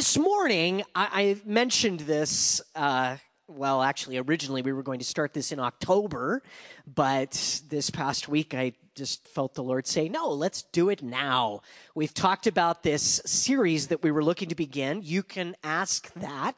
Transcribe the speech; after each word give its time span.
This 0.00 0.16
morning, 0.16 0.82
I, 0.94 1.08
I 1.12 1.36
mentioned 1.44 2.00
this. 2.00 2.62
Uh, 2.74 3.18
well, 3.48 3.82
actually, 3.82 4.16
originally 4.16 4.62
we 4.62 4.72
were 4.72 4.82
going 4.82 4.98
to 4.98 5.04
start 5.04 5.34
this 5.34 5.52
in 5.52 5.60
October, 5.60 6.42
but 6.86 7.60
this 7.68 7.90
past 7.90 8.26
week 8.26 8.54
I 8.54 8.72
just 8.94 9.28
felt 9.28 9.52
the 9.52 9.62
Lord 9.62 9.86
say, 9.86 10.08
no, 10.08 10.30
let's 10.30 10.62
do 10.62 10.88
it 10.88 11.02
now. 11.02 11.60
We've 11.94 12.14
talked 12.14 12.46
about 12.46 12.82
this 12.82 13.20
series 13.26 13.88
that 13.88 14.02
we 14.02 14.10
were 14.10 14.24
looking 14.24 14.48
to 14.48 14.54
begin. 14.54 15.02
You 15.04 15.22
can 15.22 15.54
ask 15.62 16.10
that. 16.14 16.54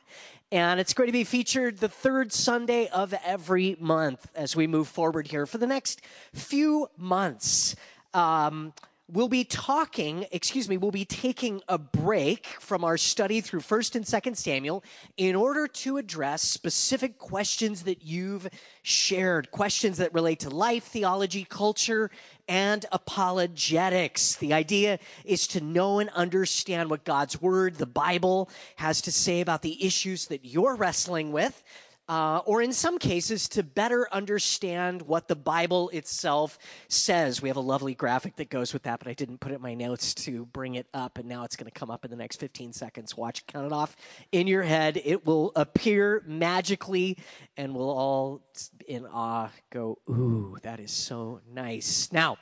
And 0.53 0.79
it's 0.79 0.95
going 0.95 1.09
to 1.09 1.13
be 1.13 1.25
featured 1.25 1.79
the 1.79 1.89
third 1.89 2.33
Sunday 2.33 2.87
of 2.91 3.13
every 3.27 3.77
month 3.81 4.31
as 4.37 4.55
we 4.55 4.69
move 4.69 4.87
forward 4.87 5.27
here 5.27 5.47
for 5.47 5.59
the 5.59 5.67
next 5.67 6.01
few 6.33 6.87
months. 6.97 7.75
Um, 8.15 8.73
we'll 9.13 9.29
be 9.29 9.45
talking, 9.45 10.25
excuse 10.33 10.69
me, 10.69 10.79
we'll 10.79 10.91
be 10.91 11.05
taking 11.05 11.61
a 11.69 11.77
break 11.77 12.47
from 12.61 12.83
our 12.83 12.97
study 12.97 13.43
through 13.43 13.61
1st 13.61 13.97
and 13.97 14.05
2nd 14.07 14.37
Samuel 14.37 14.83
in 15.19 15.37
order 15.37 15.69
to 15.69 15.99
address 15.99 16.43
specific 16.43 17.19
questions 17.19 17.83
that 17.83 18.03
you've 18.03 18.49
shared, 18.83 19.51
questions 19.51 19.99
that 19.99 20.15
relate 20.15 20.41
to 20.41 20.51
life, 20.51 20.85
theology, 20.85 21.45
culture, 21.45 22.11
and 22.49 22.87
apologetics. 22.91 24.37
The 24.37 24.55
idea 24.55 24.99
is 25.27 25.47
to 25.49 25.61
know 25.61 25.99
and 25.99 26.09
understand 26.11 26.89
what 26.89 27.05
God's 27.05 27.41
word, 27.41 27.77
the 27.77 27.87
Bible, 27.87 28.49
has 28.77 29.03
to 29.03 29.13
say 29.13 29.43
about 29.43 29.61
the 29.61 29.85
issues 29.85 30.27
that 30.27 30.45
you're 30.45 30.75
wrestling 30.75 31.33
with 31.33 31.63
uh, 32.09 32.41
or 32.45 32.61
in 32.63 32.73
some 32.73 32.99
cases, 32.99 33.49
to 33.51 33.63
better 33.63 34.09
understand 34.13 35.03
what 35.03 35.29
the 35.29 35.37
Bible 35.37 35.89
itself 35.91 36.59
says. 36.89 37.41
We 37.41 37.49
have 37.49 37.57
a 37.57 37.61
lovely 37.61 37.95
graphic 37.95 38.37
that 38.37 38.51
goes 38.51 38.73
with 38.73 38.83
that, 38.85 38.99
but 38.99 39.09
I 39.09 39.15
didn't 39.15 39.39
put 39.39 39.53
it 39.53 39.57
in 39.57 39.63
my 39.63 39.75
notes 39.75 40.15
to 40.15 40.47
bring 40.47 40.75
it 40.75 40.87
up, 40.93 41.19
and 41.19 41.29
now 41.29 41.45
it's 41.45 41.57
going 41.57 41.71
to 41.71 41.79
come 41.79 41.91
up 41.91 42.05
in 42.05 42.11
the 42.11 42.17
next 42.17 42.37
15 42.37 42.73
seconds. 42.73 43.17
Watch, 43.17 43.47
count 43.47 43.67
it 43.67 43.73
off 43.73 43.97
in 44.33 44.47
your 44.47 44.63
head. 44.63 45.01
It 45.05 45.25
will 45.25 45.53
appear 45.57 46.23
magically, 46.27 47.19
and 47.57 47.75
we'll 47.75 47.91
all 47.91 48.43
in 48.87 49.07
awe 49.07 49.51
go, 49.71 49.99
Ooh, 50.09 50.57
that 50.63 50.81
is 50.81 50.91
so 50.91 51.41
nice. 51.53 52.11
Now, 52.13 52.39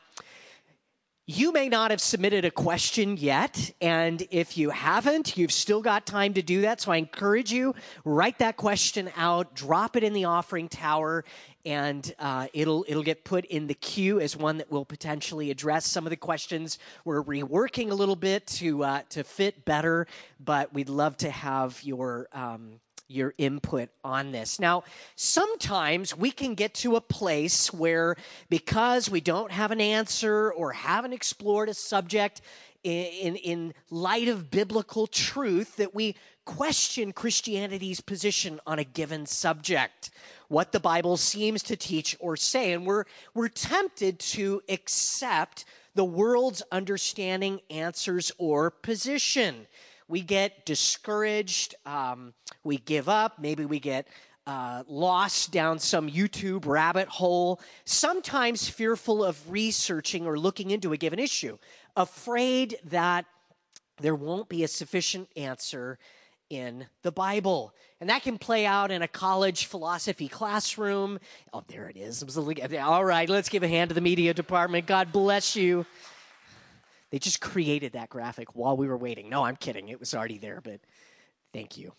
you 1.31 1.53
may 1.53 1.69
not 1.69 1.93
have 1.93 2.01
submitted 2.01 2.45
a 2.45 2.51
question 2.51 3.17
yet, 3.17 3.73
and 3.81 4.27
if 4.33 4.59
you 4.59 4.71
haven't, 4.71 5.37
you've 5.37 5.53
still 5.53 5.81
got 5.81 6.05
time 6.05 6.35
to 6.35 6.43
do 6.43 6.63
that. 6.63 6.81
So 6.81 6.91
I 6.91 6.97
encourage 6.97 7.53
you, 7.53 7.73
write 8.05 8.41
that 8.41 8.57
question 8.57 9.09
out, 9.17 9.55
drop 9.55 9.95
it 9.95 10.03
in 10.03 10.13
the 10.13 10.25
offering 10.25 10.69
tower, 10.69 11.25
and 11.65 12.13
uh, 12.19 12.49
it'll 12.53 12.85
it'll 12.89 13.05
get 13.05 13.23
put 13.23 13.45
in 13.45 13.69
the 13.69 13.75
queue 13.75 14.19
as 14.19 14.37
one 14.37 14.59
that 14.59 14.73
will 14.73 14.85
potentially 14.85 15.53
address 15.53 15.87
some 15.87 16.05
of 16.05 16.11
the 16.11 16.17
questions. 16.17 16.79
We're 17.05 17.23
reworking 17.23 17.93
a 17.93 17.95
little 17.95 18.17
bit 18.17 18.49
to 18.59 18.83
uh, 18.83 19.03
to 19.11 19.23
fit 19.23 19.65
better, 19.65 20.09
but 20.41 20.75
we'd 20.75 20.89
love 20.89 21.17
to 21.19 21.31
have 21.31 21.81
your 21.85 22.27
um, 22.33 22.81
your 23.11 23.35
input 23.39 23.91
on 24.05 24.33
this. 24.33 24.61
Now, 24.61 24.85
sometimes 25.17 26.17
we 26.17 26.31
can 26.31 26.55
get 26.55 26.75
to 26.75 26.97
a 26.97 27.01
place 27.01 27.73
where 27.73 28.17
because 28.49 29.11
we 29.11 29.21
don't 29.21 29.51
have 29.51 29.71
an 29.71 29.81
answer 29.81 30.53
or 30.53 30.73
haven't 30.73 31.13
explored 31.13 31.69
a 31.69 31.75
subject 31.75 32.41
in, 32.83 33.37
in, 33.37 33.75
light 33.91 34.29
of 34.29 34.51
biblical 34.51 35.07
truth, 35.07 35.77
that 35.77 35.95
we 35.95 36.17
question 36.45 37.13
Christianity's 37.13 38.01
position 38.01 38.59
on 38.67 38.79
a 38.79 38.85
given 38.85 39.27
subject, 39.27 40.11
what 40.49 40.73
the 40.73 40.81
Bible 40.81 41.17
seems 41.17 41.63
to 41.65 41.77
teach 41.77 42.17
or 42.21 42.37
say. 42.37 42.73
And 42.73 42.87
we're, 42.87 43.05
we're 43.35 43.49
tempted 43.49 44.19
to 44.21 44.63
accept 44.69 45.67
the 45.95 46.05
world's 46.05 46.63
understanding, 46.73 47.61
answers, 47.69 48.33
or 48.39 48.71
position 48.71 49.67
we 50.11 50.23
get 50.23 50.67
discouraged, 50.67 51.77
um, 51.87 52.35
we 52.65 52.79
give 52.79 53.09
up, 53.09 53.39
maybe 53.39 53.65
we 53.65 53.79
get 53.79 54.09
uh, 54.47 54.83
lost 54.89 55.53
down 55.53 55.79
some 55.79 56.11
YouTube 56.11 56.67
rabbit 56.67 57.07
hole, 57.07 57.61
sometimes 57.85 58.69
fearful 58.69 59.23
of 59.25 59.51
researching 59.51 60.27
or 60.27 60.37
looking 60.37 60.73
into 60.73 60.93
a 60.93 60.97
given 60.97 61.21
issue, 61.21 61.57
afraid 61.97 62.77
that 62.85 63.25
there 64.01 64.17
won't 64.17 64.49
be 64.49 64.65
a 64.65 64.69
sufficient 64.69 65.29
answer 65.37 65.99
in 66.49 66.87
the 67.03 67.13
Bible. 67.13 67.73
And 68.01 68.11
that 68.11 68.23
can 68.23 68.39
play 68.39 68.67
out 68.67 68.91
in 68.91 69.03
a 69.03 69.09
college 69.09 69.67
philosophy 69.67 70.27
classroom. 70.27 71.21
Oh, 71.53 71.63
there 71.69 71.89
it 71.89 71.97
is. 71.97 72.25
All 72.81 73.05
right, 73.05 73.29
let's 73.29 73.49
give 73.49 73.63
a 73.63 73.69
hand 73.69 73.91
to 73.91 73.95
the 73.95 74.01
media 74.01 74.35
department. 74.35 74.87
God 74.87 75.13
bless 75.13 75.55
you. 75.55 75.87
They 77.11 77.19
just 77.19 77.41
created 77.41 77.93
that 77.93 78.09
graphic 78.09 78.55
while 78.55 78.77
we 78.77 78.87
were 78.87 78.97
waiting. 78.97 79.29
No, 79.29 79.45
I'm 79.45 79.57
kidding. 79.57 79.89
It 79.89 79.99
was 79.99 80.15
already 80.15 80.39
there, 80.39 80.61
but 80.63 80.81
thank 81.53 81.77
you. 81.77 81.93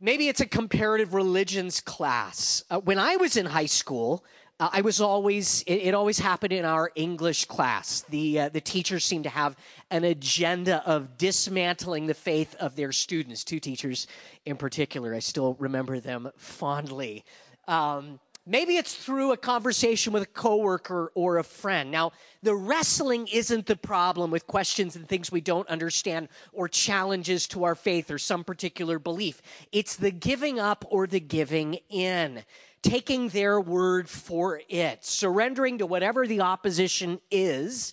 Maybe 0.00 0.28
it's 0.28 0.40
a 0.40 0.46
comparative 0.46 1.14
religions 1.14 1.80
class. 1.80 2.62
Uh, 2.70 2.80
when 2.80 2.98
I 2.98 3.16
was 3.16 3.36
in 3.36 3.46
high 3.46 3.66
school, 3.66 4.24
uh, 4.60 4.68
I 4.72 4.80
was 4.80 5.00
always 5.00 5.62
it, 5.62 5.74
it, 5.74 5.94
always 5.94 6.18
happened 6.18 6.52
in 6.52 6.64
our 6.64 6.90
English 6.94 7.46
class. 7.46 8.02
The 8.08 8.40
uh, 8.40 8.48
the 8.50 8.60
teachers 8.60 9.04
seemed 9.04 9.24
to 9.24 9.30
have 9.30 9.56
an 9.90 10.04
agenda 10.04 10.82
of 10.86 11.18
dismantling 11.18 12.06
the 12.06 12.14
faith 12.14 12.54
of 12.56 12.76
their 12.76 12.92
students. 12.92 13.44
Two 13.44 13.60
teachers 13.60 14.06
in 14.44 14.56
particular, 14.56 15.14
I 15.14 15.18
still 15.18 15.56
remember 15.58 16.00
them 16.00 16.30
fondly. 16.36 17.24
Um, 17.68 18.20
Maybe 18.48 18.76
it's 18.76 18.94
through 18.94 19.32
a 19.32 19.36
conversation 19.36 20.12
with 20.12 20.22
a 20.22 20.26
coworker 20.26 21.10
or 21.16 21.38
a 21.38 21.44
friend. 21.44 21.90
Now, 21.90 22.12
the 22.44 22.54
wrestling 22.54 23.26
isn't 23.26 23.66
the 23.66 23.74
problem 23.74 24.30
with 24.30 24.46
questions 24.46 24.94
and 24.94 25.08
things 25.08 25.32
we 25.32 25.40
don't 25.40 25.68
understand 25.68 26.28
or 26.52 26.68
challenges 26.68 27.48
to 27.48 27.64
our 27.64 27.74
faith 27.74 28.08
or 28.08 28.18
some 28.18 28.44
particular 28.44 29.00
belief. 29.00 29.42
It's 29.72 29.96
the 29.96 30.12
giving 30.12 30.60
up 30.60 30.84
or 30.90 31.08
the 31.08 31.18
giving 31.18 31.80
in, 31.90 32.44
taking 32.82 33.30
their 33.30 33.60
word 33.60 34.08
for 34.08 34.60
it, 34.68 35.04
surrendering 35.04 35.78
to 35.78 35.86
whatever 35.86 36.24
the 36.24 36.42
opposition 36.42 37.20
is 37.32 37.92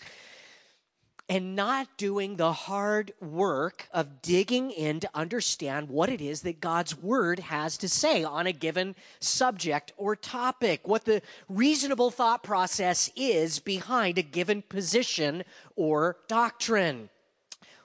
and 1.30 1.56
not 1.56 1.88
doing 1.98 2.36
the 2.36 2.52
hard 2.52 3.14
work 3.22 3.88
of 3.94 4.22
digging 4.22 4.72
in 4.72 5.00
to 5.00 5.10
understand 5.14 5.90
what 5.90 6.10
it 6.10 6.20
is 6.20 6.42
that 6.42 6.60
God's 6.60 6.98
word 6.98 7.40
has 7.40 7.78
to 7.78 7.88
say 7.88 8.24
on 8.24 8.46
a 8.46 8.52
given 8.52 8.96
subject 9.20 9.94
or 9.96 10.16
topic, 10.16 10.88
what 10.88 11.06
the 11.06 11.22
reasonable 11.48 12.12
thought 12.12 12.44
process 12.44 13.10
is 13.16 13.60
behind 13.60 14.18
a 14.18 14.24
given 14.24 14.62
position 14.62 15.44
or 15.76 16.18
doctrine. 16.28 17.10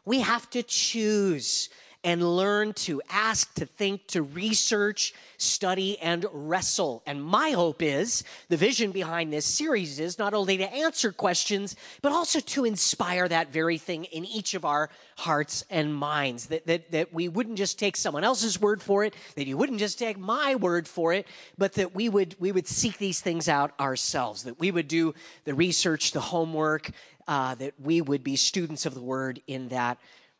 We 0.04 0.20
have 0.20 0.50
to 0.50 0.62
choose 0.62 1.68
and 2.04 2.22
learn 2.22 2.72
to 2.72 3.02
ask, 3.10 3.52
to 3.54 3.66
think, 3.66 4.06
to 4.06 4.22
research, 4.22 5.12
study, 5.36 5.98
and 5.98 6.24
wrestle. 6.32 7.02
And 7.06 7.22
my 7.22 7.50
hope 7.50 7.82
is 7.82 8.22
the 8.48 8.56
vision 8.56 8.92
behind 8.92 9.32
this 9.32 9.44
series 9.44 9.98
is 9.98 10.18
not 10.18 10.32
only 10.32 10.58
to 10.58 10.72
answer 10.72 11.10
questions, 11.10 11.74
but 12.00 12.12
also 12.12 12.38
to 12.38 12.64
inspire 12.64 13.26
that 13.28 13.52
very 13.52 13.78
thing 13.78 14.04
in 14.04 14.24
each 14.24 14.54
of 14.54 14.64
our 14.64 14.90
hearts 15.16 15.64
and 15.70 15.92
minds. 15.92 16.46
That, 16.46 16.66
that, 16.66 16.92
that 16.92 17.12
we 17.12 17.28
wouldn't 17.28 17.58
just 17.58 17.80
take 17.80 17.96
someone 17.96 18.22
else's 18.22 18.60
word 18.60 18.80
for 18.80 19.02
it, 19.02 19.14
that 19.34 19.48
you 19.48 19.56
wouldn't 19.56 19.80
just 19.80 19.98
take 19.98 20.18
my 20.18 20.54
word 20.54 20.86
for 20.86 21.12
it, 21.12 21.26
but 21.58 21.72
that 21.74 21.96
we 21.96 22.08
would, 22.08 22.36
we 22.38 22.52
would 22.52 22.68
seek 22.68 22.98
these 22.98 23.20
things 23.20 23.48
out 23.48 23.78
ourselves, 23.80 24.44
that 24.44 24.60
we 24.60 24.70
would 24.70 24.86
do 24.86 25.14
the 25.44 25.54
research, 25.54 26.12
the 26.12 26.20
homework, 26.20 26.90
uh, 27.26 27.56
that 27.56 27.74
we 27.80 28.00
would 28.00 28.22
be 28.22 28.36
students 28.36 28.86
of 28.86 28.94
the 28.94 29.02
word 29.02 29.42
in 29.48 29.68
that 29.68 29.98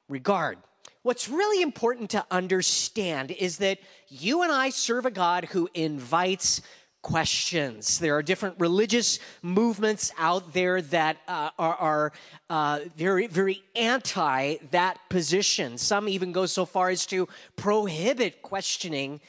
regard. 0.08 0.58
What's 1.02 1.28
really 1.28 1.62
important 1.62 2.10
to 2.10 2.26
understand 2.30 3.30
is 3.30 3.58
that 3.58 3.78
you 4.08 4.42
and 4.42 4.50
I 4.50 4.70
serve 4.70 5.06
a 5.06 5.10
God 5.10 5.44
who 5.46 5.68
invites 5.72 6.60
questions. 7.02 7.98
There 7.98 8.16
are 8.16 8.22
different 8.22 8.56
religious 8.58 9.20
movements 9.40 10.12
out 10.18 10.52
there 10.52 10.82
that 10.82 11.18
uh, 11.28 11.50
are, 11.58 11.74
are 11.76 12.12
uh, 12.50 12.80
very, 12.96 13.28
very 13.28 13.62
anti 13.76 14.56
that 14.72 14.98
position. 15.08 15.78
Some 15.78 16.08
even 16.08 16.32
go 16.32 16.46
so 16.46 16.64
far 16.64 16.90
as 16.90 17.06
to 17.06 17.28
prohibit 17.56 18.42
questioning 18.42 19.20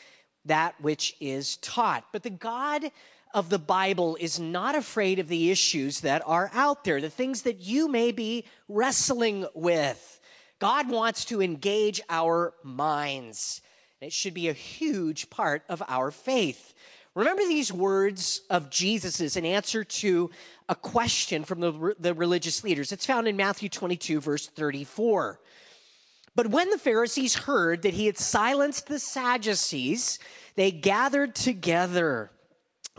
that 0.46 0.74
which 0.82 1.16
is 1.20 1.58
taught. 1.58 2.06
But 2.12 2.24
the 2.24 2.30
God 2.32 2.92
of 3.34 3.50
the 3.50 3.60
Bible 3.60 4.18
is 4.20 4.40
not 4.40 4.76
afraid 4.76 5.20
of 5.20 5.28
the 5.28 5.52
issues 5.52 6.02
that 6.02 6.24
are 6.26 6.50
out 6.54 6.84
there, 6.84 7.00
the 7.00 7.10
things 7.10 7.44
that 7.44 7.60
you 7.62 7.88
may 7.88 8.12
be 8.12 8.46
wrestling 8.68 9.46
with. 9.54 10.19
God 10.60 10.90
wants 10.90 11.26
to 11.26 11.42
engage 11.42 12.02
our 12.10 12.54
minds. 12.64 13.62
It 14.02 14.14
should 14.14 14.34
be 14.34 14.50
a 14.50 14.54
huge 14.54 15.30
part 15.30 15.64
of 15.70 15.82
our 15.88 16.12
faith. 16.12 16.74
Remember 17.16 17.44
these 17.44 17.74
words 17.74 18.42
of 18.50 18.70
Jesus's 18.70 19.36
in 19.36 19.46
answer 19.46 19.84
to 19.84 20.30
a 20.68 20.76
question 20.76 21.44
from 21.44 21.60
the, 21.60 21.96
the 22.00 22.14
religious 22.14 22.64
leaders. 22.64 22.92
It's 22.92 23.06
found 23.06 23.28
in 23.28 23.36
Matthew 23.36 23.68
22, 23.68 24.22
verse 24.22 24.48
34. 24.48 25.40
But 26.36 26.48
when 26.48 26.70
the 26.70 26.78
Pharisees 26.78 27.36
heard 27.36 27.82
that 27.82 27.94
he 27.94 28.06
had 28.06 28.18
silenced 28.18 28.88
the 28.88 29.00
Sadducees, 29.00 30.20
they 30.56 30.72
gathered 30.72 31.36
together. 31.36 32.32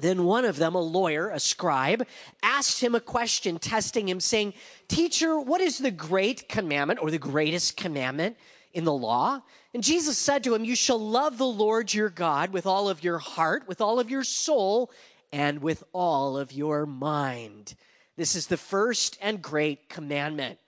Then 0.00 0.24
one 0.24 0.44
of 0.44 0.56
them, 0.56 0.74
a 0.74 0.80
lawyer, 0.80 1.30
a 1.30 1.40
scribe, 1.40 2.06
asked 2.42 2.80
him 2.80 2.94
a 2.94 3.00
question, 3.00 3.58
testing 3.58 4.08
him, 4.08 4.20
saying, 4.20 4.54
Teacher, 4.88 5.38
what 5.38 5.60
is 5.60 5.78
the 5.78 5.90
great 5.90 6.48
commandment 6.48 7.00
or 7.02 7.10
the 7.10 7.18
greatest 7.18 7.76
commandment 7.76 8.36
in 8.72 8.84
the 8.84 8.92
law. 8.92 9.42
And 9.74 9.82
Jesus 9.82 10.18
said 10.18 10.44
to 10.44 10.54
him, 10.54 10.64
You 10.64 10.76
shall 10.76 10.98
love 10.98 11.38
the 11.38 11.46
Lord 11.46 11.92
your 11.92 12.10
God 12.10 12.52
with 12.52 12.66
all 12.66 12.88
of 12.88 13.02
your 13.02 13.18
heart, 13.18 13.66
with 13.66 13.80
all 13.80 14.00
of 14.00 14.10
your 14.10 14.24
soul, 14.24 14.90
and 15.32 15.60
with 15.60 15.84
all 15.92 16.36
of 16.36 16.52
your 16.52 16.86
mind. 16.86 17.74
This 18.16 18.34
is 18.34 18.46
the 18.46 18.56
first 18.56 19.18
and 19.20 19.40
great 19.40 19.88
commandment. 19.88 20.58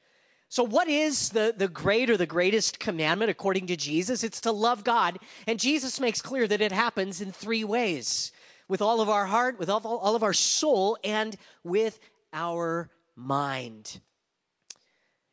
So, 0.48 0.62
what 0.62 0.88
is 0.88 1.30
the, 1.30 1.54
the 1.56 1.68
great 1.68 2.10
or 2.10 2.16
the 2.16 2.26
greatest 2.26 2.78
commandment 2.78 3.30
according 3.30 3.68
to 3.68 3.76
Jesus? 3.76 4.22
It's 4.22 4.40
to 4.42 4.52
love 4.52 4.84
God. 4.84 5.18
And 5.46 5.58
Jesus 5.58 5.98
makes 5.98 6.20
clear 6.20 6.46
that 6.46 6.60
it 6.60 6.72
happens 6.72 7.20
in 7.20 7.32
three 7.32 7.64
ways 7.64 8.32
with 8.68 8.82
all 8.82 9.00
of 9.00 9.08
our 9.08 9.26
heart, 9.26 9.58
with 9.58 9.68
all, 9.68 9.84
all 9.84 10.16
of 10.16 10.22
our 10.22 10.32
soul, 10.32 10.96
and 11.04 11.36
with 11.64 11.98
our 12.32 12.90
mind. 13.16 14.00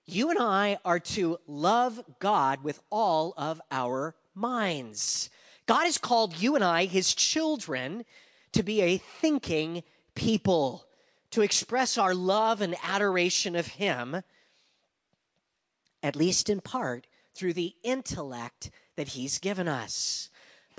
You 0.06 0.32
and 0.32 0.40
I 0.40 0.80
are 0.84 1.00
to 1.00 1.38
love 1.46 2.04
God 2.20 2.64
with 2.64 2.80
all 2.90 3.34
of 3.38 3.62
our 3.72 4.16
minds. 4.34 5.30
God 5.68 5.84
has 5.84 6.00
called 6.00 6.42
you 6.42 6.56
and 6.56 6.64
I, 6.64 6.86
his 6.86 7.14
children, 7.14 8.06
to 8.54 8.64
be 8.64 8.82
a 8.82 8.98
thinking 8.98 9.84
people, 10.16 10.86
to 11.30 11.44
express 11.44 11.98
our 11.98 12.16
love 12.16 12.60
and 12.62 12.76
adoration 12.82 13.56
of 13.56 13.68
him, 13.68 14.24
at 16.02 16.16
least 16.16 16.50
in 16.50 16.60
part, 16.60 17.06
through 17.36 17.54
the 17.54 17.76
intellect 17.84 18.72
that 18.96 19.10
he's 19.10 19.38
given 19.38 19.68
us. 19.68 20.29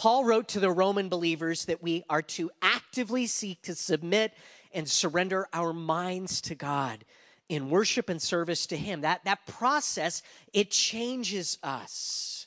Paul 0.00 0.24
wrote 0.24 0.48
to 0.48 0.60
the 0.60 0.70
Roman 0.70 1.10
believers 1.10 1.66
that 1.66 1.82
we 1.82 2.04
are 2.08 2.22
to 2.22 2.50
actively 2.62 3.26
seek 3.26 3.60
to 3.64 3.74
submit 3.74 4.32
and 4.72 4.88
surrender 4.88 5.46
our 5.52 5.74
minds 5.74 6.40
to 6.40 6.54
God 6.54 7.04
in 7.50 7.68
worship 7.68 8.08
and 8.08 8.22
service 8.22 8.64
to 8.68 8.78
him. 8.78 9.02
That 9.02 9.22
that 9.24 9.46
process 9.46 10.22
it 10.54 10.70
changes 10.70 11.58
us 11.62 12.46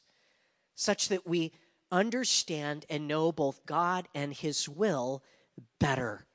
such 0.74 1.10
that 1.10 1.28
we 1.28 1.52
understand 1.92 2.88
and 2.90 3.08
know 3.08 3.32
both 3.32 3.64
god 3.68 4.08
and 4.16 4.34
his 4.34 4.68
will 4.68 5.22
better. 5.80 6.26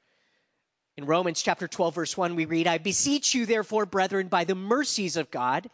In 0.97 1.05
romans 1.05 1.43
chapter 1.43 1.67
12 1.67 1.95
verse 1.97 2.17
1 2.17 2.37
we 2.37 2.45
read 2.45 2.69
i 2.69 2.79
beseech 2.79 3.35
you 3.35 3.45
therefore 3.45 3.87
brethren 3.87 4.29
by 4.29 4.45
the 4.45 4.55
mercies 4.55 5.17
of 5.17 5.33
god 5.33 5.69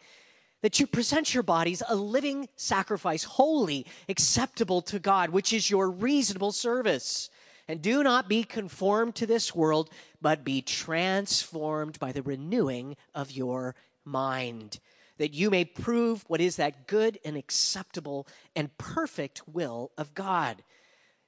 that 0.65 0.79
you 0.79 0.87
present 0.87 1.31
your 1.31 1.43
bodies 1.43 1.83
a 1.87 1.95
living 1.95 2.49
sacrifice 2.55 3.23
holy 3.23 3.85
acceptable 4.09 4.81
to 4.81 4.97
god 4.99 5.29
which 5.29 5.53
is 5.53 5.69
your 5.69 5.89
reasonable 5.89 6.51
service 6.51 7.29
and 7.67 7.81
do 7.81 8.03
not 8.03 8.29
be 8.29 8.43
conformed 8.43 9.15
to 9.15 9.25
this 9.25 9.55
world, 9.55 9.89
but 10.21 10.43
be 10.43 10.61
transformed 10.61 11.99
by 11.99 12.11
the 12.11 12.21
renewing 12.21 12.95
of 13.13 13.31
your 13.31 13.75
mind, 14.03 14.79
that 15.17 15.33
you 15.33 15.49
may 15.49 15.65
prove 15.65 16.23
what 16.27 16.41
is 16.41 16.57
that 16.57 16.87
good 16.87 17.17
and 17.25 17.35
acceptable 17.35 18.27
and 18.55 18.77
perfect 18.77 19.41
will 19.47 19.91
of 19.97 20.13
God. 20.13 20.63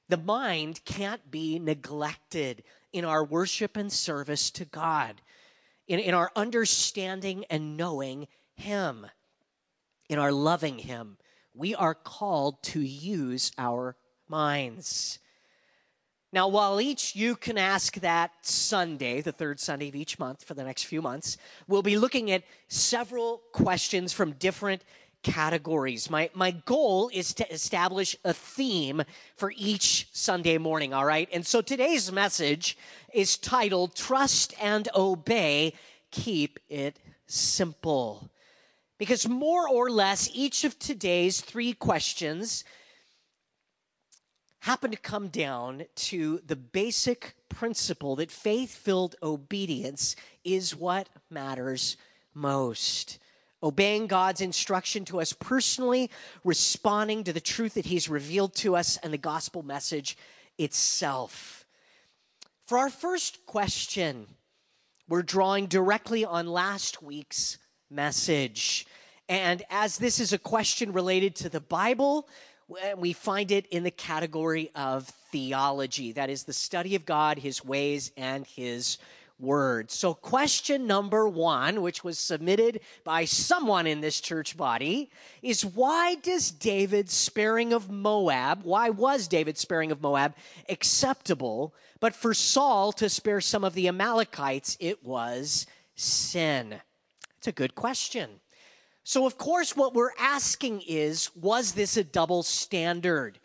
The 0.08 0.16
mind 0.16 0.84
can't 0.84 1.30
be 1.30 1.58
neglected 1.58 2.62
in 2.92 3.04
our 3.04 3.24
worship 3.24 3.76
and 3.76 3.92
service 3.92 4.50
to 4.52 4.64
God, 4.64 5.20
in, 5.86 5.98
in 5.98 6.14
our 6.14 6.30
understanding 6.36 7.44
and 7.50 7.76
knowing 7.76 8.28
Him, 8.56 9.06
in 10.08 10.18
our 10.18 10.32
loving 10.32 10.78
Him. 10.78 11.16
We 11.54 11.74
are 11.74 11.94
called 11.94 12.62
to 12.64 12.80
use 12.80 13.52
our 13.58 13.96
minds. 14.28 15.18
Now, 16.30 16.48
while 16.48 16.80
each 16.80 17.16
you 17.16 17.36
can 17.36 17.56
ask 17.56 17.94
that 18.00 18.32
Sunday, 18.42 19.22
the 19.22 19.32
third 19.32 19.58
Sunday 19.58 19.88
of 19.88 19.96
each 19.96 20.18
month 20.18 20.44
for 20.44 20.52
the 20.54 20.64
next 20.64 20.84
few 20.84 21.00
months, 21.00 21.38
we'll 21.66 21.82
be 21.82 21.96
looking 21.96 22.30
at 22.30 22.44
several 22.68 23.40
questions 23.52 24.12
from 24.12 24.32
different 24.32 24.82
categories. 25.22 26.10
My, 26.10 26.30
my 26.34 26.50
goal 26.50 27.10
is 27.12 27.32
to 27.34 27.50
establish 27.50 28.14
a 28.24 28.34
theme 28.34 29.02
for 29.36 29.52
each 29.56 30.08
Sunday 30.12 30.58
morning, 30.58 30.92
all 30.92 31.06
right? 31.06 31.28
And 31.32 31.46
so 31.46 31.60
today's 31.60 32.12
message 32.12 32.76
is 33.12 33.38
titled 33.38 33.94
Trust 33.94 34.54
and 34.60 34.86
Obey, 34.94 35.72
Keep 36.10 36.60
It 36.68 36.98
Simple. 37.26 38.30
Because 38.98 39.28
more 39.28 39.68
or 39.68 39.90
less, 39.90 40.28
each 40.34 40.64
of 40.64 40.78
today's 40.78 41.40
three 41.40 41.72
questions 41.72 42.64
happen 44.60 44.90
to 44.90 44.96
come 44.96 45.28
down 45.28 45.84
to 45.94 46.40
the 46.44 46.56
basic 46.56 47.34
principle 47.48 48.16
that 48.16 48.30
faith 48.30 48.74
filled 48.74 49.14
obedience 49.22 50.16
is 50.44 50.74
what 50.74 51.08
matters 51.30 51.96
most. 52.34 53.20
Obeying 53.62 54.08
God's 54.08 54.40
instruction 54.40 55.04
to 55.06 55.20
us 55.20 55.32
personally, 55.32 56.10
responding 56.44 57.24
to 57.24 57.32
the 57.32 57.40
truth 57.40 57.74
that 57.74 57.86
He's 57.86 58.08
revealed 58.08 58.54
to 58.56 58.76
us, 58.76 58.96
and 58.98 59.12
the 59.12 59.18
gospel 59.18 59.62
message 59.62 60.16
itself. 60.58 61.64
For 62.66 62.78
our 62.78 62.90
first 62.90 63.46
question, 63.46 64.26
we're 65.08 65.22
drawing 65.22 65.66
directly 65.66 66.24
on 66.24 66.46
last 66.46 67.02
week's 67.02 67.58
message. 67.90 68.86
And 69.28 69.62
as 69.70 69.98
this 69.98 70.20
is 70.20 70.32
a 70.32 70.38
question 70.38 70.92
related 70.92 71.34
to 71.36 71.48
the 71.48 71.60
Bible, 71.60 72.28
we 72.96 73.12
find 73.12 73.50
it 73.50 73.66
in 73.66 73.82
the 73.82 73.90
category 73.90 74.70
of 74.74 75.06
theology 75.32 76.12
that 76.12 76.30
is, 76.30 76.44
the 76.44 76.52
study 76.52 76.94
of 76.94 77.06
God, 77.06 77.38
his 77.38 77.64
ways, 77.64 78.12
and 78.16 78.46
his 78.46 78.98
word. 79.38 79.90
So, 79.90 80.14
question 80.14 80.86
number 80.86 81.28
one, 81.28 81.82
which 81.82 82.02
was 82.02 82.18
submitted 82.18 82.80
by 83.04 83.24
someone 83.24 83.86
in 83.86 84.00
this 84.00 84.20
church 84.20 84.56
body, 84.56 85.10
is 85.42 85.64
why 85.64 86.16
does 86.16 86.50
David 86.50 87.08
sparing 87.08 87.72
of 87.72 87.90
Moab, 87.90 88.62
why 88.64 88.90
was 88.90 89.28
David 89.28 89.56
sparing 89.56 89.92
of 89.92 90.02
Moab 90.02 90.34
acceptable, 90.68 91.74
but 92.00 92.14
for 92.14 92.34
Saul 92.34 92.92
to 92.92 93.08
spare 93.08 93.40
some 93.40 93.64
of 93.64 93.74
the 93.74 93.88
Amalekites, 93.88 94.76
it 94.80 95.04
was 95.04 95.66
sin? 95.94 96.80
It's 97.38 97.46
a 97.46 97.52
good 97.52 97.76
question. 97.76 98.40
So, 99.04 99.24
of 99.24 99.38
course, 99.38 99.76
what 99.76 99.94
we're 99.94 100.12
asking 100.18 100.82
is 100.86 101.30
was 101.36 101.72
this 101.72 101.96
a 101.96 102.04
double 102.04 102.42
standard? 102.42 103.38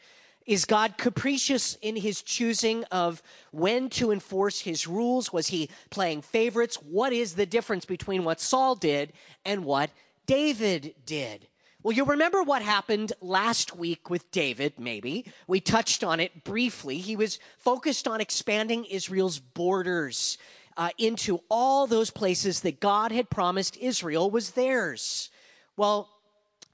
Is 0.45 0.65
God 0.65 0.97
capricious 0.97 1.77
in 1.81 1.95
his 1.95 2.21
choosing 2.21 2.83
of 2.85 3.21
when 3.51 3.89
to 3.91 4.11
enforce 4.11 4.59
his 4.59 4.87
rules? 4.87 5.31
Was 5.31 5.47
he 5.47 5.69
playing 5.89 6.23
favorites? 6.23 6.75
What 6.75 7.13
is 7.13 7.35
the 7.35 7.45
difference 7.45 7.85
between 7.85 8.23
what 8.23 8.41
Saul 8.41 8.75
did 8.75 9.13
and 9.45 9.63
what 9.63 9.91
David 10.25 10.95
did? 11.05 11.47
Well, 11.83 11.95
you'll 11.95 12.07
remember 12.07 12.43
what 12.43 12.61
happened 12.61 13.13
last 13.21 13.75
week 13.75 14.09
with 14.09 14.31
David, 14.31 14.73
maybe. 14.79 15.25
We 15.47 15.59
touched 15.59 16.03
on 16.03 16.19
it 16.19 16.43
briefly. 16.43 16.97
He 16.97 17.15
was 17.15 17.39
focused 17.57 18.07
on 18.07 18.21
expanding 18.21 18.85
Israel's 18.85 19.39
borders 19.39 20.37
uh, 20.77 20.89
into 20.97 21.41
all 21.49 21.87
those 21.87 22.09
places 22.09 22.61
that 22.61 22.79
God 22.79 23.11
had 23.11 23.29
promised 23.29 23.77
Israel 23.77 24.29
was 24.29 24.51
theirs. 24.51 25.29
Well, 25.77 26.09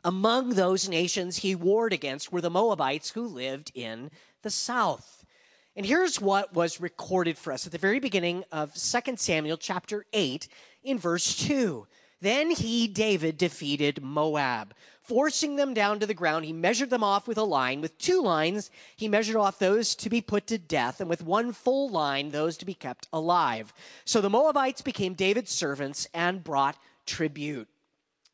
among 0.03 0.51
those 0.51 0.88
nations 0.88 1.38
he 1.38 1.56
warred 1.56 1.94
against 1.94 2.32
were 2.32 2.41
the 2.41 2.50
Moabites 2.50 3.12
who 3.12 3.27
lived 3.27 3.72
in 3.75 4.12
the 4.41 4.50
south. 4.50 5.25
And 5.75 5.86
here's 5.86 6.20
what 6.20 6.53
was 6.53 6.82
recorded 6.82 7.38
for 7.38 7.53
us 7.53 7.65
at 7.65 7.72
the 7.72 7.77
very 7.77 8.00
beginning 8.00 8.44
of 8.51 8.74
2 8.74 9.15
Samuel 9.15 9.58
chapter 9.58 10.06
8 10.13 10.48
in 10.84 10.98
verse 10.98 11.36
2. 11.36 11.88
Then 12.22 12.51
he, 12.51 12.88
David, 12.88 13.38
defeated 13.38 14.03
Moab. 14.03 14.74
Forcing 15.10 15.56
them 15.56 15.74
down 15.74 16.00
to 16.00 16.06
the 16.06 16.13
ground, 16.13 16.46
he 16.46 16.54
measured 16.54 16.92
them 16.92 17.04
off 17.04 17.28
with 17.28 17.39
a 17.39 17.44
line. 17.44 17.82
With 17.82 17.98
two 17.98 18.22
lines, 18.22 18.70
he 18.96 19.08
measured 19.08 19.38
off 19.38 19.58
those 19.58 19.96
to 19.96 20.08
be 20.08 20.22
put 20.22 20.46
to 20.46 20.60
death, 20.60 21.01
and 21.01 21.10
with 21.10 21.24
one 21.24 21.51
full 21.51 21.89
line, 21.89 22.30
those 22.30 22.58
to 22.58 22.66
be 22.66 22.75
kept 22.75 23.08
alive. 23.12 23.74
So 24.06 24.22
the 24.22 24.30
Moabites 24.30 24.84
became 24.84 25.16
David's 25.16 25.50
servants 25.50 26.08
and 26.13 26.44
brought 26.44 26.78
tribute. 27.08 27.68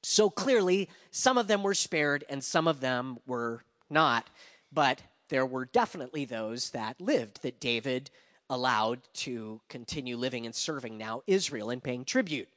So 0.04 0.30
clearly, 0.30 0.90
some 1.12 1.38
of 1.38 1.48
them 1.48 1.64
were 1.64 1.74
spared 1.74 2.26
and 2.30 2.44
some 2.44 2.68
of 2.68 2.82
them 2.82 3.20
were 3.26 3.64
not. 3.90 4.30
But 4.70 5.02
there 5.30 5.46
were 5.46 5.64
definitely 5.64 6.26
those 6.26 6.72
that 6.72 7.00
lived 7.00 7.42
that 7.44 7.62
David 7.62 8.12
allowed 8.50 9.00
to 9.14 9.62
continue 9.70 10.18
living 10.18 10.46
and 10.46 10.54
serving 10.54 10.98
now 10.98 11.22
Israel 11.26 11.70
and 11.70 11.82
paying 11.82 12.04
tribute. 12.04 12.50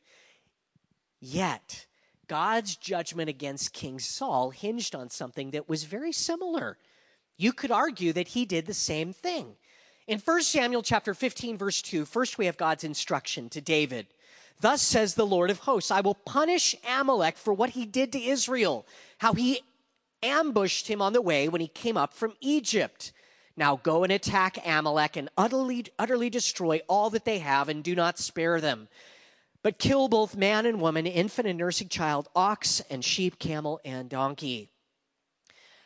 Yet, 1.20 1.86
God's 2.28 2.76
judgment 2.76 3.28
against 3.28 3.72
King 3.72 3.98
Saul 3.98 4.50
hinged 4.50 4.94
on 4.94 5.10
something 5.10 5.50
that 5.50 5.68
was 5.68 5.84
very 5.84 6.12
similar. 6.12 6.76
You 7.36 7.52
could 7.52 7.70
argue 7.70 8.12
that 8.12 8.28
he 8.28 8.44
did 8.44 8.66
the 8.66 8.74
same 8.74 9.12
thing. 9.12 9.56
In 10.06 10.18
1 10.18 10.42
Samuel 10.42 10.82
chapter 10.82 11.14
15 11.14 11.58
verse 11.58 11.82
2, 11.82 12.04
first 12.04 12.38
we 12.38 12.46
have 12.46 12.56
God's 12.56 12.84
instruction 12.84 13.48
to 13.50 13.60
David. 13.60 14.06
Thus 14.60 14.82
says 14.82 15.14
the 15.14 15.26
Lord 15.26 15.50
of 15.50 15.60
hosts 15.60 15.90
I 15.90 16.00
will 16.00 16.14
punish 16.14 16.74
Amalek 16.88 17.36
for 17.36 17.52
what 17.52 17.70
he 17.70 17.86
did 17.86 18.12
to 18.12 18.22
Israel, 18.22 18.86
how 19.18 19.34
he 19.34 19.60
ambushed 20.22 20.88
him 20.88 21.00
on 21.00 21.12
the 21.12 21.22
way 21.22 21.48
when 21.48 21.60
he 21.60 21.68
came 21.68 21.96
up 21.96 22.12
from 22.12 22.34
Egypt. 22.40 23.12
Now 23.56 23.76
go 23.82 24.04
and 24.04 24.12
attack 24.12 24.58
Amalek 24.64 25.16
and 25.16 25.28
utterly, 25.36 25.86
utterly 25.98 26.30
destroy 26.30 26.80
all 26.88 27.10
that 27.10 27.24
they 27.24 27.38
have 27.38 27.68
and 27.68 27.82
do 27.82 27.94
not 27.94 28.18
spare 28.18 28.60
them. 28.60 28.88
But 29.62 29.78
kill 29.78 30.08
both 30.08 30.36
man 30.36 30.66
and 30.66 30.80
woman, 30.80 31.06
infant 31.06 31.48
and 31.48 31.58
nursing 31.58 31.88
child, 31.88 32.28
ox 32.34 32.80
and 32.90 33.04
sheep, 33.04 33.38
camel 33.38 33.80
and 33.84 34.08
donkey. 34.08 34.70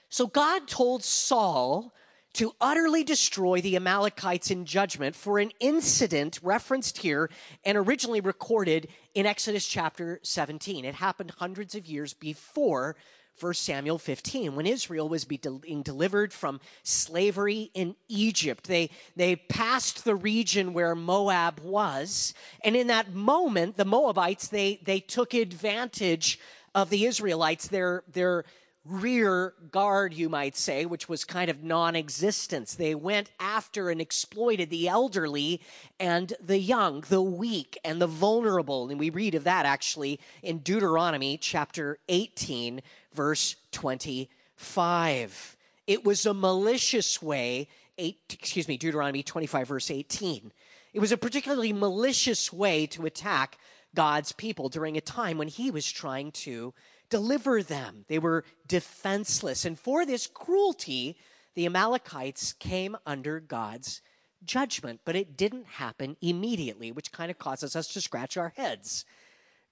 So 0.08 0.26
God 0.26 0.68
told 0.68 1.02
Saul 1.02 1.94
to 2.34 2.52
utterly 2.60 3.04
destroy 3.04 3.60
the 3.60 3.76
Amalekites 3.76 4.50
in 4.50 4.64
judgment 4.64 5.14
for 5.14 5.38
an 5.38 5.52
incident 5.60 6.38
referenced 6.42 6.98
here 6.98 7.30
and 7.64 7.76
originally 7.76 8.20
recorded 8.20 8.88
in 9.14 9.26
Exodus 9.26 9.66
chapter 9.66 10.18
17. 10.22 10.84
It 10.84 10.94
happened 10.94 11.32
hundreds 11.38 11.74
of 11.74 11.86
years 11.86 12.14
before 12.14 12.96
1 13.40 13.54
Samuel 13.54 13.98
15 13.98 14.54
when 14.54 14.66
Israel 14.66 15.08
was 15.08 15.24
being 15.24 15.82
delivered 15.82 16.32
from 16.32 16.60
slavery 16.82 17.70
in 17.74 17.96
Egypt. 18.08 18.64
They, 18.64 18.90
they 19.16 19.36
passed 19.36 20.04
the 20.04 20.14
region 20.14 20.72
where 20.72 20.94
Moab 20.94 21.60
was. 21.60 22.34
And 22.62 22.76
in 22.76 22.86
that 22.86 23.12
moment, 23.12 23.76
the 23.76 23.84
Moabites, 23.84 24.48
they, 24.48 24.80
they 24.84 25.00
took 25.00 25.34
advantage 25.34 26.38
of 26.74 26.90
the 26.90 27.04
Israelites. 27.04 27.68
Their, 27.68 28.04
their 28.12 28.44
rear 28.84 29.54
guard, 29.70 30.12
you 30.12 30.28
might 30.28 30.56
say, 30.56 30.86
which 30.86 31.08
was 31.08 31.24
kind 31.24 31.50
of 31.50 31.62
non 31.62 31.94
existence. 31.94 32.74
They 32.74 32.94
went 32.94 33.30
after 33.38 33.90
and 33.90 34.00
exploited 34.00 34.70
the 34.70 34.88
elderly 34.88 35.60
and 36.00 36.32
the 36.40 36.58
young, 36.58 37.04
the 37.08 37.22
weak 37.22 37.78
and 37.84 38.00
the 38.00 38.06
vulnerable. 38.06 38.88
And 38.88 38.98
we 38.98 39.10
read 39.10 39.34
of 39.34 39.44
that 39.44 39.66
actually 39.66 40.18
in 40.42 40.58
Deuteronomy 40.58 41.38
chapter 41.38 41.98
18, 42.08 42.82
verse 43.14 43.56
25. 43.72 45.56
It 45.86 46.04
was 46.04 46.26
a 46.26 46.34
malicious 46.34 47.20
way, 47.22 47.68
eight, 47.98 48.18
excuse 48.30 48.68
me, 48.68 48.76
Deuteronomy 48.76 49.22
25, 49.22 49.68
verse 49.68 49.90
18. 49.90 50.52
It 50.92 51.00
was 51.00 51.12
a 51.12 51.16
particularly 51.16 51.72
malicious 51.72 52.52
way 52.52 52.86
to 52.88 53.06
attack 53.06 53.58
God's 53.94 54.32
people 54.32 54.68
during 54.68 54.96
a 54.96 55.00
time 55.00 55.38
when 55.38 55.48
he 55.48 55.70
was 55.70 55.90
trying 55.90 56.32
to 56.32 56.74
deliver 57.10 57.62
them. 57.62 58.04
They 58.08 58.18
were 58.18 58.44
defenseless. 58.66 59.64
And 59.64 59.78
for 59.78 60.06
this 60.06 60.26
cruelty, 60.26 61.16
the 61.54 61.66
Amalekites 61.66 62.54
came 62.54 62.96
under 63.04 63.40
God's 63.40 64.00
judgment, 64.44 65.00
but 65.04 65.16
it 65.16 65.36
didn't 65.36 65.66
happen 65.66 66.16
immediately, 66.20 66.90
which 66.90 67.12
kind 67.12 67.30
of 67.30 67.38
causes 67.38 67.76
us 67.76 67.88
to 67.88 68.00
scratch 68.00 68.36
our 68.36 68.52
heads. 68.56 69.04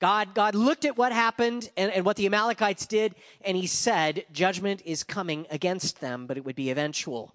God, 0.01 0.35
God 0.35 0.55
looked 0.55 0.85
at 0.85 0.97
what 0.97 1.13
happened 1.13 1.71
and, 1.77 1.93
and 1.93 2.05
what 2.05 2.17
the 2.17 2.27
Amalekites 2.27 2.87
did, 2.87 3.15
and 3.43 3.57
he 3.57 3.67
said, 3.67 4.25
Judgment 4.33 4.83
is 4.85 5.05
coming 5.05 5.47
against 5.51 6.01
them, 6.01 6.27
but 6.27 6.39
it 6.39 6.45
would 6.45 6.57
be 6.57 6.71
eventual. 6.71 7.35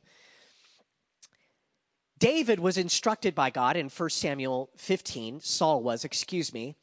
David 2.17 2.59
was 2.59 2.77
instructed 2.77 3.35
by 3.35 3.49
God 3.51 3.77
in 3.77 3.89
1 3.89 4.09
Samuel 4.09 4.69
15, 4.77 5.41
Saul 5.41 5.83
was, 5.83 6.03
excuse 6.03 6.53
me, 6.53 6.75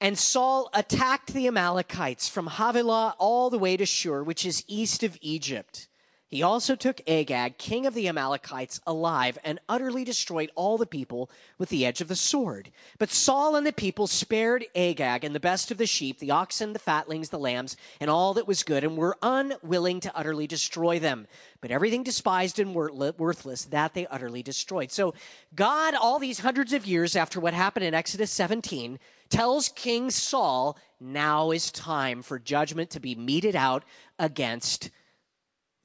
and 0.00 0.18
Saul 0.18 0.70
attacked 0.72 1.32
the 1.32 1.46
Amalekites 1.46 2.28
from 2.28 2.46
Havilah 2.46 3.14
all 3.18 3.50
the 3.50 3.58
way 3.58 3.76
to 3.76 3.86
Shur, 3.86 4.22
which 4.22 4.46
is 4.46 4.64
east 4.66 5.02
of 5.02 5.18
Egypt. 5.20 5.88
He 6.26 6.42
also 6.42 6.74
took 6.74 7.00
Agag, 7.06 7.58
king 7.58 7.86
of 7.86 7.94
the 7.94 8.08
Amalekites, 8.08 8.80
alive 8.86 9.38
and 9.44 9.60
utterly 9.68 10.02
destroyed 10.02 10.50
all 10.56 10.76
the 10.78 10.86
people 10.86 11.30
with 11.58 11.68
the 11.68 11.86
edge 11.86 12.00
of 12.00 12.08
the 12.08 12.16
sword. 12.16 12.72
But 12.98 13.10
Saul 13.10 13.54
and 13.54 13.64
the 13.64 13.72
people 13.72 14.08
spared 14.08 14.64
Agag 14.74 15.22
and 15.22 15.32
the 15.32 15.38
best 15.38 15.70
of 15.70 15.78
the 15.78 15.86
sheep, 15.86 16.18
the 16.18 16.32
oxen, 16.32 16.72
the 16.72 16.80
fatlings, 16.80 17.28
the 17.28 17.38
lambs, 17.38 17.76
and 18.00 18.10
all 18.10 18.34
that 18.34 18.48
was 18.48 18.64
good, 18.64 18.82
and 18.82 18.96
were 18.96 19.16
unwilling 19.22 20.00
to 20.00 20.16
utterly 20.16 20.48
destroy 20.48 20.98
them. 20.98 21.28
But 21.60 21.70
everything 21.70 22.02
despised 22.02 22.58
and 22.58 22.74
worthless, 22.74 23.66
that 23.66 23.94
they 23.94 24.06
utterly 24.08 24.42
destroyed. 24.42 24.90
So 24.90 25.14
God, 25.54 25.94
all 25.94 26.18
these 26.18 26.40
hundreds 26.40 26.72
of 26.72 26.84
years 26.84 27.14
after 27.14 27.38
what 27.38 27.54
happened 27.54 27.84
in 27.84 27.94
Exodus 27.94 28.32
17, 28.32 28.98
tells 29.28 29.68
King 29.68 30.10
Saul, 30.10 30.76
now 30.98 31.52
is 31.52 31.70
time 31.70 32.22
for 32.22 32.38
judgment 32.40 32.90
to 32.90 33.00
be 33.00 33.14
meted 33.14 33.54
out 33.54 33.84
against 34.18 34.90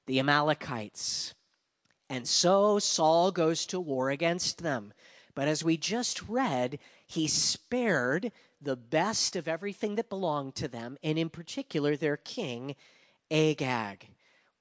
the 0.09 0.19
Amalekites. 0.19 1.35
And 2.09 2.27
so 2.27 2.79
Saul 2.79 3.31
goes 3.31 3.67
to 3.67 3.79
war 3.79 4.09
against 4.09 4.63
them. 4.63 4.91
But 5.35 5.47
as 5.47 5.63
we 5.63 5.77
just 5.77 6.27
read, 6.27 6.79
he 7.05 7.27
spared 7.27 8.31
the 8.59 8.75
best 8.75 9.35
of 9.35 9.47
everything 9.47 9.93
that 9.95 10.09
belonged 10.09 10.55
to 10.55 10.67
them, 10.67 10.97
and 11.03 11.19
in 11.19 11.29
particular 11.29 11.95
their 11.95 12.17
king, 12.17 12.75
Agag. 13.29 14.07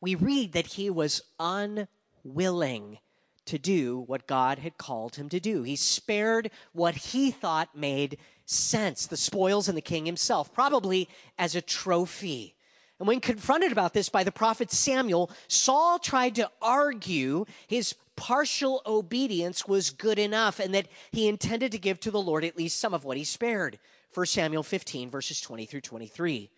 We 0.03 0.15
read 0.15 0.53
that 0.53 0.67
he 0.67 0.91
was 0.91 1.23
unwilling 1.41 2.99
to 3.47 3.59
do 3.59 4.01
what 4.01 4.27
God 4.27 4.59
had 4.59 4.77
called 4.77 5.17
him 5.17 5.31
to 5.31 5.41
do. 5.41 5.63
He 5.63 5.77
spared 5.77 6.51
what 6.75 6.95
he 6.95 7.31
thought 7.31 7.75
made 7.75 8.19
sense, 8.45 9.07
the 9.07 9.17
spoils 9.17 9.67
and 9.67 9.79
the 9.79 9.81
king 9.81 10.05
himself, 10.05 10.53
probably 10.53 11.09
as 11.39 11.55
a 11.55 11.63
trophy. 11.63 12.55
And 12.99 13.07
when 13.07 13.21
confronted 13.21 13.73
about 13.73 13.95
this 13.95 14.09
by 14.09 14.25
the 14.25 14.33
prophet 14.33 14.71
Samuel, 14.71 15.31
Saul 15.47 15.99
tried 15.99 16.35
to 16.37 16.51
argue 16.61 17.45
his 17.69 17.95
partial 18.17 18.83
obedience 18.85 19.69
was 19.69 19.91
good 19.91 20.19
enough 20.19 20.59
and 20.59 20.75
that 20.75 20.89
he 21.13 21.29
intended 21.29 21.71
to 21.73 21.79
give 21.79 22.01
to 22.01 22.11
the 22.11 22.21
Lord 22.21 22.45
at 22.45 22.57
least 22.57 22.81
some 22.81 22.93
of 22.93 23.05
what 23.05 23.17
he 23.17 23.25
spared. 23.25 23.79
1 24.13 24.27
Samuel 24.27 24.65
15, 24.65 25.11
verses 25.11 25.41
20 25.41 25.67
through 25.67 25.83
23. 25.83 26.51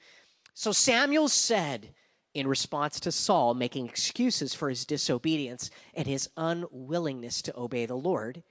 So 0.54 0.72
Samuel 0.72 1.28
said, 1.28 1.90
in 2.32 2.46
response 2.46 3.00
to 3.00 3.12
Saul 3.12 3.54
making 3.54 3.86
excuses 3.86 4.54
for 4.54 4.68
his 4.68 4.84
disobedience 4.84 5.70
and 5.94 6.06
his 6.06 6.30
unwillingness 6.36 7.42
to 7.42 7.58
obey 7.58 7.86
the 7.86 7.96
Lord, 7.96 8.42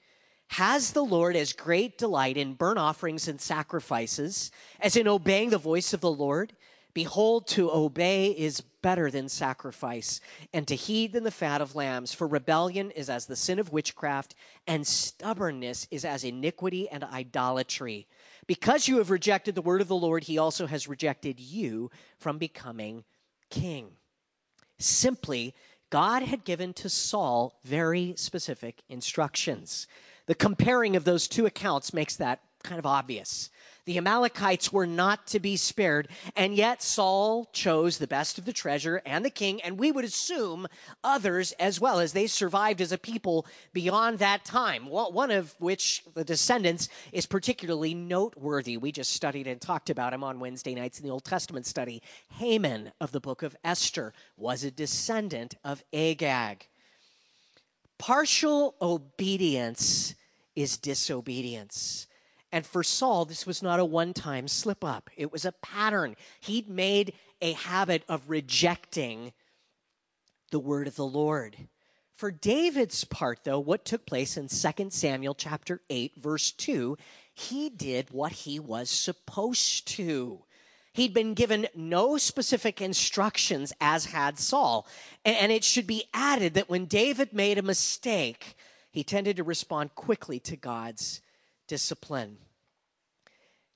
has 0.50 0.92
the 0.92 1.04
Lord 1.04 1.36
as 1.36 1.54
great 1.54 1.98
delight 1.98 2.36
in 2.36 2.56
burnt 2.56 2.80
offerings 2.80 3.28
and 3.28 3.40
sacrifices 3.40 4.52
as 4.80 4.96
in 4.96 5.08
obeying 5.08 5.50
the 5.50 5.58
voice 5.58 5.94
of 5.94 6.02
the 6.02 6.12
Lord? 6.12 6.54
Behold, 7.00 7.48
to 7.48 7.72
obey 7.72 8.32
is 8.32 8.60
better 8.60 9.10
than 9.10 9.30
sacrifice, 9.30 10.20
and 10.54 10.68
to 10.68 10.76
heed 10.76 11.14
than 11.14 11.24
the 11.24 11.32
fat 11.32 11.62
of 11.62 11.74
lambs. 11.74 12.14
For 12.14 12.28
rebellion 12.28 12.92
is 12.92 13.10
as 13.10 13.26
the 13.26 13.38
sin 13.38 13.58
of 13.58 13.72
witchcraft, 13.72 14.36
and 14.68 14.86
stubbornness 14.86 15.88
is 15.92 16.04
as 16.04 16.26
iniquity 16.26 16.90
and 16.90 17.06
idolatry. 17.06 18.06
Because 18.48 18.90
you 18.90 18.98
have 18.98 19.12
rejected 19.12 19.56
the 19.56 19.62
word 19.62 19.80
of 19.80 19.88
the 19.88 19.96
Lord, 19.96 20.26
he 20.26 20.38
also 20.38 20.68
has 20.68 20.90
rejected 20.90 21.40
you 21.40 21.90
from 22.18 22.38
becoming 22.38 23.06
king. 23.50 23.92
Simply, 24.78 25.56
God 25.90 26.24
had 26.24 26.44
given 26.44 26.74
to 26.74 26.90
Saul 26.90 27.62
very 27.64 28.14
specific 28.18 28.84
instructions. 28.90 29.88
The 30.26 30.36
comparing 30.36 30.98
of 30.98 31.06
those 31.06 31.30
two 31.30 31.46
accounts 31.46 31.94
makes 31.94 32.18
that 32.18 32.42
kind 32.62 32.78
of 32.78 32.86
obvious. 32.86 33.50
The 33.90 33.98
Amalekites 33.98 34.72
were 34.72 34.86
not 34.86 35.26
to 35.30 35.40
be 35.40 35.58
spared, 35.58 36.10
and 36.36 36.54
yet 36.54 36.84
Saul 36.84 37.50
chose 37.52 37.98
the 37.98 38.06
best 38.06 38.38
of 38.38 38.46
the 38.46 38.54
treasure 38.54 39.02
and 39.04 39.26
the 39.26 39.32
king, 39.32 39.64
and 39.64 39.80
we 39.80 39.92
would 39.92 40.06
assume 40.06 40.68
others 41.04 41.54
as 41.54 41.82
well, 41.82 41.98
as 41.98 42.14
they 42.14 42.28
survived 42.28 42.82
as 42.82 42.92
a 42.92 43.00
people 43.00 43.48
beyond 43.74 44.20
that 44.20 44.46
time. 44.46 44.86
One 44.86 45.32
of 45.32 45.56
which, 45.58 46.04
the 46.14 46.24
descendants, 46.24 46.88
is 47.12 47.26
particularly 47.26 47.96
noteworthy. 47.96 48.78
We 48.78 48.92
just 48.92 49.12
studied 49.12 49.48
and 49.48 49.60
talked 49.60 49.90
about 49.90 50.14
him 50.14 50.24
on 50.24 50.40
Wednesday 50.40 50.76
nights 50.76 51.00
in 51.00 51.04
the 51.08 51.12
Old 51.12 51.26
Testament 51.26 51.66
study. 51.66 52.04
Haman 52.34 52.92
of 53.02 53.12
the 53.12 53.20
book 53.20 53.42
of 53.42 53.56
Esther 53.64 54.14
was 54.38 54.64
a 54.64 54.70
descendant 54.70 55.56
of 55.64 55.84
Agag. 55.92 56.68
Partial 57.98 58.76
obedience 58.84 60.14
is 60.56 60.78
disobedience. 60.78 62.06
And 62.52 62.66
for 62.66 62.84
Saul, 62.84 63.26
this 63.26 63.46
was 63.46 63.62
not 63.62 63.80
a 63.80 63.86
one 63.86 64.14
time 64.14 64.48
slip 64.48 64.84
up, 64.84 65.10
it 65.16 65.32
was 65.32 65.46
a 65.46 65.52
pattern. 65.52 66.16
He'd 66.40 66.70
made 66.70 67.14
a 67.42 67.54
habit 67.54 68.04
of 68.10 68.30
rejecting 68.30 69.34
the 70.52 70.60
word 70.60 70.88
of 70.88 70.96
the 70.96 71.06
Lord. 71.06 71.56
For 72.16 72.32
David's 72.32 73.06
part, 73.06 73.46
though, 73.46 73.60
what 73.60 73.86
took 73.86 74.06
place 74.06 74.36
in 74.36 74.50
2 74.50 74.90
Samuel 74.90 75.36
chapter 75.36 75.82
8, 75.90 76.16
verse 76.18 76.52
2, 76.52 76.98
he 77.34 77.70
did 77.70 78.12
what 78.12 78.34
he 78.34 78.60
was 78.60 78.90
supposed 78.90 79.88
to. 79.90 80.44
He'd 80.92 81.14
been 81.14 81.34
given 81.34 81.68
no 81.76 82.18
specific 82.18 82.82
instructions, 82.82 83.72
as 83.80 84.08
had 84.08 84.38
Saul. 84.38 84.86
And 85.24 85.50
it 85.50 85.64
should 85.64 85.88
be 85.88 86.06
added 86.14 86.56
that 86.56 86.70
when 86.70 86.88
David 86.88 87.32
made 87.32 87.58
a 87.58 87.62
mistake, 87.62 88.56
he 88.92 89.04
tended 89.04 89.38
to 89.38 89.44
respond 89.46 89.96
quickly 89.96 90.40
to 90.42 90.58
God's 90.58 91.22
discipline. 91.70 92.38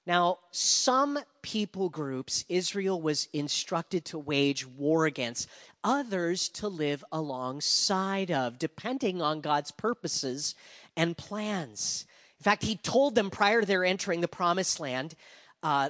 Now, 0.05 0.39
some 0.51 1.17
people 1.41 1.87
groups 1.87 2.43
Israel 2.49 3.01
was 3.01 3.29
instructed 3.31 4.03
to 4.05 4.19
wage 4.19 4.67
war 4.67 5.05
against, 5.05 5.47
others 5.81 6.49
to 6.49 6.67
live 6.67 7.05
alongside 7.11 8.29
of, 8.29 8.59
depending 8.59 9.21
on 9.21 9.39
God's 9.39 9.71
purposes 9.71 10.55
and 10.97 11.15
plans. 11.15 12.05
In 12.39 12.43
fact, 12.43 12.63
he 12.63 12.75
told 12.75 13.15
them 13.15 13.29
prior 13.29 13.61
to 13.61 13.67
their 13.67 13.85
entering 13.85 14.19
the 14.19 14.27
promised 14.27 14.81
land 14.81 15.15
uh, 15.61 15.89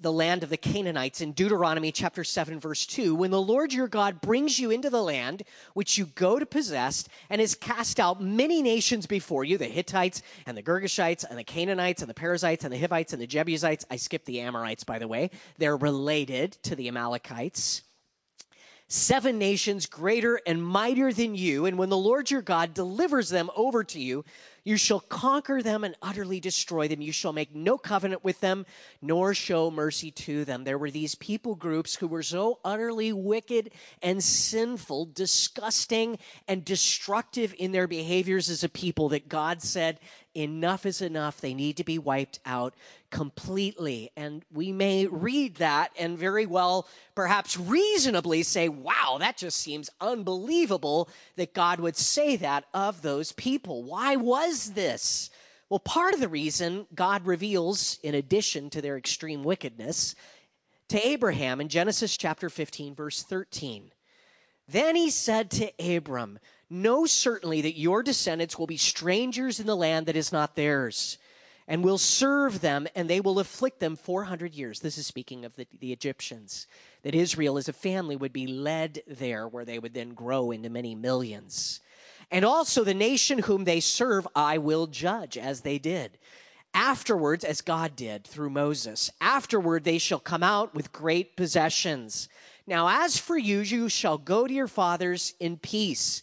the 0.00 0.12
land 0.12 0.42
of 0.42 0.48
the 0.48 0.56
Canaanites 0.56 1.20
in 1.20 1.32
Deuteronomy 1.32 1.92
chapter 1.92 2.24
7, 2.24 2.58
verse 2.58 2.86
2. 2.86 3.14
When 3.14 3.30
the 3.30 3.40
Lord 3.40 3.72
your 3.72 3.86
God 3.86 4.22
brings 4.22 4.58
you 4.58 4.70
into 4.70 4.88
the 4.88 5.02
land 5.02 5.42
which 5.74 5.98
you 5.98 6.06
go 6.06 6.38
to 6.38 6.46
possess 6.46 7.06
and 7.28 7.40
has 7.40 7.54
cast 7.54 8.00
out 8.00 8.22
many 8.22 8.62
nations 8.62 9.06
before 9.06 9.44
you 9.44 9.58
the 9.58 9.66
Hittites 9.66 10.22
and 10.46 10.56
the 10.56 10.62
Girgashites 10.62 11.24
and 11.28 11.38
the 11.38 11.44
Canaanites 11.44 12.00
and 12.00 12.08
the 12.08 12.14
Perizzites 12.14 12.64
and 12.64 12.72
the 12.72 12.78
Hivites 12.78 13.12
and 13.12 13.20
the 13.20 13.26
Jebusites. 13.26 13.84
I 13.90 13.96
skipped 13.96 14.24
the 14.24 14.40
Amorites, 14.40 14.84
by 14.84 14.98
the 14.98 15.08
way. 15.08 15.30
They're 15.58 15.76
related 15.76 16.52
to 16.62 16.74
the 16.74 16.88
Amalekites. 16.88 17.82
seven 18.92 19.38
nations 19.38 19.86
greater 19.86 20.40
and 20.46 20.64
mightier 20.64 21.12
than 21.12 21.36
you. 21.36 21.66
And 21.66 21.78
when 21.78 21.90
the 21.90 21.96
Lord 21.96 22.28
your 22.28 22.42
God 22.42 22.74
delivers 22.74 23.28
them 23.28 23.48
over 23.54 23.84
to 23.84 24.00
you, 24.00 24.24
you 24.64 24.76
shall 24.76 25.00
conquer 25.00 25.62
them 25.62 25.84
and 25.84 25.96
utterly 26.02 26.40
destroy 26.40 26.88
them. 26.88 27.00
You 27.00 27.12
shall 27.12 27.32
make 27.32 27.54
no 27.54 27.78
covenant 27.78 28.24
with 28.24 28.40
them, 28.40 28.66
nor 29.00 29.34
show 29.34 29.70
mercy 29.70 30.10
to 30.10 30.44
them. 30.44 30.64
There 30.64 30.78
were 30.78 30.90
these 30.90 31.14
people 31.14 31.54
groups 31.54 31.94
who 31.94 32.08
were 32.08 32.22
so 32.22 32.58
utterly 32.64 33.12
wicked 33.12 33.72
and 34.02 34.22
sinful, 34.22 35.06
disgusting 35.06 36.18
and 36.48 36.64
destructive 36.64 37.54
in 37.58 37.72
their 37.72 37.86
behaviors 37.86 38.50
as 38.50 38.64
a 38.64 38.68
people 38.68 39.10
that 39.10 39.28
God 39.28 39.62
said, 39.62 39.98
enough 40.34 40.86
is 40.86 41.00
enough. 41.00 41.40
They 41.40 41.54
need 41.54 41.76
to 41.78 41.84
be 41.84 41.98
wiped 41.98 42.38
out 42.46 42.74
completely. 43.10 44.10
And 44.16 44.44
we 44.52 44.70
may 44.70 45.06
read 45.06 45.56
that 45.56 45.90
and 45.98 46.16
very 46.16 46.46
well, 46.46 46.86
perhaps 47.16 47.58
reasonably 47.58 48.44
say, 48.44 48.68
wow, 48.68 49.16
that 49.18 49.36
just 49.36 49.58
seems 49.58 49.90
unbelievable 50.00 51.08
that 51.36 51.52
God 51.52 51.80
would 51.80 51.96
say 51.96 52.36
that 52.36 52.64
of 52.72 53.02
those 53.02 53.32
people. 53.32 53.82
Why 53.82 54.14
was 54.14 54.49
this? 54.50 55.30
Well, 55.68 55.78
part 55.78 56.14
of 56.14 56.20
the 56.20 56.28
reason 56.28 56.86
God 56.94 57.26
reveals, 57.26 57.98
in 58.02 58.14
addition 58.14 58.70
to 58.70 58.82
their 58.82 58.96
extreme 58.96 59.44
wickedness, 59.44 60.16
to 60.88 61.06
Abraham 61.06 61.60
in 61.60 61.68
Genesis 61.68 62.16
chapter 62.16 62.50
15, 62.50 62.94
verse 62.94 63.22
13. 63.22 63.92
Then 64.68 64.96
he 64.96 65.10
said 65.10 65.50
to 65.52 65.72
Abram, 65.78 66.40
Know 66.68 67.06
certainly 67.06 67.60
that 67.60 67.78
your 67.78 68.02
descendants 68.02 68.58
will 68.58 68.66
be 68.66 68.76
strangers 68.76 69.60
in 69.60 69.66
the 69.66 69.76
land 69.76 70.06
that 70.06 70.16
is 70.16 70.32
not 70.32 70.56
theirs, 70.56 71.18
and 71.68 71.84
will 71.84 71.98
serve 71.98 72.60
them, 72.60 72.88
and 72.96 73.08
they 73.08 73.20
will 73.20 73.38
afflict 73.38 73.78
them 73.78 73.94
400 73.94 74.54
years. 74.54 74.80
This 74.80 74.98
is 74.98 75.06
speaking 75.06 75.44
of 75.44 75.54
the, 75.54 75.66
the 75.78 75.92
Egyptians. 75.92 76.66
That 77.02 77.14
Israel 77.14 77.58
as 77.58 77.68
a 77.68 77.72
family 77.72 78.16
would 78.16 78.32
be 78.32 78.48
led 78.48 79.02
there, 79.06 79.46
where 79.46 79.64
they 79.64 79.78
would 79.78 79.94
then 79.94 80.14
grow 80.14 80.50
into 80.50 80.68
many 80.68 80.96
millions. 80.96 81.80
And 82.30 82.44
also 82.44 82.84
the 82.84 82.94
nation 82.94 83.40
whom 83.40 83.64
they 83.64 83.80
serve, 83.80 84.26
I 84.34 84.58
will 84.58 84.86
judge, 84.86 85.36
as 85.36 85.62
they 85.62 85.78
did. 85.78 86.18
Afterwards, 86.72 87.44
as 87.44 87.60
God 87.60 87.96
did 87.96 88.24
through 88.24 88.50
Moses, 88.50 89.10
afterward 89.20 89.82
they 89.82 89.98
shall 89.98 90.20
come 90.20 90.42
out 90.42 90.74
with 90.74 90.92
great 90.92 91.36
possessions. 91.36 92.28
Now, 92.66 93.04
as 93.04 93.18
for 93.18 93.36
you, 93.36 93.60
you 93.60 93.88
shall 93.88 94.18
go 94.18 94.46
to 94.46 94.54
your 94.54 94.68
fathers 94.68 95.34
in 95.40 95.56
peace 95.56 96.22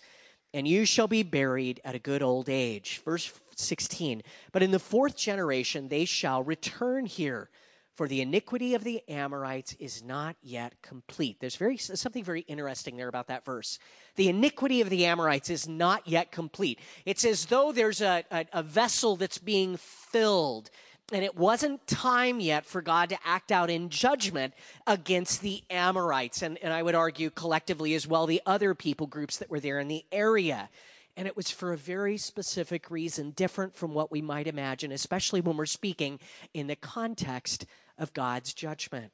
and 0.53 0.67
you 0.67 0.85
shall 0.85 1.07
be 1.07 1.23
buried 1.23 1.81
at 1.83 1.95
a 1.95 1.99
good 1.99 2.23
old 2.23 2.49
age. 2.49 3.01
Verse 3.03 3.31
16. 3.55 4.23
But 4.51 4.63
in 4.63 4.71
the 4.71 4.79
fourth 4.79 5.17
generation 5.17 5.87
they 5.89 6.05
shall 6.05 6.43
return 6.43 7.05
here, 7.05 7.49
for 7.97 8.07
the 8.07 8.21
iniquity 8.21 8.75
of 8.75 8.83
the 8.83 9.01
Amorites 9.09 9.75
is 9.79 10.03
not 10.03 10.35
yet 10.43 10.79
complete. 10.83 11.39
There's 11.39 11.55
very 11.55 11.77
something 11.77 12.23
very 12.23 12.41
interesting 12.41 12.95
there 12.95 13.07
about 13.07 13.27
that 13.27 13.43
verse. 13.43 13.79
The 14.15 14.29
iniquity 14.29 14.81
of 14.81 14.91
the 14.91 15.07
Amorites 15.07 15.49
is 15.49 15.67
not 15.67 16.07
yet 16.07 16.31
complete. 16.31 16.79
It's 17.05 17.25
as 17.25 17.47
though 17.47 17.71
there's 17.71 18.01
a, 18.01 18.23
a, 18.29 18.45
a 18.53 18.63
vessel 18.63 19.15
that's 19.15 19.39
being 19.39 19.77
filled 19.77 20.69
and 21.11 21.23
it 21.23 21.37
wasn't 21.37 21.87
time 21.87 22.41
yet 22.41 22.65
for 22.65 22.81
God 22.81 23.09
to 23.09 23.17
act 23.23 23.49
out 23.49 23.69
in 23.69 23.89
judgment 23.89 24.53
against 24.85 25.41
the 25.41 25.63
Amorites, 25.69 26.41
and, 26.41 26.57
and 26.61 26.73
I 26.73 26.83
would 26.83 26.95
argue 26.95 27.29
collectively 27.29 27.95
as 27.95 28.05
well, 28.05 28.25
the 28.25 28.41
other 28.45 28.75
people 28.75 29.07
groups 29.07 29.37
that 29.37 29.49
were 29.49 29.61
there 29.61 29.79
in 29.79 29.87
the 29.87 30.03
area. 30.11 30.69
And 31.15 31.25
it 31.25 31.37
was 31.37 31.49
for 31.49 31.71
a 31.71 31.77
very 31.77 32.17
specific 32.17 32.91
reason, 32.91 33.31
different 33.31 33.73
from 33.73 33.93
what 33.93 34.11
we 34.11 34.21
might 34.21 34.47
imagine, 34.47 34.91
especially 34.91 35.39
when 35.39 35.55
we're 35.55 35.65
speaking 35.65 36.19
in 36.53 36.67
the 36.67 36.75
context 36.75 37.65
of 37.97 38.13
God's 38.13 38.53
judgment. 38.53 39.11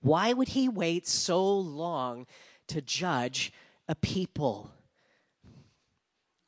Why 0.00 0.32
would 0.32 0.48
he 0.48 0.68
wait 0.68 1.06
so 1.06 1.58
long 1.58 2.26
to 2.68 2.80
judge 2.80 3.52
a 3.88 3.94
people? 3.94 4.72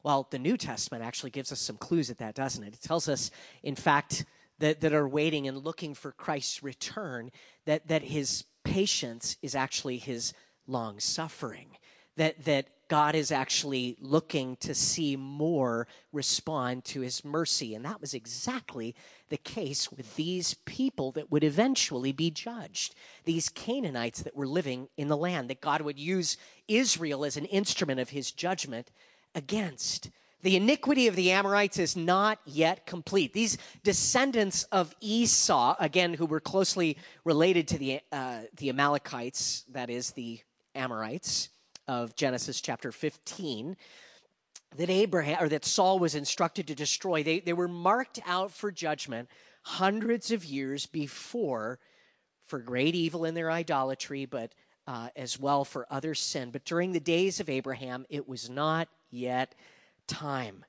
Well, 0.03 0.27
the 0.31 0.39
New 0.39 0.57
Testament 0.57 1.05
actually 1.05 1.31
gives 1.31 1.53
us 1.53 1.61
some 1.61 1.77
clues 1.77 2.11
at 2.11 2.19
that, 2.19 2.35
doesn't 2.35 2.65
it? 2.65 2.75
It 2.75 2.83
tells 2.83 3.09
us, 3.09 3.31
in 3.63 3.77
fact, 3.77 4.25
that, 4.59 4.81
that 4.81 4.93
are 4.93 5.09
waiting 5.09 5.47
and 5.47 5.59
looking 5.59 5.95
for 5.95 6.13
Christ's 6.13 6.63
return, 6.63 7.31
that, 7.67 7.89
that 7.89 8.03
his 8.03 8.45
patience 8.65 9.37
is 9.43 9.55
actually 9.55 9.99
his 9.99 10.33
long 10.67 10.99
suffering, 11.01 11.77
that, 12.17 12.45
that 12.45 12.69
God 12.93 13.15
is 13.15 13.33
actually 13.33 13.97
looking 14.03 14.57
to 14.57 14.75
see 14.75 15.17
more 15.17 15.89
respond 16.13 16.85
to 16.85 17.01
his 17.01 17.25
mercy. 17.25 17.75
And 17.75 17.87
that 17.87 18.03
was 18.03 18.13
exactly 18.13 18.95
the 19.31 19.39
case 19.39 19.91
with 19.91 20.15
these 20.17 20.53
people 20.67 21.11
that 21.13 21.31
would 21.31 21.43
eventually 21.43 22.13
be 22.13 22.31
judged, 22.31 22.95
these 23.25 23.49
Canaanites 23.49 24.21
that 24.21 24.37
were 24.37 24.47
living 24.47 24.89
in 24.99 25.09
the 25.09 25.17
land, 25.17 25.49
that 25.49 25.63
God 25.63 25.81
would 25.81 25.99
use 25.99 26.37
Israel 26.69 27.25
as 27.25 27.39
an 27.39 27.47
instrument 27.47 27.99
of 27.99 28.11
his 28.11 28.31
judgment 28.31 28.91
against. 29.35 30.11
The 30.43 30.57
iniquity 30.57 31.07
of 31.07 31.17
the 31.17 31.31
Amorites 31.31 31.79
is 31.79 31.97
not 31.97 32.41
yet 32.45 32.85
complete. 32.85 33.33
These 33.33 33.57
descendants 33.83 34.65
of 34.65 34.95
Esau, 35.01 35.77
again, 35.81 36.13
who 36.13 36.27
were 36.27 36.41
closely 36.41 36.99
related 37.25 37.69
to 37.69 37.79
the, 37.79 38.01
uh, 38.13 38.41
the 38.59 38.69
Amalekites, 38.69 39.65
that 39.71 39.89
is, 39.89 40.11
the 40.11 40.41
Amorites 40.75 41.49
of 41.89 42.15
Genesis 42.17 42.61
chapter 42.61 42.93
15, 42.93 43.77
that 44.77 44.91
Abraham 44.91 45.43
or 45.43 45.49
that 45.49 45.65
Saul 45.65 45.99
was 45.99 46.15
instructed 46.15 46.67
to 46.69 46.75
destroy, 46.75 47.23
they, 47.23 47.41
they 47.41 47.53
were 47.53 47.69
marked 47.69 48.21
out 48.27 48.51
for 48.51 48.71
judgment 48.71 49.29
hundreds 49.63 50.31
of 50.31 50.45
years 50.45 50.87
before 50.87 51.79
for 52.45 52.59
great 52.59 52.95
evil 52.95 53.25
in 53.25 53.35
their 53.35 53.51
idolatry, 53.51 54.27
but 54.27 54.53
uh, 54.87 55.09
as 55.17 55.39
well 55.39 55.65
for 55.65 55.87
other 55.91 56.15
sin. 56.15 56.51
But 56.51 56.65
during 56.65 56.93
the 56.93 57.01
days 57.01 57.41
of 57.41 57.49
Abraham, 57.49 58.05
it 58.09 58.29
was 58.29 58.51
not 58.51 58.89
yet 59.11 59.55
time. 60.07 60.65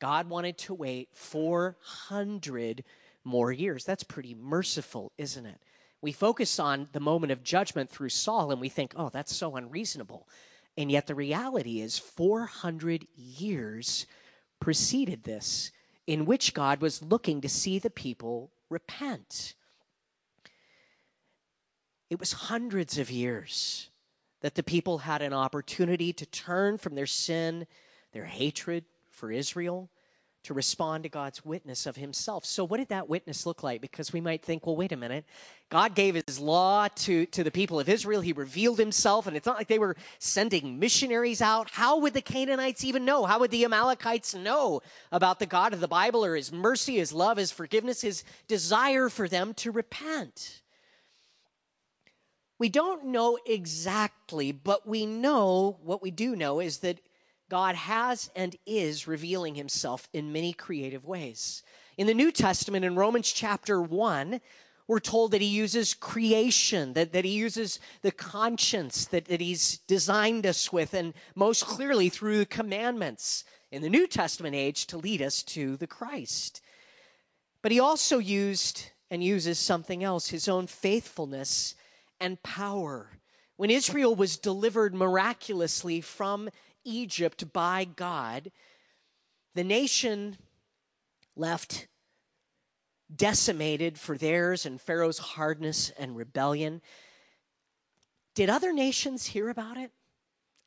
God 0.00 0.30
wanted 0.30 0.56
to 0.58 0.74
wait 0.74 1.10
400 1.12 2.84
more 3.22 3.52
years. 3.52 3.84
That's 3.84 4.02
pretty 4.02 4.34
merciful, 4.34 5.12
isn't 5.18 5.44
it? 5.44 5.60
We 6.00 6.12
focus 6.12 6.58
on 6.58 6.88
the 6.92 7.00
moment 7.00 7.32
of 7.32 7.44
judgment 7.44 7.90
through 7.90 8.08
Saul 8.08 8.50
and 8.50 8.60
we 8.60 8.70
think, 8.70 8.94
oh, 8.96 9.10
that's 9.10 9.36
so 9.36 9.56
unreasonable. 9.56 10.26
And 10.76 10.90
yet 10.90 11.06
the 11.06 11.14
reality 11.14 11.80
is 11.80 11.98
400 11.98 13.06
years 13.14 14.06
preceded 14.60 15.24
this, 15.24 15.72
in 16.06 16.26
which 16.26 16.54
God 16.54 16.80
was 16.80 17.02
looking 17.02 17.40
to 17.40 17.48
see 17.48 17.78
the 17.78 17.90
people 17.90 18.50
repent. 18.68 19.54
It 22.08 22.18
was 22.18 22.32
hundreds 22.32 22.98
of 22.98 23.10
years 23.10 23.90
that 24.40 24.54
the 24.54 24.62
people 24.62 24.98
had 24.98 25.22
an 25.22 25.32
opportunity 25.32 26.12
to 26.12 26.26
turn 26.26 26.78
from 26.78 26.94
their 26.94 27.06
sin 27.06 27.66
their 28.12 28.24
hatred 28.24 28.84
for 29.10 29.30
Israel, 29.30 29.90
to 30.42 30.54
respond 30.54 31.02
to 31.02 31.10
God's 31.10 31.44
witness 31.44 31.86
of 31.86 31.96
himself. 31.96 32.44
So, 32.44 32.64
what 32.64 32.78
did 32.78 32.88
that 32.88 33.08
witness 33.08 33.44
look 33.44 33.62
like? 33.62 33.80
Because 33.80 34.12
we 34.12 34.20
might 34.20 34.42
think, 34.42 34.66
well, 34.66 34.76
wait 34.76 34.92
a 34.92 34.96
minute. 34.96 35.24
God 35.68 35.94
gave 35.94 36.14
his 36.14 36.40
law 36.40 36.88
to, 36.88 37.26
to 37.26 37.44
the 37.44 37.50
people 37.50 37.78
of 37.78 37.88
Israel. 37.88 38.20
He 38.20 38.32
revealed 38.32 38.78
himself, 38.78 39.26
and 39.26 39.36
it's 39.36 39.46
not 39.46 39.58
like 39.58 39.68
they 39.68 39.78
were 39.78 39.96
sending 40.18 40.78
missionaries 40.78 41.42
out. 41.42 41.70
How 41.70 41.98
would 41.98 42.14
the 42.14 42.22
Canaanites 42.22 42.84
even 42.84 43.04
know? 43.04 43.24
How 43.24 43.38
would 43.38 43.50
the 43.50 43.64
Amalekites 43.64 44.34
know 44.34 44.80
about 45.12 45.38
the 45.38 45.46
God 45.46 45.74
of 45.74 45.80
the 45.80 45.88
Bible 45.88 46.24
or 46.24 46.34
his 46.34 46.52
mercy, 46.52 46.96
his 46.96 47.12
love, 47.12 47.36
his 47.36 47.52
forgiveness, 47.52 48.00
his 48.00 48.24
desire 48.48 49.08
for 49.08 49.28
them 49.28 49.54
to 49.54 49.70
repent? 49.70 50.62
We 52.58 52.68
don't 52.68 53.06
know 53.06 53.38
exactly, 53.46 54.52
but 54.52 54.86
we 54.86 55.06
know 55.06 55.78
what 55.82 56.02
we 56.02 56.10
do 56.10 56.34
know 56.34 56.60
is 56.60 56.78
that 56.78 57.00
God 57.50 57.74
has 57.74 58.30
and 58.34 58.56
is 58.64 59.06
revealing 59.06 59.56
himself 59.56 60.08
in 60.12 60.32
many 60.32 60.52
creative 60.52 61.04
ways. 61.04 61.62
In 61.98 62.06
the 62.06 62.14
New 62.14 62.30
Testament, 62.30 62.84
in 62.84 62.94
Romans 62.94 63.30
chapter 63.30 63.82
1, 63.82 64.40
we're 64.86 65.00
told 65.00 65.32
that 65.32 65.40
he 65.40 65.48
uses 65.48 65.92
creation, 65.92 66.94
that, 66.94 67.12
that 67.12 67.24
he 67.24 67.32
uses 67.32 67.80
the 68.02 68.12
conscience 68.12 69.04
that, 69.06 69.26
that 69.26 69.40
he's 69.40 69.78
designed 69.78 70.46
us 70.46 70.72
with, 70.72 70.94
and 70.94 71.12
most 71.34 71.66
clearly 71.66 72.08
through 72.08 72.38
the 72.38 72.46
commandments 72.46 73.44
in 73.70 73.82
the 73.82 73.90
New 73.90 74.06
Testament 74.06 74.54
age 74.54 74.86
to 74.86 74.96
lead 74.96 75.20
us 75.20 75.42
to 75.42 75.76
the 75.76 75.86
Christ. 75.86 76.60
But 77.62 77.72
he 77.72 77.80
also 77.80 78.18
used 78.18 78.90
and 79.10 79.22
uses 79.22 79.58
something 79.58 80.04
else 80.04 80.28
his 80.28 80.48
own 80.48 80.68
faithfulness 80.68 81.74
and 82.20 82.42
power. 82.42 83.10
When 83.56 83.70
Israel 83.70 84.14
was 84.14 84.38
delivered 84.38 84.94
miraculously 84.94 86.00
from 86.00 86.48
Egypt 86.84 87.52
by 87.52 87.84
God, 87.84 88.50
the 89.54 89.64
nation 89.64 90.36
left 91.36 91.88
decimated 93.14 93.98
for 93.98 94.16
theirs 94.16 94.64
and 94.66 94.80
Pharaoh's 94.80 95.18
hardness 95.18 95.90
and 95.90 96.16
rebellion. 96.16 96.80
Did 98.34 98.50
other 98.50 98.72
nations 98.72 99.26
hear 99.26 99.48
about 99.48 99.76
it 99.76 99.90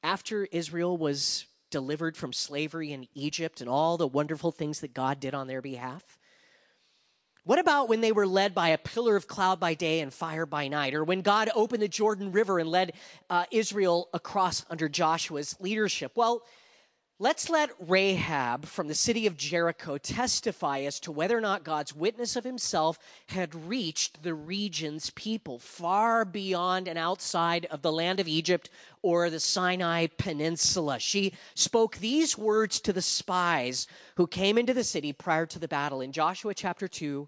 after 0.02 0.46
Israel 0.52 0.98
was 0.98 1.46
delivered 1.70 2.18
from 2.18 2.34
slavery 2.34 2.92
in 2.92 3.08
Egypt 3.14 3.62
and 3.62 3.70
all 3.70 3.98
the 3.98 4.08
wonderful 4.08 4.52
things 4.52 4.82
that 4.82 4.94
God 4.94 5.20
did 5.20 5.34
on 5.34 5.48
their 5.48 5.62
behalf? 5.62 6.18
What 7.46 7.60
about 7.60 7.90
when 7.90 8.00
they 8.00 8.14
were 8.14 8.26
led 8.26 8.56
by 8.56 8.70
a 8.70 8.78
pillar 8.78 9.18
of 9.18 9.28
cloud 9.28 9.60
by 9.60 9.74
day 9.74 10.00
and 10.00 10.14
fire 10.14 10.46
by 10.46 10.70
night? 10.70 10.94
Or 10.94 11.04
when 11.04 11.22
God 11.22 11.50
opened 11.54 11.82
the 11.82 11.90
Jordan 11.90 12.32
River 12.32 12.58
and 12.58 12.70
led 12.70 12.94
uh, 13.30 13.44
Israel 13.52 14.08
across 14.14 14.66
under 14.70 14.88
Joshua's 14.88 15.58
leadership? 15.60 16.14
Well, 16.16 16.44
let's 17.20 17.50
let 17.50 17.72
Rahab 17.82 18.66
from 18.66 18.88
the 18.88 18.96
city 18.96 19.28
of 19.28 19.36
Jericho 19.36 19.98
testify 19.98 20.84
as 20.84 21.02
to 21.02 21.12
whether 21.12 21.38
or 21.38 21.42
not 21.42 21.66
God's 21.66 21.94
witness 21.94 22.38
of 22.38 22.46
himself 22.46 22.98
had 23.28 23.68
reached 23.68 24.24
the 24.24 24.34
region's 24.34 25.10
people 25.10 25.60
far 25.60 26.24
beyond 26.24 26.88
and 26.88 26.98
outside 26.98 27.66
of 27.66 27.82
the 27.82 27.92
land 27.92 28.22
of 28.22 28.28
Egypt 28.30 28.70
or 29.02 29.30
the 29.30 29.42
Sinai 29.42 30.08
Peninsula. 30.18 30.98
She 30.98 31.34
spoke 31.56 31.98
these 31.98 32.38
words 32.38 32.80
to 32.80 32.94
the 32.94 33.02
spies 33.02 33.86
who 34.16 34.28
came 34.28 34.58
into 34.58 34.74
the 34.74 34.86
city 34.86 35.12
prior 35.12 35.46
to 35.48 35.60
the 35.60 35.68
battle 35.68 36.00
in 36.00 36.14
Joshua 36.14 36.54
chapter 36.54 36.88
2 36.88 37.28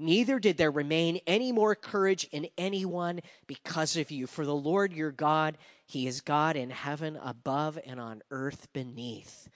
Neither 0.00 0.38
did 0.38 0.56
there 0.56 0.70
remain 0.70 1.20
any 1.26 1.52
more 1.52 1.74
courage 1.74 2.26
in 2.32 2.48
anyone 2.56 3.20
because 3.46 3.98
of 3.98 4.10
you. 4.10 4.26
For 4.26 4.46
the 4.46 4.54
Lord 4.54 4.94
your 4.94 5.12
God, 5.12 5.58
He 5.84 6.06
is 6.06 6.22
God 6.22 6.56
in 6.56 6.70
heaven 6.70 7.18
above 7.22 7.78
and 7.86 8.00
on 8.00 8.22
earth 8.30 8.68
beneath. 8.72 9.48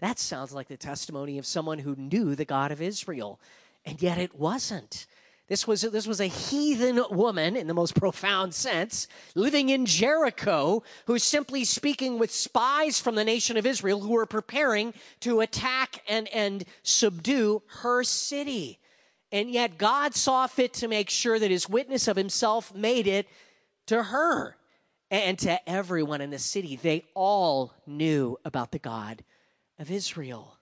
That 0.00 0.18
sounds 0.18 0.52
like 0.52 0.68
the 0.68 0.76
testimony 0.76 1.38
of 1.38 1.46
someone 1.46 1.78
who 1.78 1.96
knew 1.96 2.34
the 2.34 2.44
God 2.44 2.72
of 2.72 2.82
Israel, 2.82 3.40
and 3.86 4.00
yet 4.02 4.18
it 4.18 4.38
wasn't. 4.38 5.06
This 5.48 5.66
was, 5.66 5.80
this 5.80 6.06
was 6.06 6.20
a 6.20 6.26
heathen 6.26 7.02
woman 7.10 7.56
in 7.56 7.66
the 7.66 7.72
most 7.72 7.94
profound 7.94 8.52
sense, 8.52 9.08
living 9.34 9.70
in 9.70 9.86
Jericho, 9.86 10.82
who's 11.06 11.22
simply 11.22 11.64
speaking 11.64 12.18
with 12.18 12.30
spies 12.30 13.00
from 13.00 13.14
the 13.14 13.24
nation 13.24 13.56
of 13.56 13.64
Israel 13.64 14.00
who 14.00 14.10
were 14.10 14.26
preparing 14.26 14.92
to 15.20 15.40
attack 15.40 16.02
and, 16.06 16.28
and 16.28 16.64
subdue 16.82 17.62
her 17.80 18.04
city. 18.04 18.78
And 19.32 19.50
yet 19.50 19.78
God 19.78 20.14
saw 20.14 20.46
fit 20.46 20.74
to 20.74 20.88
make 20.88 21.10
sure 21.10 21.38
that 21.38 21.50
his 21.50 21.68
witness 21.68 22.08
of 22.08 22.16
himself 22.16 22.74
made 22.74 23.06
it 23.06 23.28
to 23.86 24.02
her 24.02 24.56
and 25.10 25.38
to 25.40 25.68
everyone 25.68 26.20
in 26.20 26.30
the 26.30 26.38
city. 26.38 26.76
They 26.76 27.04
all 27.14 27.74
knew 27.86 28.38
about 28.44 28.72
the 28.72 28.78
God 28.78 29.24
of 29.78 29.90
Israel. 29.90 30.58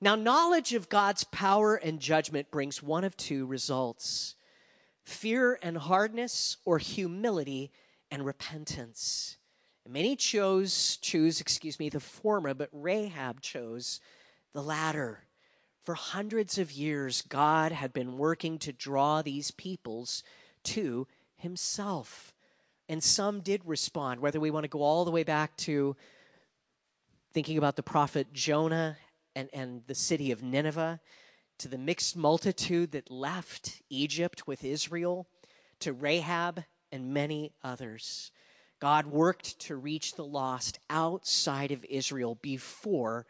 Now, 0.00 0.16
knowledge 0.16 0.74
of 0.74 0.90
God's 0.90 1.24
power 1.24 1.76
and 1.76 1.98
judgment 1.98 2.50
brings 2.50 2.82
one 2.82 3.04
of 3.04 3.16
two 3.16 3.46
results 3.46 4.34
fear 5.04 5.58
and 5.62 5.76
hardness, 5.76 6.56
or 6.64 6.78
humility 6.78 7.70
and 8.10 8.24
repentance. 8.24 9.36
many 9.86 10.16
chose, 10.16 10.96
choose, 11.02 11.42
excuse 11.42 11.78
me, 11.78 11.90
the 11.90 12.00
former, 12.00 12.54
but 12.54 12.70
Rahab 12.72 13.42
chose 13.42 14.00
the 14.54 14.62
latter. 14.62 15.23
For 15.84 15.94
hundreds 15.94 16.56
of 16.56 16.72
years, 16.72 17.22
God 17.22 17.70
had 17.70 17.92
been 17.92 18.16
working 18.16 18.58
to 18.60 18.72
draw 18.72 19.20
these 19.20 19.50
peoples 19.50 20.22
to 20.64 21.06
himself. 21.36 22.32
And 22.88 23.02
some 23.02 23.40
did 23.40 23.60
respond, 23.66 24.20
whether 24.20 24.40
we 24.40 24.50
want 24.50 24.64
to 24.64 24.68
go 24.68 24.82
all 24.82 25.04
the 25.04 25.10
way 25.10 25.24
back 25.24 25.56
to 25.58 25.94
thinking 27.34 27.58
about 27.58 27.76
the 27.76 27.82
prophet 27.82 28.32
Jonah 28.32 28.96
and, 29.36 29.50
and 29.52 29.82
the 29.86 29.94
city 29.94 30.30
of 30.30 30.42
Nineveh, 30.42 31.00
to 31.58 31.68
the 31.68 31.78
mixed 31.78 32.16
multitude 32.16 32.92
that 32.92 33.10
left 33.10 33.82
Egypt 33.90 34.46
with 34.46 34.64
Israel, 34.64 35.26
to 35.80 35.92
Rahab 35.92 36.64
and 36.92 37.12
many 37.12 37.52
others. 37.62 38.32
God 38.80 39.06
worked 39.06 39.58
to 39.60 39.76
reach 39.76 40.14
the 40.14 40.24
lost 40.24 40.78
outside 40.88 41.72
of 41.72 41.84
Israel 41.84 42.38
before 42.40 43.26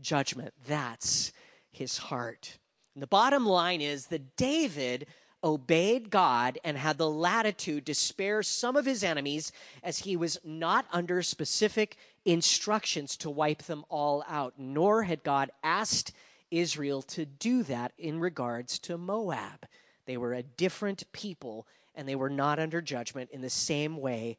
judgment. 0.00 0.52
That's 0.66 1.32
his 1.72 1.98
heart. 1.98 2.58
And 2.94 3.02
the 3.02 3.08
bottom 3.08 3.46
line 3.46 3.80
is 3.80 4.06
that 4.06 4.36
David 4.36 5.06
obeyed 5.44 6.10
God 6.10 6.58
and 6.62 6.78
had 6.78 6.98
the 6.98 7.10
latitude 7.10 7.86
to 7.86 7.94
spare 7.94 8.42
some 8.42 8.76
of 8.76 8.86
his 8.86 9.02
enemies 9.02 9.50
as 9.82 9.98
he 9.98 10.16
was 10.16 10.38
not 10.44 10.86
under 10.92 11.22
specific 11.22 11.96
instructions 12.24 13.16
to 13.16 13.30
wipe 13.30 13.62
them 13.64 13.84
all 13.88 14.24
out, 14.28 14.54
nor 14.56 15.02
had 15.02 15.24
God 15.24 15.50
asked 15.64 16.12
Israel 16.50 17.02
to 17.02 17.24
do 17.24 17.62
that 17.64 17.92
in 17.98 18.20
regards 18.20 18.78
to 18.80 18.96
Moab. 18.96 19.66
They 20.06 20.16
were 20.16 20.34
a 20.34 20.42
different 20.42 21.10
people 21.12 21.66
and 21.94 22.08
they 22.08 22.14
were 22.14 22.30
not 22.30 22.58
under 22.58 22.80
judgment 22.80 23.30
in 23.32 23.40
the 23.40 23.50
same 23.50 23.96
way 23.96 24.38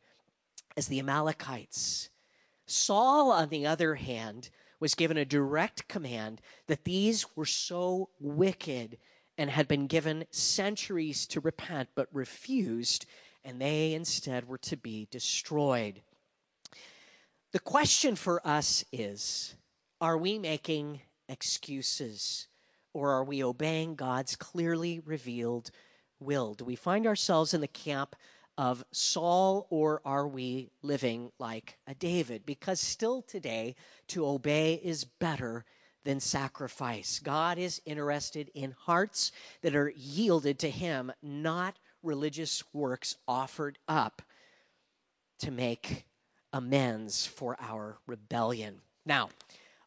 as 0.77 0.87
the 0.87 0.99
Amalekites. 0.99 2.09
Saul, 2.65 3.31
on 3.31 3.49
the 3.49 3.67
other 3.67 3.95
hand, 3.95 4.49
was 4.83 4.95
given 4.95 5.15
a 5.15 5.23
direct 5.23 5.87
command 5.87 6.41
that 6.67 6.83
these 6.83 7.25
were 7.37 7.45
so 7.45 8.09
wicked 8.19 8.97
and 9.37 9.49
had 9.49 9.65
been 9.65 9.87
given 9.87 10.25
centuries 10.29 11.25
to 11.25 11.39
repent 11.39 11.87
but 11.95 12.09
refused, 12.11 13.05
and 13.45 13.61
they 13.61 13.93
instead 13.93 14.45
were 14.45 14.57
to 14.57 14.75
be 14.75 15.07
destroyed. 15.09 16.01
The 17.53 17.61
question 17.61 18.17
for 18.17 18.45
us 18.45 18.83
is 18.91 19.55
are 20.01 20.17
we 20.17 20.37
making 20.37 20.99
excuses 21.29 22.49
or 22.93 23.11
are 23.11 23.23
we 23.23 23.41
obeying 23.41 23.95
God's 23.95 24.35
clearly 24.35 24.99
revealed 24.99 25.71
will? 26.19 26.55
Do 26.55 26.65
we 26.65 26.75
find 26.75 27.07
ourselves 27.07 27.53
in 27.53 27.61
the 27.61 27.67
camp 27.69 28.17
of 28.57 28.83
Saul 28.91 29.67
or 29.69 30.01
are 30.05 30.27
we 30.27 30.69
living 30.81 31.31
like 31.39 31.77
a 31.87 31.93
David? 31.95 32.45
Because 32.45 32.79
still 32.79 33.21
today, 33.21 33.75
to 34.09 34.25
obey 34.25 34.79
is 34.83 35.03
better 35.03 35.65
than 36.03 36.19
sacrifice. 36.19 37.19
God 37.19 37.57
is 37.57 37.81
interested 37.85 38.49
in 38.53 38.75
hearts 38.77 39.31
that 39.61 39.75
are 39.75 39.93
yielded 39.95 40.59
to 40.59 40.69
Him, 40.69 41.11
not 41.21 41.77
religious 42.01 42.63
works 42.73 43.15
offered 43.27 43.79
up 43.87 44.21
to 45.39 45.51
make 45.51 46.05
amends 46.51 47.25
for 47.25 47.57
our 47.59 47.97
rebellion. 48.05 48.81
Now, 49.05 49.29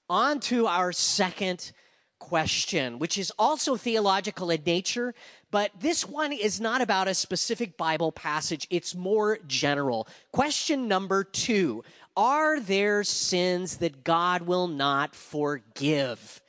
on 0.09 0.41
to 0.41 0.67
our 0.67 0.93
second 0.93 1.73
question, 2.19 2.99
which 2.99 3.19
is 3.19 3.33
also 3.39 3.77
theological 3.77 4.51
in 4.51 4.63
nature, 4.65 5.15
but 5.51 5.71
this 5.79 6.07
one 6.07 6.33
is 6.33 6.61
not 6.61 6.81
about 6.81 7.09
a 7.09 7.15
specific 7.15 7.77
Bible 7.77 8.13
passage, 8.13 8.67
it's 8.71 8.95
more 8.95 9.39
general. 9.47 10.09
Question 10.33 10.89
number 10.89 11.25
two 11.25 11.85
Are 12.17 12.61
there 12.61 13.05
sins 13.05 13.79
that 13.79 14.05
God 14.05 14.43
will 14.43 14.69
not 14.69 15.15
forgive? 15.15 16.43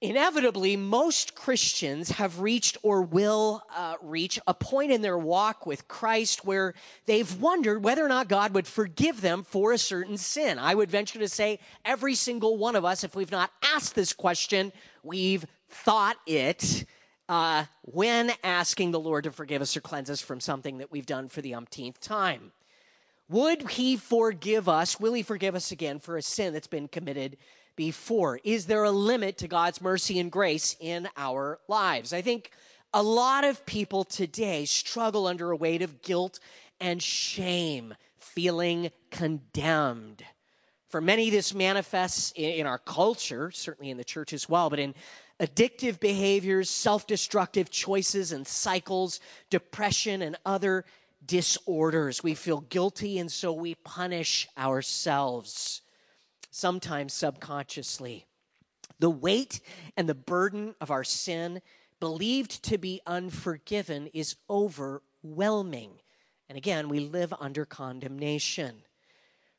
Inevitably, 0.00 0.76
most 0.76 1.34
Christians 1.34 2.10
have 2.10 2.40
reached 2.40 2.78
or 2.82 3.02
will 3.02 3.62
uh, 3.76 3.96
reach 4.02 4.38
a 4.46 4.54
point 4.54 4.92
in 4.92 5.02
their 5.02 5.18
walk 5.18 5.66
with 5.66 5.88
Christ 5.88 6.44
where 6.44 6.74
they've 7.06 7.40
wondered 7.40 7.84
whether 7.84 8.04
or 8.04 8.08
not 8.08 8.28
God 8.28 8.54
would 8.54 8.66
forgive 8.66 9.20
them 9.20 9.42
for 9.42 9.72
a 9.72 9.78
certain 9.78 10.16
sin. 10.16 10.58
I 10.58 10.74
would 10.74 10.90
venture 10.90 11.18
to 11.18 11.28
say 11.28 11.58
every 11.84 12.14
single 12.14 12.56
one 12.56 12.76
of 12.76 12.84
us, 12.84 13.04
if 13.04 13.14
we've 13.14 13.30
not 13.30 13.50
asked 13.62 13.94
this 13.94 14.12
question, 14.12 14.72
we've 15.02 15.44
thought 15.68 16.16
it. 16.26 16.84
Uh, 17.28 17.64
when 17.82 18.32
asking 18.42 18.90
the 18.90 18.98
Lord 18.98 19.22
to 19.22 19.30
forgive 19.30 19.62
us 19.62 19.76
or 19.76 19.80
cleanse 19.80 20.10
us 20.10 20.20
from 20.20 20.40
something 20.40 20.78
that 20.78 20.90
we've 20.90 21.06
done 21.06 21.28
for 21.28 21.40
the 21.40 21.54
umpteenth 21.54 22.00
time. 22.00 22.50
Would 23.28 23.70
He 23.70 23.96
forgive 23.96 24.68
us? 24.68 24.98
Will 24.98 25.12
He 25.12 25.22
forgive 25.22 25.54
us 25.54 25.70
again 25.70 26.00
for 26.00 26.16
a 26.16 26.22
sin 26.22 26.52
that's 26.52 26.66
been 26.66 26.88
committed 26.88 27.36
before? 27.76 28.40
Is 28.44 28.66
there 28.66 28.84
a 28.84 28.90
limit 28.90 29.38
to 29.38 29.48
God's 29.48 29.80
mercy 29.80 30.18
and 30.18 30.30
grace 30.30 30.76
in 30.80 31.08
our 31.16 31.58
lives? 31.68 32.12
I 32.12 32.22
think 32.22 32.50
a 32.92 33.02
lot 33.02 33.44
of 33.44 33.64
people 33.66 34.04
today 34.04 34.64
struggle 34.64 35.26
under 35.26 35.50
a 35.50 35.56
weight 35.56 35.82
of 35.82 36.02
guilt 36.02 36.40
and 36.80 37.02
shame, 37.02 37.94
feeling 38.18 38.90
condemned. 39.10 40.24
For 40.88 41.00
many, 41.00 41.30
this 41.30 41.54
manifests 41.54 42.32
in, 42.34 42.66
our 42.66 42.78
culture, 42.78 43.52
certainly 43.52 43.90
in 43.90 43.96
the 43.96 44.04
church 44.04 44.32
as 44.32 44.48
well, 44.48 44.70
but 44.70 44.80
in 44.80 44.94
addictive 45.38 46.00
behaviors, 46.00 46.68
self 46.68 47.06
destructive 47.06 47.70
choices 47.70 48.32
and 48.32 48.46
cycles, 48.46 49.20
depression, 49.50 50.20
and 50.22 50.36
other 50.44 50.84
disorders. 51.24 52.24
We 52.24 52.34
feel 52.34 52.62
guilty, 52.62 53.18
and 53.20 53.30
so 53.30 53.52
we 53.52 53.76
punish 53.76 54.48
ourselves 54.58 55.82
sometimes 56.50 57.12
subconsciously. 57.12 58.26
The 58.98 59.10
weight 59.10 59.60
and 59.96 60.08
the 60.08 60.14
burden 60.14 60.74
of 60.80 60.90
our 60.90 61.04
sin, 61.04 61.62
believed 62.00 62.62
to 62.64 62.78
be 62.78 63.00
unforgiven, 63.06 64.08
is 64.08 64.36
overwhelming. 64.48 65.90
And 66.48 66.58
again, 66.58 66.88
we 66.88 67.00
live 67.00 67.32
under 67.38 67.64
condemnation. 67.64 68.82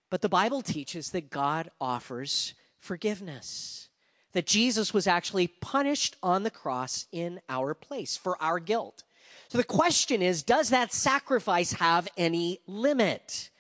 But 0.09 0.21
the 0.21 0.29
Bible 0.29 0.61
teaches 0.61 1.11
that 1.11 1.29
God 1.29 1.71
offers 1.79 2.53
forgiveness, 2.79 3.87
that 4.33 4.45
Jesus 4.45 4.93
was 4.93 5.07
actually 5.07 5.47
punished 5.47 6.17
on 6.21 6.43
the 6.43 6.51
cross 6.51 7.07
in 7.11 7.39
our 7.47 7.73
place 7.73 8.17
for 8.17 8.41
our 8.41 8.59
guilt. 8.59 9.03
So 9.47 9.57
the 9.57 9.63
question 9.63 10.21
is 10.21 10.43
Does 10.43 10.69
that 10.69 10.93
sacrifice 10.93 11.73
have 11.73 12.07
any 12.17 12.59
limit? 12.67 13.50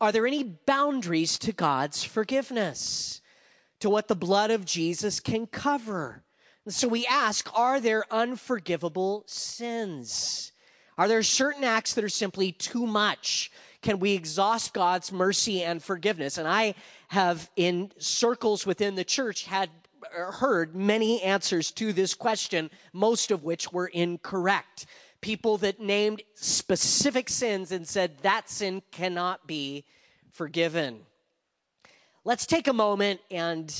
Are 0.00 0.12
there 0.12 0.26
any 0.26 0.42
boundaries 0.42 1.38
to 1.40 1.52
God's 1.52 2.02
forgiveness, 2.02 3.20
to 3.80 3.88
what 3.88 4.08
the 4.08 4.16
blood 4.16 4.50
of 4.50 4.64
Jesus 4.64 5.20
can 5.20 5.46
cover? 5.46 6.24
And 6.64 6.74
so 6.74 6.88
we 6.88 7.06
ask 7.06 7.48
Are 7.58 7.80
there 7.80 8.04
unforgivable 8.10 9.24
sins? 9.26 10.52
Are 10.96 11.08
there 11.08 11.22
certain 11.22 11.64
acts 11.64 11.94
that 11.94 12.04
are 12.04 12.08
simply 12.08 12.52
too 12.52 12.86
much? 12.86 13.50
Can 13.82 13.98
we 13.98 14.12
exhaust 14.12 14.72
God's 14.72 15.12
mercy 15.12 15.62
and 15.62 15.82
forgiveness? 15.82 16.38
And 16.38 16.48
I 16.48 16.74
have, 17.08 17.50
in 17.56 17.90
circles 17.98 18.64
within 18.64 18.94
the 18.94 19.04
church, 19.04 19.44
had 19.44 19.70
uh, 20.04 20.30
heard 20.30 20.74
many 20.74 21.20
answers 21.22 21.70
to 21.72 21.92
this 21.92 22.14
question, 22.14 22.70
most 22.92 23.30
of 23.30 23.42
which 23.42 23.72
were 23.72 23.88
incorrect 23.88 24.86
people 25.24 25.56
that 25.56 25.80
named 25.80 26.20
specific 26.34 27.30
sins 27.30 27.72
and 27.72 27.88
said 27.88 28.18
that 28.18 28.50
sin 28.50 28.82
cannot 28.90 29.46
be 29.46 29.82
forgiven. 30.30 31.00
Let's 32.24 32.44
take 32.44 32.68
a 32.68 32.74
moment 32.74 33.20
and 33.30 33.74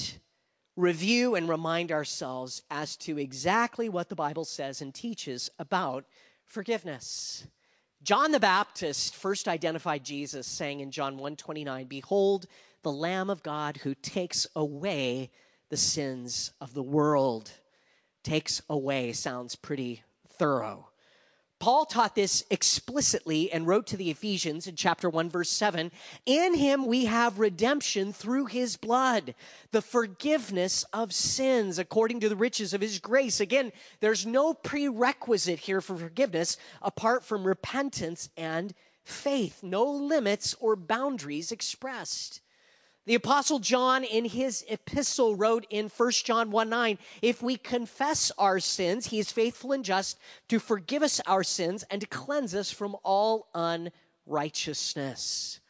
review 0.74 1.34
and 1.34 1.46
remind 1.46 1.92
ourselves 1.92 2.62
as 2.70 2.96
to 2.96 3.18
exactly 3.18 3.90
what 3.90 4.08
the 4.08 4.14
Bible 4.14 4.46
says 4.46 4.80
and 4.80 4.94
teaches 4.94 5.50
about 5.58 6.06
forgiveness. 6.46 7.46
John 8.02 8.32
the 8.32 8.40
Baptist 8.40 9.14
first 9.14 9.46
identified 9.46 10.02
Jesus 10.02 10.46
saying 10.46 10.80
in 10.80 10.90
John 10.90 11.18
1:29, 11.18 11.86
"Behold 11.88 12.46
the 12.80 12.90
Lamb 12.90 13.28
of 13.28 13.42
God 13.42 13.76
who 13.78 13.94
takes 13.94 14.46
away 14.56 15.30
the 15.68 15.76
sins 15.76 16.52
of 16.58 16.72
the 16.72 16.82
world." 16.82 17.52
Takes 18.22 18.62
away 18.70 19.12
sounds 19.12 19.56
pretty 19.56 20.04
thorough. 20.26 20.88
Paul 21.64 21.86
taught 21.86 22.14
this 22.14 22.44
explicitly 22.50 23.50
and 23.50 23.66
wrote 23.66 23.86
to 23.86 23.96
the 23.96 24.10
Ephesians 24.10 24.66
in 24.66 24.76
chapter 24.76 25.08
1, 25.08 25.30
verse 25.30 25.48
7 25.48 25.90
In 26.26 26.52
him 26.52 26.84
we 26.84 27.06
have 27.06 27.38
redemption 27.38 28.12
through 28.12 28.44
his 28.44 28.76
blood, 28.76 29.34
the 29.70 29.80
forgiveness 29.80 30.84
of 30.92 31.14
sins 31.14 31.78
according 31.78 32.20
to 32.20 32.28
the 32.28 32.36
riches 32.36 32.74
of 32.74 32.82
his 32.82 32.98
grace. 32.98 33.40
Again, 33.40 33.72
there's 34.00 34.26
no 34.26 34.52
prerequisite 34.52 35.60
here 35.60 35.80
for 35.80 35.96
forgiveness 35.96 36.58
apart 36.82 37.24
from 37.24 37.46
repentance 37.46 38.28
and 38.36 38.74
faith, 39.02 39.62
no 39.62 39.90
limits 39.90 40.54
or 40.60 40.76
boundaries 40.76 41.50
expressed. 41.50 42.42
The 43.06 43.16
apostle 43.16 43.58
John 43.58 44.02
in 44.02 44.24
his 44.24 44.64
epistle 44.68 45.36
wrote 45.36 45.66
in 45.68 45.90
1 45.94 46.10
John 46.12 46.50
1 46.50 46.70
9, 46.70 46.98
if 47.20 47.42
we 47.42 47.58
confess 47.58 48.32
our 48.38 48.58
sins, 48.60 49.04
he 49.06 49.18
is 49.18 49.30
faithful 49.30 49.72
and 49.72 49.84
just 49.84 50.18
to 50.48 50.58
forgive 50.58 51.02
us 51.02 51.20
our 51.26 51.44
sins 51.44 51.84
and 51.90 52.00
to 52.00 52.06
cleanse 52.06 52.54
us 52.54 52.70
from 52.70 52.96
all 53.02 53.48
unrighteousness. 53.54 55.60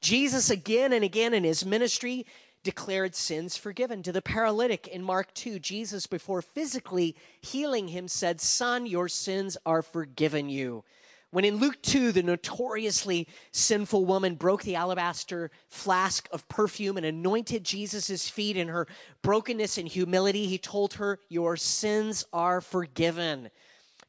Jesus 0.00 0.50
again 0.50 0.92
and 0.92 1.04
again 1.04 1.34
in 1.34 1.42
his 1.42 1.66
ministry 1.66 2.24
declared 2.62 3.16
sins 3.16 3.56
forgiven. 3.56 4.04
To 4.04 4.12
the 4.12 4.22
paralytic 4.22 4.86
in 4.86 5.02
Mark 5.02 5.34
2, 5.34 5.58
Jesus, 5.58 6.06
before 6.06 6.42
physically 6.42 7.16
healing 7.40 7.88
him, 7.88 8.06
said, 8.06 8.40
Son, 8.40 8.86
your 8.86 9.08
sins 9.08 9.56
are 9.66 9.82
forgiven 9.82 10.48
you. 10.48 10.84
When 11.30 11.44
in 11.44 11.56
Luke 11.56 11.80
2, 11.82 12.12
the 12.12 12.22
notoriously 12.22 13.28
sinful 13.52 14.06
woman 14.06 14.34
broke 14.34 14.62
the 14.62 14.76
alabaster 14.76 15.50
flask 15.68 16.26
of 16.32 16.48
perfume 16.48 16.96
and 16.96 17.04
anointed 17.04 17.64
Jesus' 17.64 18.30
feet 18.30 18.56
in 18.56 18.68
her 18.68 18.86
brokenness 19.20 19.76
and 19.76 19.86
humility, 19.86 20.46
he 20.46 20.56
told 20.56 20.94
her, 20.94 21.20
Your 21.28 21.56
sins 21.58 22.24
are 22.32 22.62
forgiven. 22.62 23.50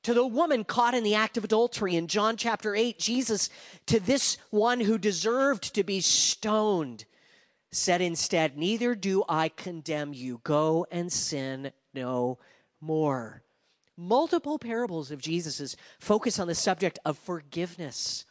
To 0.04 0.14
the 0.14 0.26
woman 0.26 0.64
caught 0.64 0.94
in 0.94 1.04
the 1.04 1.16
act 1.16 1.36
of 1.36 1.44
adultery 1.44 1.98
in 1.98 2.08
John 2.08 2.38
chapter 2.38 2.74
8, 2.74 2.98
Jesus, 2.98 3.50
to 3.88 4.00
this 4.00 4.38
one 4.50 4.80
who 4.80 4.98
deserved 4.98 5.76
to 5.76 5.84
be 5.84 6.00
stoned, 6.00 7.04
said 7.70 8.00
instead, 8.00 8.58
Neither 8.58 8.96
do 8.96 9.26
I 9.28 9.50
condemn 9.50 10.14
you. 10.14 10.40
Go 10.46 10.88
and 10.90 11.12
sin 11.12 11.74
no 11.94 12.40
more 12.80 13.44
multiple 14.00 14.58
parables 14.58 15.12
of 15.12 15.22
Jesus's 15.22 15.76
focus 16.00 16.40
on 16.40 16.48
the 16.48 16.56
subject 16.56 16.98
of 17.06 17.18
forgiveness. 17.18 18.26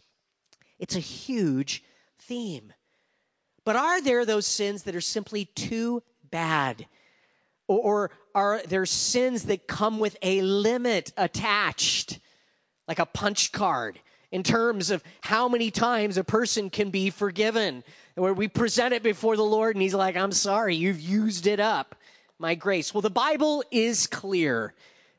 It's 0.78 0.96
a 0.96 1.00
huge 1.00 1.84
theme. 2.18 2.72
But 3.64 3.76
are 3.76 4.00
there 4.00 4.24
those 4.24 4.46
sins 4.46 4.84
that 4.84 4.96
are 4.96 5.00
simply 5.00 5.44
too 5.44 6.02
bad? 6.30 6.86
Or 7.66 8.10
are 8.34 8.62
there 8.66 8.86
sins 8.86 9.44
that 9.44 9.66
come 9.66 9.98
with 9.98 10.16
a 10.22 10.40
limit 10.40 11.12
attached, 11.16 12.18
like 12.86 12.98
a 12.98 13.06
punch 13.06 13.52
card, 13.52 14.00
in 14.30 14.42
terms 14.42 14.90
of 14.90 15.02
how 15.20 15.48
many 15.48 15.70
times 15.70 16.16
a 16.16 16.24
person 16.24 16.70
can 16.70 16.90
be 16.90 17.10
forgiven? 17.10 17.84
Where 18.14 18.32
we 18.32 18.48
present 18.48 18.94
it 18.94 19.02
before 19.02 19.36
the 19.36 19.44
Lord 19.44 19.76
and 19.76 19.82
He's 19.82 19.94
like, 19.94 20.16
I'm 20.16 20.32
sorry, 20.32 20.76
you've 20.76 21.00
used 21.00 21.46
it 21.46 21.60
up, 21.60 21.94
my 22.38 22.54
grace. 22.54 22.94
Well, 22.94 23.02
the 23.02 23.10
Bible 23.10 23.62
is 23.70 24.06
clear 24.06 24.74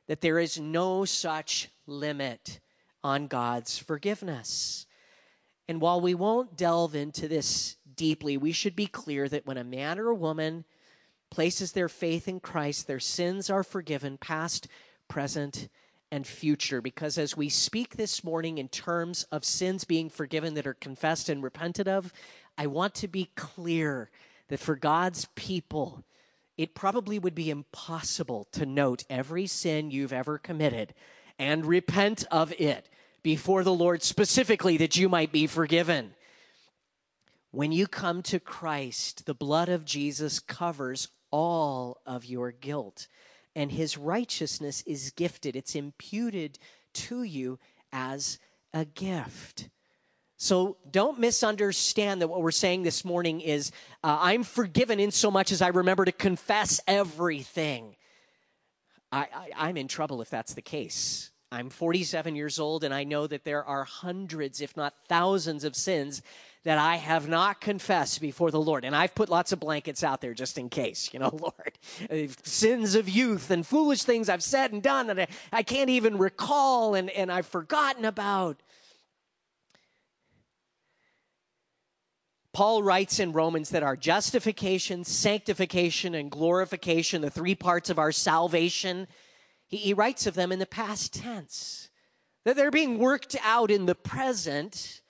that 0.10 0.22
there 0.22 0.40
is 0.40 0.60
no 0.60 1.06
such 1.06 1.70
limit 1.86 2.60
on 3.04 3.28
God's 3.28 3.78
forgiveness. 3.78 4.88
And 5.68 5.80
while 5.80 6.02
we 6.02 6.16
won't 6.16 6.58
delve 6.58 6.96
into 6.96 7.28
this 7.28 7.76
deeply, 7.96 8.36
we 8.36 8.52
should 8.52 8.76
be 8.76 8.88
clear 8.88 9.30
that 9.30 9.46
when 9.46 9.58
a 9.58 9.64
man 9.64 10.00
or 10.00 10.08
a 10.08 10.16
woman 10.16 10.66
places 11.30 11.74
their 11.74 11.88
faith 11.88 12.28
in 12.28 12.40
Christ, 12.40 12.88
their 12.88 13.00
sins 13.00 13.52
are 13.52 13.62
forgiven, 13.62 14.18
past, 14.18 14.68
present, 15.08 15.70
and 16.12 16.26
future. 16.26 16.82
Because 16.82 17.20
as 17.20 17.38
we 17.38 17.48
speak 17.48 17.96
this 17.96 18.24
morning 18.24 18.58
in 18.58 18.68
terms 18.68 19.28
of 19.32 19.46
sins 19.46 19.84
being 19.84 20.10
forgiven 20.10 20.56
that 20.56 20.66
are 20.66 20.74
confessed 20.74 21.30
and 21.30 21.44
repented 21.44 21.88
of, 21.88 22.12
I 22.58 22.66
want 22.66 22.96
to 22.96 23.08
be 23.08 23.30
clear 23.36 24.10
that 24.48 24.60
for 24.60 24.76
God's 24.76 25.28
people, 25.36 26.04
it 26.60 26.76
probably 26.76 27.18
would 27.18 27.34
be 27.34 27.50
impossible 27.50 28.46
to 28.52 28.66
note 28.66 29.06
every 29.10 29.48
sin 29.48 29.92
you've 29.92 30.12
ever 30.12 30.38
committed 30.38 30.94
and 31.40 31.66
repent 31.66 32.26
of 32.32 32.52
it 32.60 32.90
before 33.24 33.64
the 33.64 33.74
Lord 33.74 34.04
specifically 34.04 34.76
that 34.76 34.98
you 34.98 35.08
might 35.08 35.32
be 35.32 35.48
forgiven. 35.48 36.14
When 37.52 37.72
you 37.72 37.88
come 37.88 38.22
to 38.24 38.42
Christ, 38.42 39.26
the 39.26 39.34
blood 39.34 39.70
of 39.70 39.86
Jesus 39.86 40.42
covers 40.42 41.08
all 41.32 42.02
of 42.06 42.26
your 42.26 42.52
guilt, 42.52 43.08
and 43.56 43.72
his 43.72 43.98
righteousness 43.98 44.84
is 44.86 45.12
gifted. 45.12 45.56
It's 45.56 45.76
imputed 45.76 46.60
to 46.96 47.24
you 47.24 47.58
as 47.94 48.38
a 48.74 48.84
gift. 48.84 49.70
So 50.42 50.78
don't 50.90 51.20
misunderstand 51.20 52.22
that 52.22 52.30
what 52.30 52.42
we're 52.42 52.52
saying 52.52 52.84
this 52.84 53.04
morning 53.04 53.42
is 53.42 53.74
uh, 54.06 54.20
I'm 54.22 54.44
forgiven 54.44 54.98
in 54.98 55.12
so 55.12 55.30
much 55.30 55.52
as 55.52 55.62
I 55.62 55.68
remember 55.68 56.06
to 56.06 56.14
confess 56.14 56.80
everything. 56.88 57.98
I, 59.12 59.28
I, 59.36 59.50
I'm 59.58 59.76
in 59.76 59.90
trouble 59.90 60.22
if 60.22 60.30
that's 60.30 60.54
the 60.54 60.62
case. 60.62 61.32
I'm 61.52 61.70
47 61.70 62.38
years 62.38 62.58
old, 62.58 62.86
and 62.86 62.94
I 62.94 63.04
know 63.04 63.28
that 63.28 63.44
there 63.44 63.66
are 63.66 63.84
hundreds, 63.84 64.62
if 64.62 64.78
not 64.78 64.94
thousands, 65.10 65.66
of 65.66 65.76
sins 65.76 66.22
that 66.64 66.78
I 66.78 66.96
have 66.96 67.28
not 67.28 67.60
confessed 67.60 68.22
before 68.22 68.50
the 68.50 68.62
Lord. 68.62 68.86
And 68.86 68.96
I've 68.96 69.16
put 69.16 69.28
lots 69.28 69.52
of 69.52 69.60
blankets 69.60 70.06
out 70.06 70.22
there 70.22 70.34
just 70.34 70.58
in 70.58 70.70
case, 70.70 71.10
you 71.12 71.20
know, 71.20 71.38
Lord. 72.12 72.30
Sins 72.44 72.96
of 72.96 73.10
youth 73.10 73.52
and 73.52 73.68
foolish 73.68 74.04
things 74.04 74.30
I've 74.30 74.44
said 74.44 74.72
and 74.72 74.82
done 74.82 75.08
that 75.08 75.20
I, 75.20 75.28
I 75.52 75.64
can't 75.64 75.90
even 75.90 76.18
recall 76.18 76.96
and, 76.96 77.10
and 77.10 77.30
I've 77.30 77.48
forgotten 77.48 78.06
about. 78.06 78.62
Paul 82.54 82.82
writes 82.82 83.20
in 83.20 83.32
Romans 83.32 83.70
that 83.70 83.84
our 83.84 83.96
justification, 83.96 85.04
sanctification, 85.04 86.16
and 86.16 86.32
glorification, 86.32 87.22
the 87.22 87.30
three 87.30 87.56
parts 87.56 87.90
of 87.90 88.00
our 88.00 88.12
salvation, 88.12 89.08
he, 89.68 89.78
he, 89.78 89.94
writes 89.94 90.26
of 90.26 90.34
them 90.34 90.52
in 90.52 90.60
the 90.60 90.66
past 90.66 91.14
tense. 91.14 91.90
That 92.46 92.56
they're 92.56 92.72
being 92.72 92.98
worked 92.98 93.36
out 93.44 93.70
in 93.70 93.86
the 93.86 93.94
present, 93.94 95.02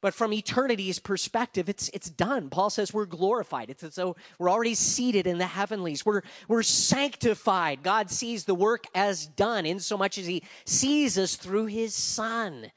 but 0.00 0.14
from 0.14 0.32
eternity's 0.32 1.00
perspective, 1.00 1.68
it's, 1.68 1.88
it's 1.88 2.08
done. 2.08 2.50
Paul 2.50 2.70
says 2.70 2.94
we're 2.94 3.06
glorified. 3.06 3.70
It's 3.70 3.82
as 3.82 3.96
though 3.96 4.14
we're 4.38 4.50
already 4.50 4.74
seated 4.74 5.26
in 5.26 5.38
the 5.38 5.46
heavenlies. 5.46 6.06
We're, 6.06 6.22
we're 6.46 6.62
sanctified. 6.62 7.82
God 7.82 8.10
sees 8.10 8.44
the 8.44 8.54
work 8.54 8.84
as 8.94 9.26
done 9.26 9.66
in 9.66 9.80
so 9.80 9.98
much 9.98 10.18
as 10.18 10.26
he 10.26 10.44
sees 10.64 11.18
us 11.18 11.34
through 11.34 11.66
his 11.66 11.94
Son. 11.94 12.70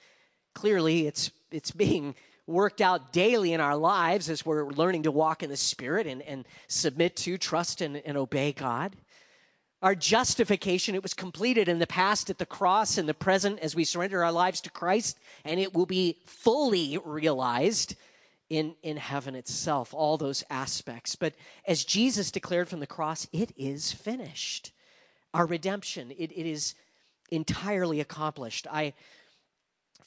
Clearly, 0.55 1.05
it's, 1.05 1.29
it's 1.51 1.69
being 1.71 2.15
worked 2.47 2.81
out 2.81 3.13
daily 3.13 3.53
in 3.53 3.61
our 3.61 3.75
lives 3.75 4.29
as 4.29 4.45
we're 4.45 4.69
learning 4.69 5.03
to 5.03 5.11
walk 5.11 5.43
in 5.43 5.49
the 5.49 5.57
Spirit 5.57 6.07
and, 6.07 6.21
and 6.23 6.45
submit 6.67 7.15
to, 7.17 7.37
trust, 7.37 7.81
and, 7.81 7.97
and 7.97 8.17
obey 8.17 8.51
God. 8.51 8.95
Our 9.81 9.95
justification, 9.95 10.95
it 10.95 11.03
was 11.03 11.13
completed 11.13 11.69
in 11.69 11.79
the 11.79 11.87
past 11.87 12.29
at 12.29 12.37
the 12.37 12.45
cross, 12.45 12.97
in 12.97 13.05
the 13.05 13.13
present 13.13 13.59
as 13.59 13.75
we 13.75 13.85
surrender 13.85 14.23
our 14.23 14.31
lives 14.31 14.59
to 14.61 14.69
Christ, 14.69 15.17
and 15.45 15.59
it 15.59 15.73
will 15.73 15.85
be 15.85 16.17
fully 16.25 16.97
realized 17.05 17.95
in, 18.49 18.75
in 18.83 18.97
heaven 18.97 19.35
itself, 19.35 19.93
all 19.93 20.17
those 20.17 20.43
aspects. 20.49 21.15
But 21.15 21.33
as 21.65 21.85
Jesus 21.85 22.31
declared 22.31 22.67
from 22.67 22.79
the 22.79 22.87
cross, 22.87 23.27
it 23.31 23.53
is 23.55 23.91
finished. 23.91 24.71
Our 25.33 25.45
redemption, 25.45 26.11
it, 26.11 26.31
it 26.31 26.49
is 26.49 26.73
entirely 27.31 28.01
accomplished. 28.01 28.67
I 28.69 28.93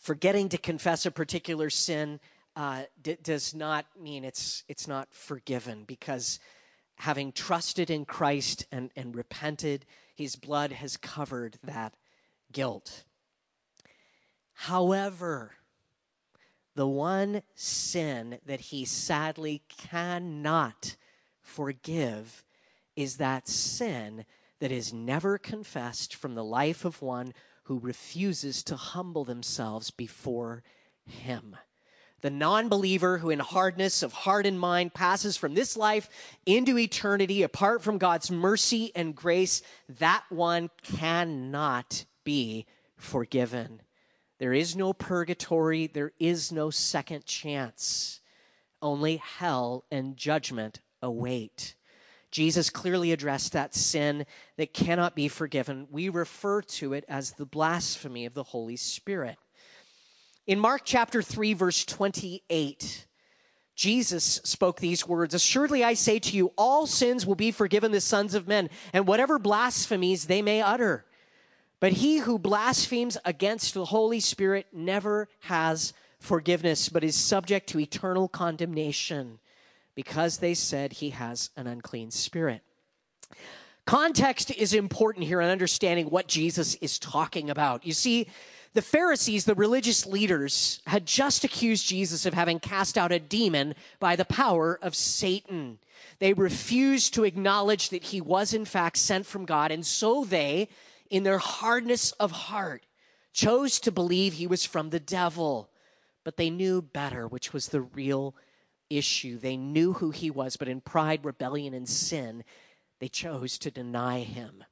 forgetting 0.03 0.49
to 0.51 0.59
confess 0.59 1.07
a 1.07 1.11
particular 1.11 1.71
sin 1.71 2.21
uh, 2.57 2.83
d- 3.01 3.17
does 3.23 3.55
not 3.55 3.87
mean 3.99 4.25
it's 4.25 4.65
it's 4.69 4.87
not 4.87 5.09
forgiven 5.15 5.85
because 5.85 6.39
having 6.97 7.33
trusted 7.33 7.89
in 7.89 8.05
Christ 8.05 8.67
and, 8.71 8.91
and 8.95 9.15
repented, 9.17 9.87
his 10.15 10.37
blood 10.37 10.73
has 10.73 10.97
covered 10.97 11.57
that 11.63 11.95
guilt. 12.53 13.05
However, 14.53 15.53
the 16.75 16.87
one 16.87 17.43
sin 17.55 18.39
that 18.45 18.61
he 18.61 18.85
sadly 18.85 19.63
cannot 19.69 20.97
forgive 21.41 22.45
is 22.97 23.17
that 23.17 23.49
sin 23.49 24.25
that 24.61 24.71
is 24.71 24.93
never 24.93 25.39
confessed 25.39 26.15
from 26.15 26.35
the 26.35 26.45
life 26.45 26.85
of 26.85 27.03
one 27.03 27.33
who 27.65 27.79
refuses 27.79 28.63
to 28.65 28.77
humble 28.77 29.25
themselves 29.25 29.91
before 29.91 30.63
him. 31.05 31.57
The 32.23 32.31
non 32.31 32.69
believer 32.69 33.19
who, 33.19 33.31
in 33.31 33.41
hardness 33.41 34.03
of 34.03 34.13
heart 34.13 34.47
and 34.47 34.59
mind, 34.59 34.95
passes 34.95 35.37
from 35.37 35.55
this 35.55 35.77
life 35.77 36.09
into 36.47 36.79
eternity 36.79 37.43
apart 37.43 37.83
from 37.83 37.99
God's 37.99 38.31
mercy 38.31 38.93
and 38.95 39.15
grace, 39.15 39.61
that 39.99 40.25
one 40.29 40.71
cannot 40.83 42.05
be 42.25 42.67
forgiven. 42.97 43.83
There 44.39 44.53
is 44.53 44.77
no 44.77 44.93
purgatory, 44.93 45.89
there 45.89 46.13
is 46.19 46.53
no 46.53 46.71
second 46.71 47.27
chance. 47.27 48.21
Only 48.81 49.17
hell 49.17 49.85
and 49.91 50.17
judgment 50.17 50.81
await. 51.01 51.75
Jesus 52.33 52.71
clearly 52.71 53.13
addressed 53.13 53.53
that 53.53 53.75
sin 53.75 54.25
that 54.57 54.73
cannot 54.73 55.15
be 55.15 55.29
forgiven. 55.29 55.87
We 55.91 56.09
refer 56.09 56.63
to 56.63 56.95
it 56.95 57.05
as 57.07 57.33
the 57.33 57.45
blasphemy 57.45 58.25
of 58.25 58.33
the 58.33 58.43
Holy 58.43 58.77
Spirit. 58.77 59.37
In 60.47 60.59
Mark 60.59 60.83
chapter 60.85 61.21
3, 61.21 61.53
verse 61.53 61.85
28, 61.85 63.07
Jesus 63.77 64.41
spoke 64.45 64.81
these 64.81 65.07
words 65.07 65.35
Assuredly 65.35 65.85
I 65.85 65.93
say 65.93 66.19
to 66.19 66.37
you, 66.37 66.53
all 66.57 66.87
sins 66.87 67.27
will 67.27 67.35
be 67.35 67.53
forgiven 67.53 67.93
the 67.93 68.01
sons 68.01 68.35
of 68.35 68.49
men, 68.49 68.71
and 68.95 69.07
whatever 69.07 69.39
blasphemies 69.39 70.25
they 70.25 70.41
may 70.41 70.63
utter. 70.63 71.05
But 71.81 71.93
he 71.93 72.19
who 72.19 72.39
blasphemes 72.39 73.19
against 73.27 73.75
the 73.75 73.85
Holy 73.85 74.21
Spirit 74.21 74.69
never 74.73 75.29
has 75.41 75.93
forgiveness, 76.19 76.89
but 76.89 77.05
is 77.05 77.15
subject 77.15 77.69
to 77.69 77.81
eternal 77.81 78.27
condemnation 78.27 79.39
because 79.95 80.39
they 80.39 80.55
said 80.55 80.93
he 80.93 81.11
has 81.11 81.51
an 81.57 81.67
unclean 81.67 82.11
spirit. 82.11 82.63
Context 83.85 84.51
is 84.53 84.75
important 84.75 85.27
here 85.27 85.41
in 85.41 85.49
understanding 85.49 86.07
what 86.07 86.29
Jesus 86.29 86.77
is 86.77 86.99
talking 86.99 87.51
about. 87.51 87.85
You 87.85 87.93
see, 87.93 88.29
the 88.75 88.83
Pharisees, 88.83 89.45
the 89.45 89.55
religious 89.55 90.07
leaders, 90.07 90.81
had 90.87 91.05
just 91.05 91.45
accused 91.45 91.87
Jesus 91.87 92.25
of 92.25 92.33
having 92.33 92.59
cast 92.59 92.97
out 92.97 93.13
a 93.13 93.19
demon 93.19 93.75
by 94.01 94.17
the 94.17 94.25
power 94.25 94.79
of 94.81 94.95
Satan. 94.95 95.79
They 96.21 96.33
refused 96.33 97.13
to 97.15 97.25
acknowledge 97.25 97.91
that 97.91 98.05
he 98.05 98.21
was, 98.21 98.55
in 98.55 98.65
fact, 98.65 98.97
sent 98.97 99.27
from 99.27 99.45
God, 99.45 99.73
and 99.73 99.85
so 99.85 100.25
they, 100.25 100.69
in 101.11 101.23
their 101.25 101.39
hardness 101.39 102.13
of 102.13 102.31
heart, 102.31 102.87
chose 103.33 103.79
to 103.81 103.93
believe 103.93 104.35
he 104.35 104.47
was 104.47 104.65
from 104.65 104.91
the 104.91 105.01
devil. 105.01 105.69
But 106.25 106.37
they 106.37 106.51
knew 106.51 106.81
better, 106.81 107.27
which 107.27 107.53
was 107.53 107.69
the 107.69 107.83
real 107.83 108.35
issue. 108.99 109.39
They 109.39 109.57
knew 109.57 109.95
who 109.95 110.11
he 110.11 110.31
was, 110.31 110.57
but 110.57 110.69
in 110.69 110.81
pride, 110.81 111.25
rebellion, 111.25 111.75
and 111.75 111.89
sin, 111.89 112.45
they 113.01 113.09
chose 113.09 113.59
to 113.59 113.71
deny 113.71 114.21
him. 114.21 114.65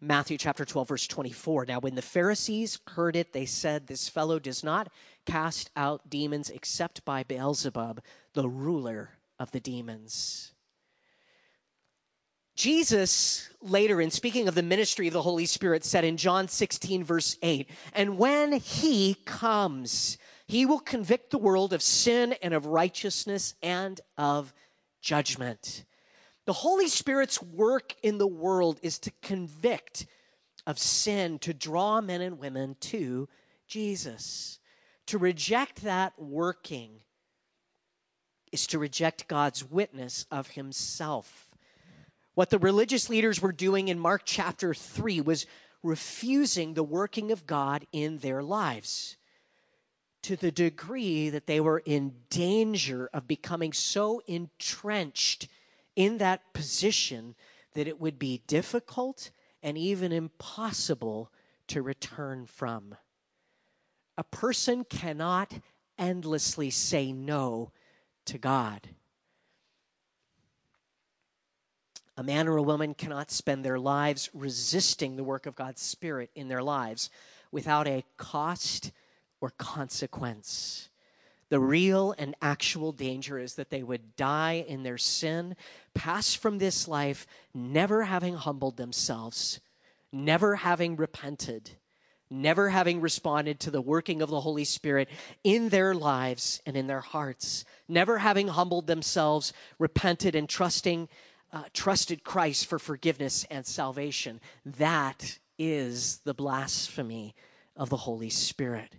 Matthew 0.00 0.38
chapter 0.38 0.64
12, 0.64 0.88
verse 0.88 1.06
24. 1.08 1.66
Now, 1.66 1.80
when 1.80 1.96
the 1.96 2.02
Pharisees 2.02 2.78
heard 2.88 3.16
it, 3.16 3.32
they 3.32 3.46
said, 3.46 3.86
This 3.86 4.08
fellow 4.08 4.38
does 4.38 4.62
not 4.62 4.92
cast 5.26 5.70
out 5.74 6.08
demons 6.08 6.50
except 6.50 7.04
by 7.04 7.24
Beelzebub, 7.24 8.00
the 8.34 8.48
ruler 8.48 9.10
of 9.40 9.50
the 9.50 9.60
demons. 9.60 10.52
Jesus, 12.54 13.50
later 13.60 14.00
in 14.00 14.10
speaking 14.10 14.48
of 14.48 14.54
the 14.54 14.62
ministry 14.62 15.06
of 15.06 15.12
the 15.12 15.22
Holy 15.22 15.46
Spirit, 15.46 15.84
said 15.84 16.04
in 16.04 16.16
John 16.16 16.48
16, 16.48 17.04
verse 17.04 17.36
8, 17.40 17.70
And 17.92 18.18
when 18.18 18.52
he 18.52 19.14
comes, 19.24 20.18
he 20.48 20.64
will 20.64 20.80
convict 20.80 21.30
the 21.30 21.38
world 21.38 21.74
of 21.74 21.82
sin 21.82 22.34
and 22.42 22.54
of 22.54 22.64
righteousness 22.64 23.54
and 23.62 24.00
of 24.16 24.54
judgment. 25.02 25.84
The 26.46 26.54
Holy 26.54 26.88
Spirit's 26.88 27.42
work 27.42 27.94
in 28.02 28.16
the 28.16 28.26
world 28.26 28.80
is 28.82 28.98
to 29.00 29.12
convict 29.20 30.06
of 30.66 30.78
sin, 30.78 31.38
to 31.40 31.52
draw 31.52 32.00
men 32.00 32.22
and 32.22 32.38
women 32.38 32.76
to 32.80 33.28
Jesus. 33.66 34.58
To 35.08 35.18
reject 35.18 35.82
that 35.82 36.14
working 36.18 37.02
is 38.50 38.66
to 38.68 38.78
reject 38.78 39.28
God's 39.28 39.62
witness 39.62 40.24
of 40.30 40.48
himself. 40.48 41.50
What 42.34 42.48
the 42.48 42.58
religious 42.58 43.10
leaders 43.10 43.42
were 43.42 43.52
doing 43.52 43.88
in 43.88 43.98
Mark 43.98 44.22
chapter 44.24 44.72
3 44.72 45.20
was 45.20 45.44
refusing 45.82 46.72
the 46.72 46.82
working 46.82 47.32
of 47.32 47.46
God 47.46 47.86
in 47.92 48.18
their 48.18 48.42
lives 48.42 49.18
to 50.28 50.36
the 50.36 50.52
degree 50.52 51.30
that 51.30 51.46
they 51.46 51.58
were 51.58 51.78
in 51.86 52.12
danger 52.28 53.08
of 53.14 53.26
becoming 53.26 53.72
so 53.72 54.20
entrenched 54.26 55.48
in 55.96 56.18
that 56.18 56.52
position 56.52 57.34
that 57.72 57.88
it 57.88 57.98
would 57.98 58.18
be 58.18 58.42
difficult 58.46 59.30
and 59.62 59.78
even 59.78 60.12
impossible 60.12 61.32
to 61.66 61.80
return 61.80 62.44
from. 62.44 62.94
A 64.18 64.22
person 64.22 64.84
cannot 64.84 65.50
endlessly 65.96 66.68
say 66.68 67.10
no 67.10 67.72
to 68.26 68.36
God. 68.36 68.86
A 72.18 72.22
man 72.22 72.48
or 72.48 72.58
a 72.58 72.62
woman 72.62 72.92
cannot 72.92 73.30
spend 73.30 73.64
their 73.64 73.78
lives 73.78 74.28
resisting 74.34 75.16
the 75.16 75.24
work 75.24 75.46
of 75.46 75.54
God's 75.54 75.80
Spirit 75.80 76.28
in 76.34 76.48
their 76.48 76.62
lives 76.62 77.08
without 77.50 77.88
a 77.88 78.04
cost 78.18 78.92
or 79.40 79.50
consequence. 79.50 80.88
The 81.50 81.60
real 81.60 82.14
and 82.18 82.34
actual 82.42 82.92
danger 82.92 83.38
is 83.38 83.54
that 83.54 83.70
they 83.70 83.82
would 83.82 84.16
die 84.16 84.64
in 84.68 84.82
their 84.82 84.98
sin, 84.98 85.56
pass 85.94 86.34
from 86.34 86.58
this 86.58 86.86
life, 86.86 87.26
never 87.54 88.04
having 88.04 88.34
humbled 88.34 88.76
themselves, 88.76 89.60
never 90.12 90.56
having 90.56 90.96
repented, 90.96 91.70
never 92.28 92.68
having 92.68 93.00
responded 93.00 93.60
to 93.60 93.70
the 93.70 93.80
working 93.80 94.20
of 94.20 94.28
the 94.28 94.40
Holy 94.40 94.64
Spirit 94.64 95.08
in 95.42 95.70
their 95.70 95.94
lives 95.94 96.60
and 96.66 96.76
in 96.76 96.86
their 96.86 97.00
hearts, 97.00 97.64
never 97.88 98.18
having 98.18 98.48
humbled 98.48 98.86
themselves, 98.86 99.54
repented, 99.78 100.34
and 100.34 100.50
trusting, 100.50 101.08
uh, 101.50 101.64
trusted 101.72 102.24
Christ 102.24 102.66
for 102.66 102.78
forgiveness 102.78 103.46
and 103.50 103.64
salvation. 103.64 104.38
That 104.66 105.38
is 105.58 106.18
the 106.24 106.34
blasphemy 106.34 107.34
of 107.74 107.88
the 107.88 107.96
Holy 107.96 108.30
Spirit 108.30 108.92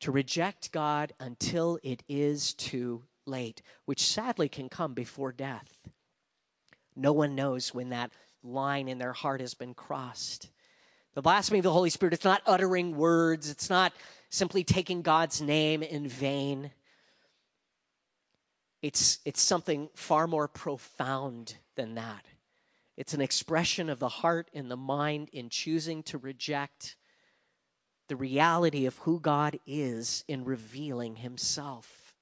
to 0.00 0.10
reject 0.10 0.72
God 0.72 1.12
until 1.20 1.78
it 1.82 2.02
is 2.08 2.54
too 2.54 3.04
late, 3.26 3.62
which 3.84 4.02
sadly 4.02 4.48
can 4.48 4.68
come 4.68 4.94
before 4.94 5.32
death. 5.32 5.78
No 6.96 7.12
one 7.12 7.34
knows 7.34 7.72
when 7.72 7.90
that 7.90 8.10
line 8.42 8.88
in 8.88 8.98
their 8.98 9.12
heart 9.12 9.40
has 9.40 9.54
been 9.54 9.74
crossed. 9.74 10.50
The 11.14 11.22
blasphemy 11.22 11.58
of 11.58 11.64
the 11.64 11.72
Holy 11.72 11.90
Spirit, 11.90 12.14
it's 12.14 12.24
not 12.24 12.42
uttering 12.46 12.96
words, 12.96 13.50
it's 13.50 13.70
not 13.70 13.92
simply 14.30 14.64
taking 14.64 15.02
God's 15.02 15.42
name 15.42 15.82
in 15.82 16.08
vain. 16.08 16.70
It's, 18.80 19.18
it's 19.24 19.42
something 19.42 19.90
far 19.94 20.26
more 20.26 20.48
profound 20.48 21.56
than 21.76 21.96
that. 21.96 22.24
It's 22.96 23.12
an 23.12 23.20
expression 23.20 23.90
of 23.90 23.98
the 23.98 24.08
heart 24.08 24.50
and 24.54 24.70
the 24.70 24.76
mind 24.76 25.28
in 25.32 25.48
choosing 25.48 26.02
to 26.04 26.18
reject 26.18 26.96
the 28.10 28.16
reality 28.16 28.86
of 28.86 28.98
who 28.98 29.20
God 29.20 29.60
is 29.68 30.24
in 30.26 30.44
revealing 30.44 31.14
Himself. 31.14 32.12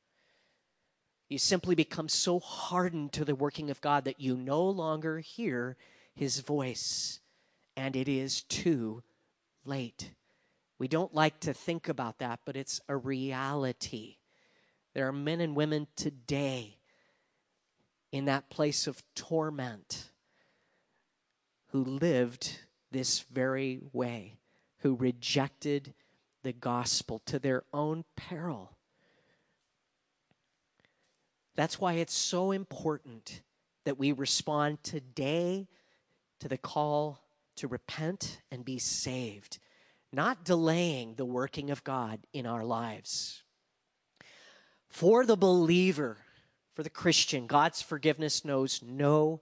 You 1.30 1.38
simply 1.38 1.74
become 1.74 2.10
so 2.10 2.40
hardened 2.40 3.14
to 3.14 3.24
the 3.24 3.34
working 3.34 3.70
of 3.70 3.80
God 3.80 4.04
that 4.04 4.20
you 4.20 4.36
no 4.36 4.62
longer 4.62 5.20
hear 5.20 5.78
His 6.14 6.40
voice, 6.40 7.20
and 7.74 7.96
it 7.96 8.06
is 8.06 8.42
too 8.42 9.02
late. 9.64 10.10
We 10.78 10.88
don't 10.88 11.14
like 11.14 11.40
to 11.40 11.54
think 11.54 11.88
about 11.88 12.18
that, 12.18 12.40
but 12.44 12.54
it's 12.54 12.82
a 12.86 12.94
reality. 12.94 14.16
There 14.92 15.08
are 15.08 15.12
men 15.12 15.40
and 15.40 15.56
women 15.56 15.86
today 15.96 16.76
in 18.12 18.26
that 18.26 18.50
place 18.50 18.86
of 18.86 19.02
torment 19.14 20.10
who 21.68 21.82
lived 21.82 22.58
this 22.90 23.20
very 23.20 23.80
way, 23.94 24.37
who 24.78 24.94
rejected 24.94 25.94
the 26.42 26.52
gospel 26.52 27.20
to 27.26 27.38
their 27.38 27.64
own 27.72 28.04
peril. 28.16 28.76
That's 31.54 31.80
why 31.80 31.94
it's 31.94 32.14
so 32.14 32.52
important 32.52 33.42
that 33.84 33.98
we 33.98 34.12
respond 34.12 34.82
today 34.82 35.66
to 36.40 36.48
the 36.48 36.58
call 36.58 37.20
to 37.56 37.66
repent 37.66 38.40
and 38.52 38.64
be 38.64 38.78
saved, 38.78 39.58
not 40.12 40.44
delaying 40.44 41.14
the 41.14 41.24
working 41.24 41.70
of 41.70 41.82
God 41.82 42.20
in 42.32 42.46
our 42.46 42.64
lives. 42.64 43.42
For 44.88 45.26
the 45.26 45.36
believer, 45.36 46.18
for 46.74 46.84
the 46.84 46.90
Christian, 46.90 47.48
God's 47.48 47.82
forgiveness 47.82 48.44
knows 48.44 48.80
no 48.82 49.40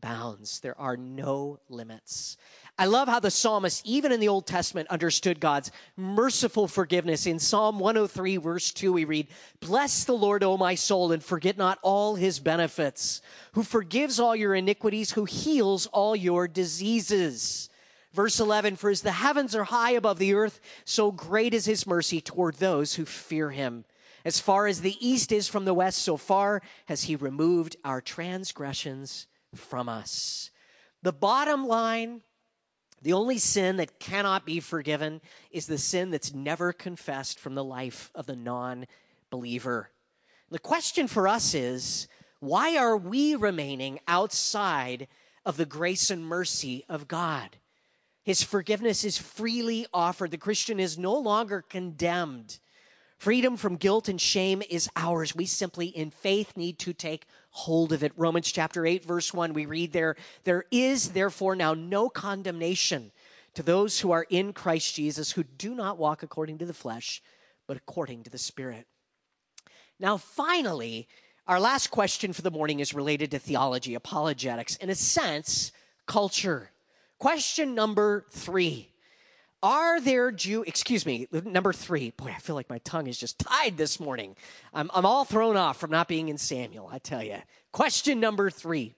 bounds. 0.00 0.60
There 0.60 0.78
are 0.80 0.96
no 0.96 1.60
limits. 1.68 2.36
I 2.80 2.86
love 2.86 3.08
how 3.08 3.18
the 3.18 3.30
psalmist, 3.30 3.84
even 3.84 4.12
in 4.12 4.20
the 4.20 4.28
Old 4.28 4.46
Testament, 4.46 4.88
understood 4.88 5.40
God's 5.40 5.72
merciful 5.96 6.68
forgiveness. 6.68 7.26
In 7.26 7.40
Psalm 7.40 7.80
103, 7.80 8.36
verse 8.36 8.72
2, 8.72 8.92
we 8.92 9.04
read, 9.04 9.26
Bless 9.58 10.04
the 10.04 10.12
Lord, 10.12 10.44
O 10.44 10.56
my 10.56 10.76
soul, 10.76 11.10
and 11.10 11.22
forget 11.22 11.58
not 11.58 11.80
all 11.82 12.14
his 12.14 12.38
benefits, 12.38 13.20
who 13.54 13.64
forgives 13.64 14.20
all 14.20 14.36
your 14.36 14.54
iniquities, 14.54 15.10
who 15.10 15.24
heals 15.24 15.86
all 15.86 16.14
your 16.14 16.46
diseases. 16.46 17.68
Verse 18.12 18.38
11, 18.38 18.76
For 18.76 18.90
as 18.90 19.02
the 19.02 19.10
heavens 19.10 19.56
are 19.56 19.64
high 19.64 19.92
above 19.92 20.20
the 20.20 20.34
earth, 20.34 20.60
so 20.84 21.10
great 21.10 21.54
is 21.54 21.64
his 21.64 21.84
mercy 21.84 22.20
toward 22.20 22.54
those 22.56 22.94
who 22.94 23.04
fear 23.04 23.50
him. 23.50 23.86
As 24.24 24.38
far 24.38 24.68
as 24.68 24.82
the 24.82 24.96
east 25.04 25.32
is 25.32 25.48
from 25.48 25.64
the 25.64 25.74
west, 25.74 25.98
so 25.98 26.16
far 26.16 26.62
has 26.86 27.02
he 27.02 27.16
removed 27.16 27.76
our 27.84 28.00
transgressions 28.00 29.26
from 29.52 29.88
us. 29.88 30.52
The 31.02 31.12
bottom 31.12 31.66
line 31.66 32.22
the 33.02 33.12
only 33.12 33.38
sin 33.38 33.76
that 33.76 34.00
cannot 34.00 34.44
be 34.44 34.60
forgiven 34.60 35.20
is 35.50 35.66
the 35.66 35.78
sin 35.78 36.10
that's 36.10 36.34
never 36.34 36.72
confessed 36.72 37.38
from 37.38 37.54
the 37.54 37.64
life 37.64 38.10
of 38.14 38.26
the 38.26 38.36
non 38.36 38.86
believer. 39.30 39.90
The 40.50 40.58
question 40.58 41.06
for 41.08 41.28
us 41.28 41.54
is 41.54 42.08
why 42.40 42.76
are 42.76 42.96
we 42.96 43.34
remaining 43.34 44.00
outside 44.08 45.08
of 45.44 45.56
the 45.56 45.66
grace 45.66 46.10
and 46.10 46.24
mercy 46.24 46.84
of 46.88 47.08
God? 47.08 47.56
His 48.22 48.42
forgiveness 48.42 49.04
is 49.04 49.18
freely 49.18 49.86
offered. 49.92 50.30
The 50.30 50.38
Christian 50.38 50.78
is 50.78 50.98
no 50.98 51.14
longer 51.16 51.62
condemned. 51.62 52.58
Freedom 53.16 53.56
from 53.56 53.76
guilt 53.76 54.08
and 54.08 54.20
shame 54.20 54.62
is 54.70 54.88
ours. 54.94 55.34
We 55.34 55.46
simply, 55.46 55.86
in 55.86 56.10
faith, 56.10 56.56
need 56.56 56.78
to 56.80 56.92
take 56.92 57.26
hold 57.58 57.92
of 57.92 58.04
it. 58.04 58.12
Romans 58.16 58.50
chapter 58.52 58.86
8, 58.86 59.04
verse 59.04 59.34
1, 59.34 59.52
we 59.52 59.66
read 59.66 59.92
there, 59.92 60.14
There 60.44 60.64
is 60.70 61.10
therefore 61.10 61.56
now 61.56 61.74
no 61.74 62.08
condemnation 62.08 63.10
to 63.54 63.62
those 63.64 63.98
who 63.98 64.12
are 64.12 64.26
in 64.30 64.52
Christ 64.52 64.94
Jesus, 64.94 65.32
who 65.32 65.42
do 65.42 65.74
not 65.74 65.98
walk 65.98 66.22
according 66.22 66.58
to 66.58 66.66
the 66.66 66.72
flesh, 66.72 67.20
but 67.66 67.76
according 67.76 68.22
to 68.22 68.30
the 68.30 68.38
Spirit. 68.38 68.86
Now, 69.98 70.16
finally, 70.16 71.08
our 71.48 71.58
last 71.58 71.88
question 71.88 72.32
for 72.32 72.42
the 72.42 72.50
morning 72.50 72.78
is 72.78 72.94
related 72.94 73.32
to 73.32 73.40
theology, 73.40 73.94
apologetics, 73.94 74.76
in 74.76 74.90
a 74.90 74.94
sense, 74.94 75.72
culture. 76.06 76.70
Question 77.18 77.74
number 77.74 78.24
three 78.30 78.92
are 79.62 80.00
there 80.00 80.30
Jew, 80.30 80.62
excuse 80.62 81.04
me, 81.04 81.26
number 81.32 81.72
three. 81.72 82.10
Boy, 82.10 82.32
I 82.34 82.38
feel 82.38 82.54
like 82.54 82.70
my 82.70 82.78
tongue 82.78 83.08
is 83.08 83.18
just 83.18 83.38
tied 83.38 83.76
this 83.76 83.98
morning. 83.98 84.36
I'm, 84.72 84.90
I'm 84.94 85.06
all 85.06 85.24
thrown 85.24 85.56
off 85.56 85.78
from 85.78 85.90
not 85.90 86.08
being 86.08 86.28
in 86.28 86.38
Samuel, 86.38 86.88
I 86.92 86.98
tell 86.98 87.22
you. 87.22 87.38
Question 87.72 88.20
number 88.20 88.50
three 88.50 88.94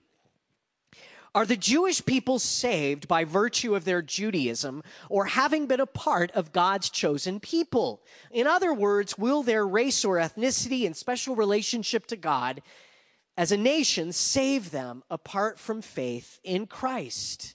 Are 1.35 1.47
the 1.47 1.57
Jewish 1.57 2.05
people 2.05 2.39
saved 2.39 3.09
by 3.09 3.25
virtue 3.25 3.75
of 3.75 3.85
their 3.85 4.03
Judaism 4.03 4.83
or 5.09 5.25
having 5.27 5.67
been 5.67 5.81
a 5.81 5.87
part 5.87 6.31
of 6.33 6.53
God's 6.53 6.91
chosen 6.91 7.41
people? 7.41 8.03
In 8.31 8.47
other 8.47 8.75
words, 8.75 9.17
will 9.17 9.43
their 9.43 9.67
race 9.67 10.05
or 10.05 10.17
ethnicity 10.17 10.85
and 10.85 10.95
special 10.95 11.37
relationship 11.37 12.07
to 12.09 12.17
God 12.17 12.61
as 13.37 13.51
a 13.51 13.57
nation 13.57 14.13
save 14.13 14.71
them 14.71 15.03
apart 15.11 15.59
from 15.59 15.81
faith 15.81 16.39
in 16.45 16.67
Christ? 16.67 17.55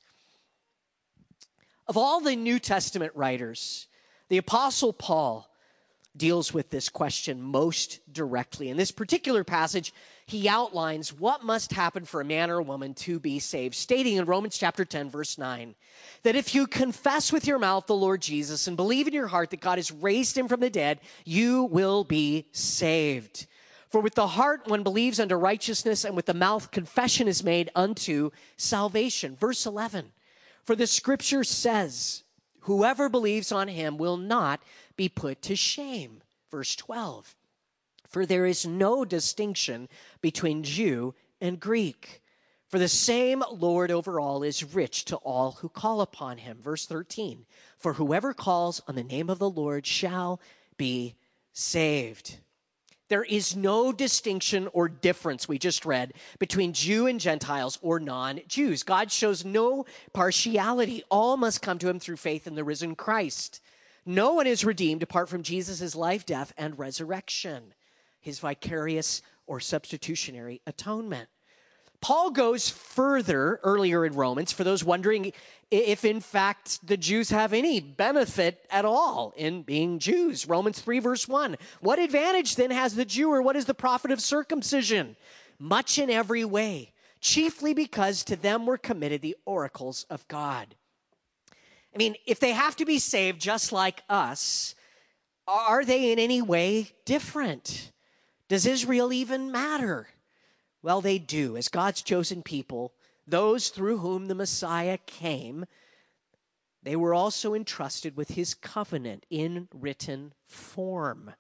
Of 1.88 1.98
all 1.98 2.20
the 2.20 2.36
New 2.36 2.58
Testament 2.60 3.12
writers, 3.16 3.88
the 4.30 4.38
Apostle 4.38 4.92
Paul 4.92 5.48
deals 6.18 6.54
with 6.54 6.70
this 6.70 6.90
question 6.90 7.42
most 7.42 8.00
directly. 8.12 8.70
In 8.70 8.78
this 8.78 8.92
particular 8.92 9.44
passage, 9.44 9.94
he 10.26 10.48
outlines 10.48 11.14
what 11.14 11.44
must 11.44 11.74
happen 11.74 12.06
for 12.06 12.22
a 12.22 12.26
man 12.26 12.50
or 12.50 12.58
a 12.58 12.64
woman 12.64 12.94
to 12.96 13.20
be 13.20 13.38
saved, 13.38 13.76
stating 13.76 14.16
in 14.16 14.26
Romans 14.26 14.58
chapter 14.58 14.86
10, 14.86 15.10
verse 15.10 15.38
9, 15.38 15.76
that 16.24 16.36
if 16.36 16.56
you 16.56 16.66
confess 16.66 17.32
with 17.32 17.46
your 17.46 17.60
mouth 17.60 17.86
the 17.86 17.96
Lord 17.96 18.22
Jesus 18.22 18.68
and 18.68 18.78
believe 18.78 19.08
in 19.08 19.14
your 19.14 19.28
heart 19.28 19.52
that 19.52 19.60
God 19.60 19.78
has 19.78 19.92
raised 19.92 20.38
him 20.38 20.48
from 20.48 20.62
the 20.62 20.70
dead, 20.70 21.02
you 21.26 21.66
will 21.66 22.04
be 22.04 22.48
saved. 22.52 23.46
For 23.90 24.02
with 24.02 24.16
the 24.16 24.28
heart 24.28 24.68
one 24.68 24.84
believes 24.84 25.20
unto 25.20 25.36
righteousness, 25.36 26.06
and 26.06 26.16
with 26.16 26.26
the 26.26 26.34
mouth 26.34 26.72
confession 26.72 27.28
is 27.28 27.44
made 27.44 27.70
unto 27.76 28.32
salvation. 28.58 29.36
Verse 29.36 29.66
11. 29.66 30.12
For 30.66 30.76
the 30.76 30.88
scripture 30.88 31.44
says, 31.44 32.24
Whoever 32.62 33.10
believes 33.10 33.52
on 33.52 33.68
him 33.68 33.98
will 33.98 34.18
not 34.18 34.64
be 34.96 35.08
put 35.08 35.42
to 35.44 35.56
shame. 35.56 36.24
Verse 36.50 36.76
12. 36.76 37.36
For 38.08 38.26
there 38.26 38.46
is 38.46 38.66
no 38.66 39.06
distinction 39.06 39.88
between 40.22 40.64
Jew 40.64 41.14
and 41.40 41.60
Greek. 41.60 42.22
For 42.68 42.80
the 42.80 42.88
same 42.88 43.44
Lord 43.52 43.92
over 43.92 44.20
all 44.20 44.42
is 44.42 44.74
rich 44.74 45.06
to 45.06 45.18
all 45.18 45.52
who 45.54 45.70
call 45.70 46.02
upon 46.02 46.40
him. 46.40 46.58
Verse 46.60 46.88
13. 46.88 47.46
For 47.78 47.94
whoever 47.94 48.34
calls 48.34 48.82
on 48.88 48.96
the 48.96 49.04
name 49.04 49.30
of 49.30 49.38
the 49.38 49.50
Lord 49.50 49.86
shall 49.86 50.42
be 50.78 51.16
saved. 51.54 52.38
There 53.08 53.24
is 53.24 53.56
no 53.56 53.92
distinction 53.92 54.68
or 54.74 54.90
difference, 54.90 55.48
we 55.48 55.60
just 55.60 55.86
read, 55.86 56.14
between 56.40 56.74
Jew 56.74 57.06
and 57.06 57.20
Gentiles 57.20 57.78
or 57.82 58.00
non 58.00 58.42
Jews. 58.48 58.82
God 58.84 59.12
shows 59.12 59.46
no 59.46 59.86
partiality. 60.12 61.04
All 61.12 61.38
must 61.38 61.62
come 61.62 61.78
to 61.80 61.90
him 61.90 62.00
through 62.00 62.18
faith 62.18 62.48
in 62.48 62.56
the 62.56 62.64
risen 62.64 62.96
Christ. 62.96 63.62
No 64.08 64.34
one 64.34 64.48
is 64.48 64.66
redeemed 64.66 65.04
apart 65.04 65.30
from 65.30 65.44
Jesus' 65.44 65.96
life, 65.96 66.26
death, 66.26 66.54
and 66.58 66.78
resurrection, 66.80 67.74
his 68.22 68.40
vicarious 68.40 69.22
or 69.48 69.60
substitutionary 69.60 70.62
atonement. 70.66 71.30
Paul 72.02 72.32
goes 72.32 72.70
further 72.70 73.60
earlier 73.64 74.06
in 74.06 74.14
Romans 74.14 74.52
for 74.52 74.64
those 74.64 74.84
wondering 74.84 75.34
if, 75.72 76.06
in 76.06 76.20
fact, 76.20 76.86
the 76.86 76.98
Jews 76.98 77.30
have 77.32 77.54
any 77.54 77.80
benefit 77.80 78.66
at 78.70 78.86
all 78.86 79.34
in 79.36 79.64
being 79.64 80.00
Jews. 80.00 80.48
Romans 80.48 80.80
3, 80.80 81.00
verse 81.00 81.28
1. 81.28 81.58
What 81.82 82.00
advantage 82.00 82.56
then 82.56 82.72
has 82.72 82.96
the 82.96 83.06
Jew, 83.06 83.32
or 83.32 83.42
what 83.42 83.56
is 83.56 83.66
the 83.66 83.74
profit 83.74 84.12
of 84.12 84.22
circumcision? 84.22 85.16
Much 85.58 85.98
in 85.98 86.10
every 86.10 86.46
way, 86.46 86.92
chiefly 87.20 87.74
because 87.74 88.24
to 88.26 88.36
them 88.36 88.66
were 88.66 88.78
committed 88.78 89.22
the 89.22 89.36
oracles 89.46 90.06
of 90.10 90.28
God. 90.28 90.76
I 91.94 91.98
mean, 91.98 92.16
if 92.26 92.40
they 92.40 92.52
have 92.52 92.76
to 92.76 92.86
be 92.86 93.00
saved 93.00 93.42
just 93.42 93.72
like 93.72 94.04
us, 94.10 94.76
are 95.48 95.86
they 95.86 96.12
in 96.12 96.20
any 96.20 96.42
way 96.42 96.92
different? 97.06 97.92
Does 98.50 98.66
Israel 98.66 99.14
even 99.14 99.52
matter? 99.52 100.08
Well, 100.86 101.02
they 101.02 101.18
do. 101.18 101.58
As 101.58 101.68
God's 101.68 102.04
chosen 102.04 102.44
people, 102.44 102.94
those 103.26 103.70
through 103.70 103.98
whom 103.98 104.28
the 104.28 104.36
Messiah 104.36 105.00
came, 105.08 105.66
they 106.84 106.96
were 106.96 107.16
also 107.16 107.56
entrusted 107.56 108.16
with 108.16 108.30
his 108.30 108.54
covenant 108.54 109.26
in 109.32 109.68
written 109.74 110.34
form. 110.46 111.32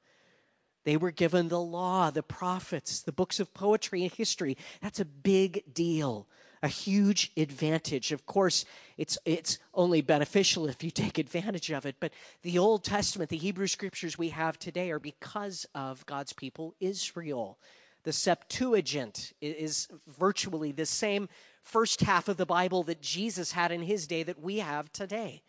They 0.83 0.97
were 0.97 1.11
given 1.11 1.49
the 1.49 1.61
law, 1.61 2.09
the 2.09 2.23
prophets, 2.23 3.03
the 3.03 3.11
books 3.11 3.39
of 3.39 3.53
poetry 3.53 4.01
and 4.01 4.11
history. 4.11 4.57
That's 4.81 4.99
a 4.99 5.05
big 5.05 5.71
deal, 5.71 6.25
a 6.63 6.67
huge 6.67 7.31
advantage. 7.37 8.11
Of 8.11 8.25
course, 8.25 8.65
it's, 8.97 9.15
it's 9.25 9.59
only 9.75 10.01
beneficial 10.01 10.67
if 10.67 10.83
you 10.83 10.89
take 10.89 11.19
advantage 11.19 11.69
of 11.69 11.85
it. 11.85 11.97
But 11.99 12.13
the 12.41 12.57
Old 12.57 12.83
Testament, 12.83 13.29
the 13.29 13.37
Hebrew 13.37 13.67
scriptures 13.67 14.17
we 14.17 14.29
have 14.29 14.57
today, 14.57 14.89
are 14.89 14.97
because 14.97 15.67
of 15.75 16.03
God's 16.07 16.33
people, 16.33 16.73
Israel. 16.79 17.59
The 18.05 18.13
Septuagint 18.13 19.33
is 19.41 19.87
virtually 20.07 20.71
the 20.71 20.85
same 20.85 21.27
first 21.63 22.01
half 22.01 22.27
of 22.27 22.37
the 22.37 22.45
Bible 22.45 22.83
that 22.83 23.01
Jesus 23.01 23.51
had 23.51 23.71
in 23.71 23.81
his 23.81 24.05
day 24.05 24.21
that 24.21 24.39
we 24.39 24.59
have 24.59 24.91
today. 24.93 25.41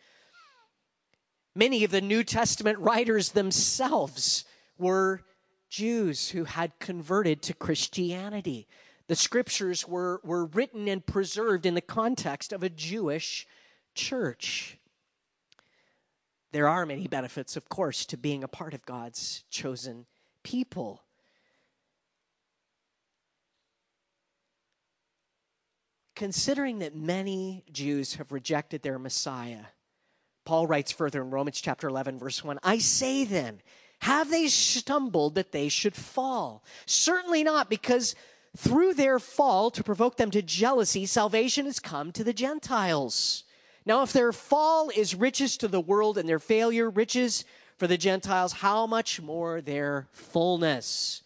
Many 1.55 1.85
of 1.85 1.91
the 1.91 2.01
New 2.01 2.25
Testament 2.25 2.79
writers 2.79 3.33
themselves 3.33 4.47
were 4.79 5.21
Jews 5.69 6.31
who 6.31 6.45
had 6.45 6.79
converted 6.79 7.43
to 7.43 7.55
Christianity. 7.55 8.67
The 9.07 9.17
scriptures 9.17 9.87
were, 9.87 10.23
were 10.25 10.47
written 10.47 10.89
and 10.89 11.05
preserved 11.05 11.67
in 11.67 11.75
the 11.75 11.83
context 11.83 12.55
of 12.55 12.63
a 12.63 12.71
Jewish 12.71 13.47
church. 13.95 14.79
There 16.53 16.69
are 16.69 16.87
many 16.87 17.07
benefits, 17.07 17.55
of 17.55 17.69
course, 17.69 18.07
to 18.07 18.17
being 18.17 18.43
a 18.43 18.49
part 18.49 18.73
of 18.73 18.87
God's 18.87 19.45
chosen 19.51 20.07
people. 20.43 21.03
Considering 26.17 26.79
that 26.79 26.97
many 26.97 27.63
Jews 27.71 28.15
have 28.15 28.33
rejected 28.33 28.83
their 28.83 28.99
Messiah, 28.99 29.67
Paul 30.47 30.67
writes 30.67 30.91
further 30.91 31.21
in 31.21 31.31
Romans 31.31 31.61
chapter 31.61 31.89
11, 31.89 32.19
verse 32.19 32.43
1 32.43 32.59
I 32.63 32.79
say 32.79 33.25
then, 33.25 33.61
have 34.01 34.31
they 34.31 34.49
stumbled 34.49 35.35
that 35.35 35.53
they 35.53 35.69
should 35.69 35.95
fall? 35.95 36.65
Certainly 36.87 37.45
not, 37.45 37.69
because 37.69 38.15
through 38.57 38.95
their 38.95 39.19
fall 39.19 39.71
to 39.71 39.85
provoke 39.85 40.17
them 40.17 40.31
to 40.31 40.41
jealousy, 40.41 41.05
salvation 41.05 41.67
has 41.67 41.79
come 41.79 42.13
to 42.13 42.25
the 42.25 42.33
Gentiles. 42.33 43.45
Now, 43.85 44.03
if 44.03 44.13
their 44.13 44.33
fall 44.33 44.91
is 44.95 45.15
riches 45.15 45.59
to 45.59 45.69
the 45.69 45.81
world 45.81 46.17
and 46.17 46.29
their 46.29 46.39
failure 46.39 46.89
riches 46.89 47.45
for 47.77 47.87
the 47.87 47.99
Gentiles, 47.99 48.55
how 48.55 48.87
much 48.87 49.21
more 49.21 49.61
their 49.61 50.09
fullness? 50.13 51.23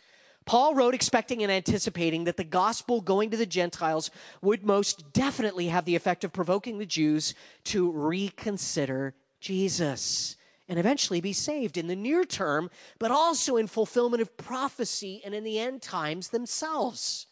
Paul 0.51 0.75
wrote 0.75 0.97
expecting 0.97 1.45
and 1.45 1.53
anticipating 1.53 2.25
that 2.25 2.37
the 2.37 2.43
gospel 2.43 3.01
going 3.01 3.31
to 3.31 3.37
the 3.37 3.47
Gentiles 3.47 4.11
would 4.43 4.67
most 4.67 5.13
definitely 5.13 5.69
have 5.69 5.85
the 5.85 5.95
effect 5.95 6.25
of 6.25 6.33
provoking 6.33 6.79
the 6.79 6.87
Jews 6.87 7.37
to 7.67 7.89
reconsider 7.89 9.15
Jesus 9.39 10.35
and 10.69 10.77
eventually 10.77 11.21
be 11.21 11.33
saved 11.33 11.77
in 11.77 11.87
the 11.87 11.95
near 11.95 12.25
term, 12.25 12.69
but 12.99 13.13
also 13.13 13.57
in 13.59 13.69
fulfillment 13.69 14.23
of 14.23 14.37
prophecy 14.37 15.23
and 15.25 15.37
in 15.37 15.45
the 15.45 15.61
end 15.61 15.83
times 15.83 16.31
themselves. 16.31 17.29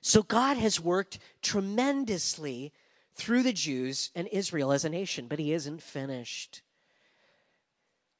So 0.00 0.22
God 0.22 0.56
has 0.56 0.78
worked 0.78 1.18
tremendously 1.42 2.72
through 3.16 3.42
the 3.42 3.52
Jews 3.52 4.12
and 4.14 4.28
Israel 4.28 4.70
as 4.70 4.84
a 4.84 4.88
nation, 4.88 5.26
but 5.26 5.40
he 5.40 5.52
isn't 5.52 5.82
finished. 5.82 6.62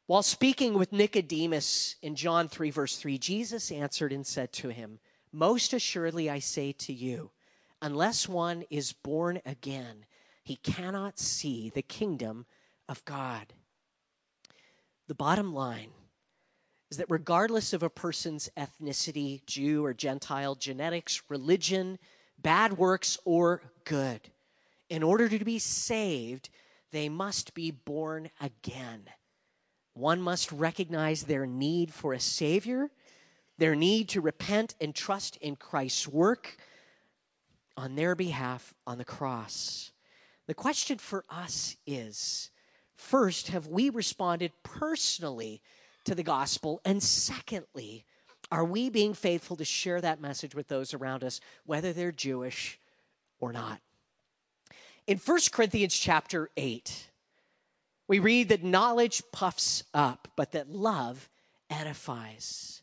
While 0.09 0.23
speaking 0.23 0.73
with 0.73 0.91
Nicodemus 0.91 1.97
in 2.01 2.15
John 2.15 2.49
3, 2.49 2.71
verse 2.71 2.97
3, 2.97 3.19
Jesus 3.19 3.71
answered 3.71 4.11
and 4.11 4.27
said 4.27 4.55
to 4.55 4.71
him, 4.71 5.01
Most 5.33 5.75
assuredly 5.75 6.31
I 6.31 6.39
say 6.39 6.73
to 6.73 6.95
you, 6.95 7.31
unless 7.83 8.27
one 8.27 8.65
is 8.71 8.95
born 8.95 9.43
again, 9.45 10.07
he 10.43 10.57
cannot 10.57 11.19
see 11.19 11.69
the 11.69 11.83
kingdom 11.83 12.47
of 12.89 13.05
God. 13.05 13.53
The 15.09 15.15
bottom 15.15 15.53
line 15.53 15.91
is 16.91 16.97
that 16.97 17.11
regardless 17.11 17.75
of 17.75 17.83
a 17.83 17.91
person's 17.91 18.49
ethnicity, 18.57 19.45
Jew 19.45 19.85
or 19.85 19.93
Gentile, 19.93 20.55
genetics, 20.55 21.21
religion, 21.29 21.99
bad 22.39 22.79
works, 22.79 23.19
or 23.27 23.61
good, 23.85 24.31
in 24.89 25.03
order 25.03 25.29
to 25.29 25.45
be 25.45 25.59
saved, 25.59 26.49
they 26.93 27.11
must 27.11 27.53
be 27.53 27.71
born 27.71 28.31
again. 28.41 29.03
One 29.99 30.23
must 30.23 30.53
recognize 30.53 31.25
their 31.25 31.45
need 31.45 31.93
for 31.93 32.13
a 32.13 32.21
Savior, 32.21 32.89
their 33.59 33.75
need 33.75 34.11
to 34.11 34.21
repent 34.21 34.77
and 34.81 34.95
trust 34.95 35.37
in 35.39 35.57
Christ's 35.57 36.07
work 36.07 36.57
on 37.77 37.97
their 37.97 38.15
behalf 38.15 38.73
on 38.87 38.99
the 38.99 39.05
cross. 39.05 39.91
The 40.47 40.55
question 40.55 40.99
for 40.99 41.25
us 41.29 41.77
is 41.85 42.51
First, 42.95 43.49
have 43.49 43.67
we 43.67 43.91
responded 43.91 44.53
personally 44.63 45.63
to 46.05 46.15
the 46.15 46.23
gospel? 46.23 46.81
And 46.85 47.03
secondly, 47.03 48.05
are 48.53 48.65
we 48.65 48.91
being 48.91 49.15
faithful 49.15 49.57
to 49.57 49.65
share 49.65 50.01
that 50.01 50.21
message 50.21 50.55
with 50.55 50.69
those 50.69 50.95
around 50.95 51.25
us, 51.25 51.41
whether 51.67 51.93
they're 51.93 52.13
Jewish 52.13 52.79
or 53.41 53.53
not? 53.53 53.81
In 55.09 55.19
1 55.19 55.39
Corinthians 55.51 55.95
chapter 55.95 56.51
8, 56.57 57.08
we 58.09 58.19
read 58.19 58.49
that 58.49 58.65
knowledge 58.65 59.23
puffs 59.33 59.85
up, 59.95 60.29
but 60.35 60.53
that 60.53 60.71
love 60.71 61.29
edifies. 61.71 62.83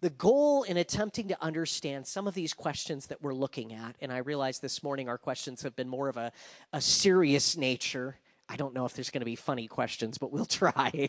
The 0.00 0.10
goal 0.10 0.62
in 0.62 0.78
attempting 0.78 1.28
to 1.28 1.44
understand 1.44 2.06
some 2.06 2.26
of 2.26 2.32
these 2.32 2.54
questions 2.54 3.08
that 3.08 3.20
we're 3.20 3.34
looking 3.34 3.74
at, 3.74 3.96
and 4.00 4.10
I 4.10 4.18
realize 4.18 4.60
this 4.60 4.82
morning 4.82 5.10
our 5.10 5.18
questions 5.18 5.62
have 5.62 5.76
been 5.76 5.88
more 5.88 6.08
of 6.08 6.16
a, 6.16 6.32
a 6.72 6.80
serious 6.80 7.56
nature 7.56 8.16
I 8.50 8.56
don't 8.56 8.74
know 8.74 8.84
if 8.84 8.94
there's 8.94 9.10
going 9.10 9.20
to 9.20 9.26
be 9.26 9.36
funny 9.36 9.68
questions, 9.68 10.18
but 10.18 10.32
we'll 10.32 10.44
try. 10.46 11.08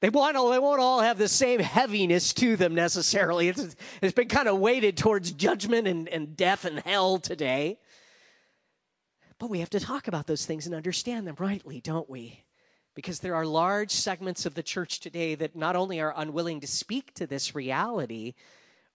They 0.00 0.10
won't, 0.10 0.34
they 0.34 0.58
won't 0.58 0.80
all 0.80 1.00
have 1.00 1.18
the 1.18 1.26
same 1.26 1.58
heaviness 1.58 2.32
to 2.34 2.56
them 2.56 2.74
necessarily. 2.74 3.48
It's, 3.48 3.74
it's 4.00 4.12
been 4.12 4.28
kind 4.28 4.46
of 4.46 4.58
weighted 4.58 4.96
towards 4.96 5.32
judgment 5.32 5.88
and, 5.88 6.08
and 6.08 6.36
death 6.36 6.64
and 6.64 6.78
hell 6.80 7.18
today. 7.18 7.78
But 9.38 9.50
we 9.50 9.60
have 9.60 9.70
to 9.70 9.80
talk 9.80 10.08
about 10.08 10.26
those 10.26 10.46
things 10.46 10.66
and 10.66 10.74
understand 10.74 11.26
them 11.26 11.36
rightly, 11.38 11.80
don't 11.80 12.08
we? 12.08 12.44
Because 12.94 13.20
there 13.20 13.34
are 13.34 13.44
large 13.44 13.90
segments 13.90 14.46
of 14.46 14.54
the 14.54 14.62
church 14.62 15.00
today 15.00 15.34
that 15.34 15.54
not 15.54 15.76
only 15.76 16.00
are 16.00 16.14
unwilling 16.16 16.60
to 16.60 16.66
speak 16.66 17.12
to 17.14 17.26
this 17.26 17.54
reality 17.54 18.34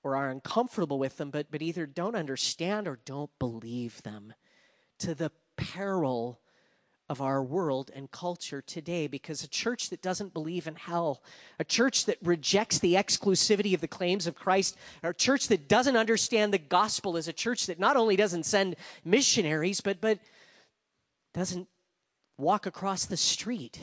or 0.04 0.16
are 0.16 0.30
uncomfortable 0.30 0.98
with 0.98 1.18
them, 1.18 1.30
but, 1.30 1.52
but 1.52 1.62
either 1.62 1.86
don't 1.86 2.16
understand 2.16 2.88
or 2.88 3.00
don't 3.06 3.30
believe 3.38 4.02
them 4.02 4.34
to 4.98 5.14
the 5.14 5.32
peril 5.56 6.41
of 7.12 7.20
our 7.20 7.44
world 7.44 7.92
and 7.94 8.10
culture 8.10 8.62
today 8.62 9.06
because 9.06 9.44
a 9.44 9.48
church 9.50 9.90
that 9.90 10.02
doesn't 10.02 10.34
believe 10.34 10.66
in 10.66 10.76
hell, 10.76 11.22
a 11.60 11.64
church 11.66 12.06
that 12.06 12.18
rejects 12.24 12.80
the 12.80 12.94
exclusivity 12.94 13.74
of 13.74 13.82
the 13.82 13.88
claims 13.88 14.28
of 14.28 14.34
Christ, 14.34 14.78
a 15.04 15.14
church 15.14 15.50
that 15.50 15.68
doesn't 15.68 15.98
understand 15.98 16.54
the 16.54 16.58
gospel 16.58 17.18
is 17.18 17.28
a 17.28 17.34
church 17.34 17.66
that 17.66 17.80
not 17.80 17.98
only 17.98 18.16
doesn't 18.16 18.46
send 18.46 18.78
missionaries, 19.04 19.82
but, 19.82 20.00
but 20.00 20.20
doesn't 21.34 21.68
walk 22.38 22.66
across 22.66 23.06
the 23.06 23.18
street 23.18 23.82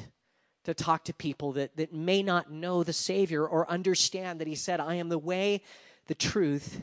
to 0.65 0.73
talk 0.73 1.05
to 1.05 1.13
people 1.13 1.53
that, 1.53 1.77
that 1.77 1.93
may 1.93 2.23
not 2.23 2.51
know 2.51 2.83
the 2.83 2.95
Savior 2.95 3.47
or 3.47 3.71
understand 3.71 4.41
that 4.41 4.49
He 4.49 4.55
said, 4.55 4.81
I 4.81 4.95
am 4.95 5.11
the 5.11 5.19
way, 5.19 5.61
the 6.07 6.15
truth, 6.15 6.81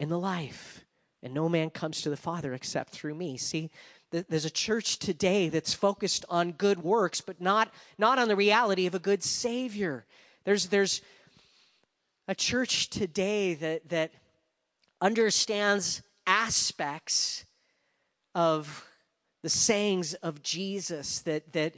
and 0.00 0.10
the 0.10 0.18
life. 0.18 0.86
And 1.22 1.34
no 1.34 1.50
man 1.50 1.68
comes 1.68 2.00
to 2.00 2.10
the 2.10 2.16
Father 2.16 2.54
except 2.54 2.92
through 2.92 3.14
me. 3.14 3.36
See, 3.36 3.70
there's 4.12 4.44
a 4.44 4.50
church 4.50 4.98
today 4.98 5.48
that's 5.48 5.74
focused 5.74 6.24
on 6.28 6.52
good 6.52 6.82
works, 6.82 7.20
but 7.20 7.40
not, 7.40 7.72
not 7.98 8.18
on 8.18 8.28
the 8.28 8.36
reality 8.36 8.86
of 8.86 8.94
a 8.94 8.98
good 8.98 9.22
Savior. 9.22 10.04
There's, 10.44 10.66
there's 10.66 11.00
a 12.28 12.34
church 12.34 12.90
today 12.90 13.54
that, 13.54 13.88
that 13.88 14.12
understands 15.00 16.02
aspects 16.26 17.44
of 18.34 18.86
the 19.42 19.48
sayings 19.48 20.14
of 20.14 20.42
Jesus 20.42 21.20
that, 21.20 21.52
that 21.52 21.74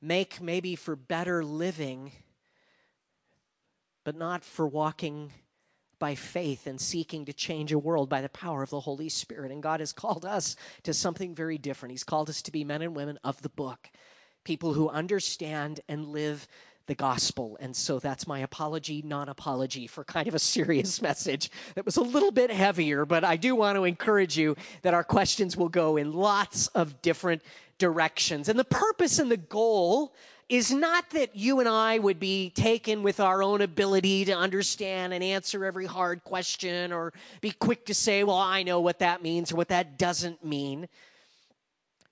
make 0.00 0.40
maybe 0.40 0.74
for 0.74 0.96
better 0.96 1.44
living, 1.44 2.10
but 4.04 4.16
not 4.16 4.44
for 4.44 4.66
walking 4.66 5.30
by 6.02 6.16
faith 6.16 6.66
and 6.66 6.80
seeking 6.80 7.26
to 7.26 7.32
change 7.32 7.70
a 7.70 7.78
world 7.78 8.08
by 8.08 8.20
the 8.20 8.28
power 8.28 8.60
of 8.60 8.70
the 8.70 8.80
Holy 8.80 9.08
Spirit. 9.08 9.52
And 9.52 9.62
God 9.62 9.78
has 9.78 9.92
called 9.92 10.24
us 10.24 10.56
to 10.82 10.92
something 10.92 11.32
very 11.32 11.58
different. 11.58 11.92
He's 11.92 12.02
called 12.02 12.28
us 12.28 12.42
to 12.42 12.50
be 12.50 12.64
men 12.64 12.82
and 12.82 12.96
women 12.96 13.20
of 13.22 13.40
the 13.40 13.48
book, 13.48 13.88
people 14.42 14.72
who 14.72 14.88
understand 14.88 15.78
and 15.88 16.08
live 16.08 16.48
the 16.86 16.96
gospel. 16.96 17.56
And 17.60 17.76
so 17.76 18.00
that's 18.00 18.26
my 18.26 18.40
apology, 18.40 19.00
non 19.02 19.28
apology 19.28 19.86
for 19.86 20.02
kind 20.02 20.26
of 20.26 20.34
a 20.34 20.40
serious 20.40 21.00
message 21.08 21.52
that 21.76 21.86
was 21.86 21.96
a 21.96 22.02
little 22.02 22.32
bit 22.32 22.50
heavier. 22.50 23.06
But 23.06 23.22
I 23.22 23.36
do 23.36 23.54
want 23.54 23.76
to 23.76 23.84
encourage 23.84 24.36
you 24.36 24.56
that 24.82 24.94
our 24.94 25.04
questions 25.04 25.56
will 25.56 25.68
go 25.68 25.96
in 25.96 26.12
lots 26.12 26.66
of 26.66 27.00
different 27.00 27.42
directions. 27.78 28.48
And 28.48 28.58
the 28.58 28.64
purpose 28.64 29.20
and 29.20 29.30
the 29.30 29.36
goal 29.36 30.12
is 30.52 30.70
not 30.70 31.08
that 31.10 31.34
you 31.34 31.60
and 31.60 31.68
I 31.68 31.98
would 31.98 32.20
be 32.20 32.50
taken 32.50 33.02
with 33.02 33.20
our 33.20 33.42
own 33.42 33.62
ability 33.62 34.26
to 34.26 34.36
understand 34.36 35.14
and 35.14 35.24
answer 35.24 35.64
every 35.64 35.86
hard 35.86 36.24
question 36.24 36.92
or 36.92 37.14
be 37.40 37.52
quick 37.52 37.86
to 37.86 37.94
say, 37.94 38.22
well, 38.22 38.36
I 38.36 38.62
know 38.62 38.78
what 38.78 38.98
that 38.98 39.22
means 39.22 39.50
or 39.50 39.56
what 39.56 39.68
that 39.68 39.98
doesn't 39.98 40.44
mean. 40.44 40.90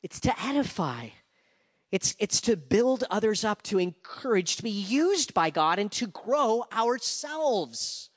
It's 0.02 0.20
to 0.20 0.42
edify. 0.42 1.08
It's, 1.92 2.16
it's 2.18 2.40
to 2.42 2.56
build 2.56 3.04
others 3.10 3.44
up, 3.44 3.60
to 3.64 3.78
encourage, 3.78 4.56
to 4.56 4.62
be 4.62 4.70
used 4.70 5.34
by 5.34 5.50
God, 5.50 5.78
and 5.78 5.92
to 5.92 6.06
grow 6.06 6.64
ourselves. 6.72 8.08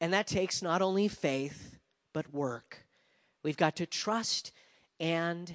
And 0.00 0.12
that 0.12 0.28
takes 0.28 0.62
not 0.62 0.82
only 0.82 1.08
faith, 1.08 1.80
but 2.12 2.32
work. 2.32 2.86
We've 3.42 3.56
got 3.56 3.74
to 3.76 3.86
trust 3.86 4.52
and 5.00 5.52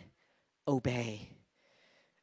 obey. 0.68 1.37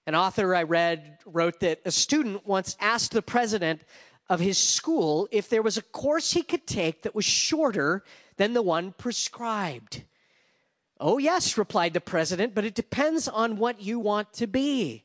An 0.07 0.15
author 0.15 0.55
I 0.55 0.65
read 0.65 1.19
wrote 1.25 1.61
that 1.61 1.81
a 1.85 1.91
student 1.91 2.47
once 2.47 2.77
asked 2.81 3.13
the 3.13 3.23
president 3.23 3.83
of 4.29 4.41
his 4.41 4.59
school 4.59 5.29
if 5.31 5.49
there 5.49 5.63
was 5.63 5.77
a 5.77 5.83
course 5.83 6.33
he 6.33 6.43
could 6.43 6.67
take 6.67 7.03
that 7.03 7.15
was 7.15 7.25
shorter 7.25 8.05
than 8.37 8.53
the 8.53 8.63
one 8.63 8.93
prescribed. 8.93 10.03
Oh, 11.01 11.19
yes, 11.19 11.59
replied 11.59 11.95
the 11.95 12.01
president, 12.01 12.55
but 12.55 12.65
it 12.65 12.75
depends 12.75 13.29
on 13.29 13.57
what 13.57 13.81
you 13.81 13.99
want 13.99 14.33
to 14.35 14.47
be. 14.47 15.05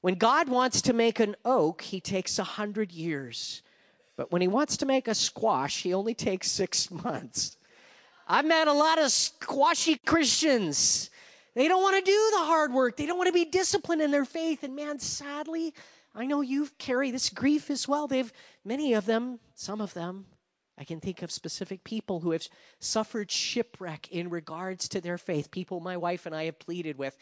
When 0.00 0.14
God 0.14 0.48
wants 0.48 0.80
to 0.82 0.92
make 0.92 1.20
an 1.20 1.34
oak, 1.44 1.82
he 1.82 2.00
takes 2.00 2.38
a 2.38 2.44
hundred 2.44 2.92
years. 2.92 3.62
But 4.16 4.30
when 4.30 4.42
he 4.42 4.48
wants 4.48 4.76
to 4.78 4.86
make 4.86 5.08
a 5.08 5.14
squash, 5.14 5.82
he 5.82 5.92
only 5.94 6.14
takes 6.14 6.50
six 6.50 6.90
months. 7.04 7.56
I've 8.26 8.44
met 8.44 8.68
a 8.68 8.72
lot 8.72 8.98
of 8.98 9.10
squashy 9.10 9.96
Christians 9.96 11.10
They 11.58 11.66
don't 11.66 11.82
want 11.82 11.96
to 11.96 12.08
do 12.08 12.30
the 12.34 12.44
hard 12.44 12.72
work. 12.72 12.96
They 12.96 13.04
don't 13.04 13.18
want 13.18 13.26
to 13.26 13.32
be 13.32 13.44
disciplined 13.44 14.00
in 14.00 14.12
their 14.12 14.24
faith. 14.24 14.62
And 14.62 14.76
man, 14.76 15.00
sadly, 15.00 15.74
I 16.14 16.24
know 16.24 16.40
you 16.40 16.68
carry 16.78 17.10
this 17.10 17.30
grief 17.30 17.68
as 17.68 17.88
well. 17.88 18.06
They've, 18.06 18.32
many 18.64 18.94
of 18.94 19.06
them, 19.06 19.40
some 19.56 19.80
of 19.80 19.92
them, 19.92 20.26
I 20.78 20.84
can 20.84 21.00
think 21.00 21.20
of 21.20 21.32
specific 21.32 21.82
people 21.82 22.20
who 22.20 22.30
have 22.30 22.46
suffered 22.78 23.32
shipwreck 23.32 24.06
in 24.12 24.30
regards 24.30 24.88
to 24.90 25.00
their 25.00 25.18
faith. 25.18 25.50
People 25.50 25.80
my 25.80 25.96
wife 25.96 26.26
and 26.26 26.34
I 26.36 26.44
have 26.44 26.60
pleaded 26.60 26.96
with. 26.96 27.18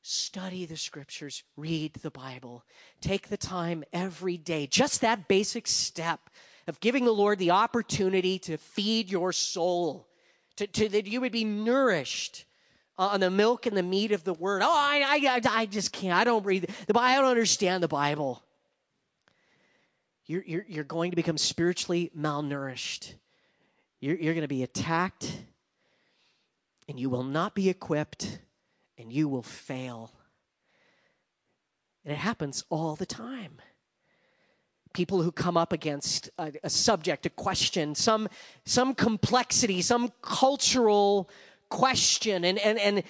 Study 0.00 0.64
the 0.64 0.78
scriptures, 0.78 1.42
read 1.54 1.92
the 1.96 2.10
Bible. 2.10 2.64
Take 3.02 3.28
the 3.28 3.36
time 3.36 3.84
every 3.92 4.38
day, 4.38 4.66
just 4.66 5.02
that 5.02 5.28
basic 5.28 5.66
step 5.66 6.30
of 6.68 6.80
giving 6.80 7.04
the 7.04 7.12
Lord 7.12 7.38
the 7.38 7.50
opportunity 7.50 8.38
to 8.38 8.56
feed 8.56 9.10
your 9.10 9.30
soul, 9.30 10.08
to, 10.56 10.66
to 10.66 10.88
that 10.88 11.06
you 11.06 11.20
would 11.20 11.32
be 11.32 11.44
nourished 11.44 12.46
Uh, 12.98 13.10
on 13.12 13.20
the 13.20 13.30
milk 13.30 13.66
and 13.66 13.76
the 13.76 13.82
meat 13.82 14.10
of 14.10 14.24
the 14.24 14.34
word. 14.34 14.60
Oh, 14.60 14.68
I, 14.68 15.30
I, 15.30 15.40
I 15.60 15.66
just 15.66 15.92
can't. 15.92 16.14
I 16.14 16.24
don't 16.24 16.44
read 16.44 16.68
the 16.88 16.92
Bible. 16.92 17.06
I 17.06 17.14
don't 17.14 17.30
understand 17.30 17.80
the 17.80 17.88
Bible. 17.88 18.42
You're, 20.26 20.42
you're, 20.44 20.66
you're 20.68 20.84
going 20.84 21.12
to 21.12 21.16
become 21.16 21.38
spiritually 21.38 22.10
malnourished. 22.18 23.14
You're, 24.00 24.16
you're 24.16 24.34
going 24.34 24.42
to 24.42 24.48
be 24.48 24.64
attacked, 24.64 25.44
and 26.88 26.98
you 26.98 27.08
will 27.08 27.22
not 27.22 27.54
be 27.54 27.68
equipped, 27.68 28.40
and 28.98 29.12
you 29.12 29.28
will 29.28 29.44
fail. 29.44 30.12
And 32.04 32.12
it 32.12 32.18
happens 32.18 32.64
all 32.68 32.96
the 32.96 33.06
time. 33.06 33.60
People 34.92 35.22
who 35.22 35.30
come 35.30 35.56
up 35.56 35.72
against 35.72 36.30
a, 36.36 36.52
a 36.64 36.70
subject, 36.70 37.26
a 37.26 37.30
question, 37.30 37.94
some, 37.94 38.28
some 38.64 38.92
complexity, 38.92 39.82
some 39.82 40.10
cultural 40.20 41.30
question 41.68 42.44
and, 42.44 42.58
and, 42.58 42.78
and 42.78 43.02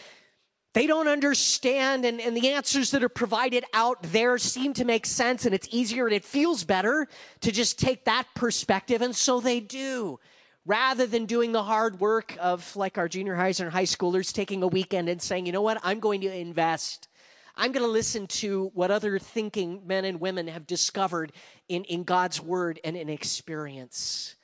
they 0.75 0.87
don't 0.87 1.09
understand 1.09 2.05
and, 2.05 2.21
and 2.21 2.37
the 2.37 2.51
answers 2.51 2.91
that 2.91 3.03
are 3.03 3.09
provided 3.09 3.65
out 3.73 4.03
there 4.03 4.39
seem 4.39 4.75
to 4.75 4.85
make 4.85 5.07
sense 5.07 5.47
and 5.47 5.55
it's 5.55 5.69
easier 5.71 6.07
and 6.07 6.15
it 6.15 6.25
feels 6.25 6.63
better 6.63 7.09
to 7.41 7.51
just 7.51 7.79
take 7.79 8.05
that 8.05 8.27
perspective 8.35 9.03
and 9.03 9.17
so 9.17 9.41
they 9.41 9.61
do. 9.61 10.21
Rather 10.67 11.07
than 11.07 11.25
doing 11.25 11.53
the 11.53 11.63
hard 11.63 11.99
work 11.99 12.37
of 12.39 12.77
like 12.77 12.99
our 12.99 13.09
junior 13.09 13.35
highs 13.35 13.59
and 13.59 13.71
high 13.71 13.85
schoolers 13.85 14.33
taking 14.33 14.63
a 14.63 14.69
weekend 14.69 15.09
and 15.09 15.21
saying 15.21 15.47
you 15.47 15.53
know 15.53 15.63
what? 15.63 15.81
I'm 15.83 15.99
going 15.99 16.21
to 16.21 16.33
invest. 16.33 17.09
I'm 17.57 17.73
going 17.73 17.85
to 17.85 17.91
listen 17.91 18.27
to 18.27 18.71
what 18.75 18.91
other 18.91 19.19
thinking 19.19 19.83
men 19.87 20.05
and 20.05 20.21
women 20.21 20.47
have 20.47 20.67
discovered 20.67 21.33
in, 21.69 21.85
in 21.85 22.05
god's 22.05 22.41
word 22.41 22.79
and 22.85 22.97
in 22.97 23.09
experience 23.09 24.37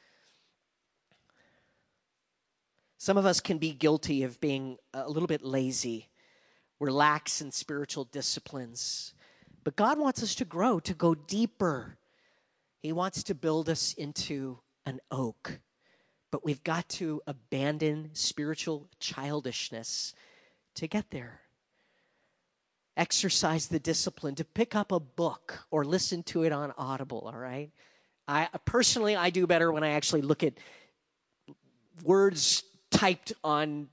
Some 3.04 3.18
of 3.18 3.26
us 3.26 3.38
can 3.38 3.58
be 3.58 3.72
guilty 3.74 4.22
of 4.22 4.40
being 4.40 4.78
a 4.94 5.10
little 5.10 5.26
bit 5.26 5.44
lazy. 5.44 6.08
We're 6.78 6.90
lax 6.90 7.42
in 7.42 7.52
spiritual 7.52 8.04
disciplines. 8.04 9.12
But 9.62 9.76
God 9.76 9.98
wants 9.98 10.22
us 10.22 10.34
to 10.36 10.46
grow, 10.46 10.80
to 10.80 10.94
go 10.94 11.14
deeper. 11.14 11.98
He 12.82 12.92
wants 12.92 13.22
to 13.24 13.34
build 13.34 13.68
us 13.68 13.92
into 13.92 14.58
an 14.86 15.00
oak. 15.10 15.60
But 16.30 16.46
we've 16.46 16.64
got 16.64 16.88
to 17.00 17.20
abandon 17.26 18.08
spiritual 18.14 18.88
childishness 19.00 20.14
to 20.76 20.86
get 20.86 21.10
there. 21.10 21.42
Exercise 22.96 23.66
the 23.66 23.78
discipline 23.78 24.34
to 24.36 24.46
pick 24.46 24.74
up 24.74 24.92
a 24.92 24.98
book 24.98 25.66
or 25.70 25.84
listen 25.84 26.22
to 26.22 26.44
it 26.44 26.52
on 26.52 26.72
Audible, 26.78 27.30
all 27.30 27.38
right? 27.38 27.70
I 28.26 28.48
personally 28.64 29.14
I 29.14 29.28
do 29.28 29.46
better 29.46 29.70
when 29.70 29.84
I 29.84 29.90
actually 29.90 30.22
look 30.22 30.42
at 30.42 30.54
words 32.02 32.62
typed 32.94 33.32
on 33.42 33.88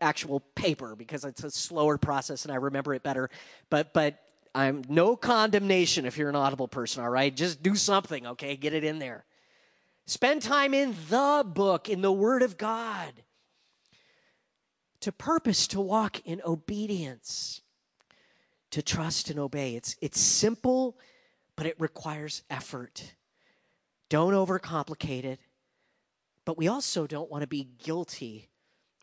actual 0.00 0.40
paper 0.54 0.96
because 0.96 1.24
it's 1.24 1.44
a 1.44 1.50
slower 1.50 1.96
process 1.96 2.44
and 2.44 2.52
I 2.52 2.56
remember 2.56 2.94
it 2.94 3.02
better. 3.02 3.30
But 3.70 3.94
but 3.94 4.18
I'm 4.54 4.84
no 4.88 5.16
condemnation 5.16 6.04
if 6.04 6.18
you're 6.18 6.28
an 6.28 6.36
audible 6.36 6.68
person, 6.68 7.02
all 7.02 7.10
right? 7.10 7.34
Just 7.34 7.62
do 7.62 7.74
something, 7.74 8.26
okay? 8.28 8.56
Get 8.56 8.72
it 8.72 8.84
in 8.84 8.98
there. 8.98 9.24
Spend 10.06 10.42
time 10.42 10.74
in 10.74 10.94
the 11.08 11.44
book, 11.46 11.88
in 11.88 12.02
the 12.02 12.12
Word 12.12 12.42
of 12.42 12.56
God. 12.56 13.12
To 15.00 15.12
purpose 15.12 15.66
to 15.68 15.80
walk 15.80 16.20
in 16.24 16.40
obedience, 16.46 17.62
to 18.70 18.80
trust 18.80 19.28
and 19.28 19.38
obey. 19.38 19.74
It's, 19.74 19.96
it's 20.00 20.20
simple, 20.20 20.98
but 21.56 21.66
it 21.66 21.74
requires 21.78 22.42
effort. 22.48 23.14
Don't 24.08 24.32
overcomplicate 24.34 25.24
it. 25.24 25.40
But 26.44 26.58
we 26.58 26.68
also 26.68 27.06
don't 27.06 27.30
want 27.30 27.42
to 27.42 27.46
be 27.46 27.68
guilty 27.82 28.48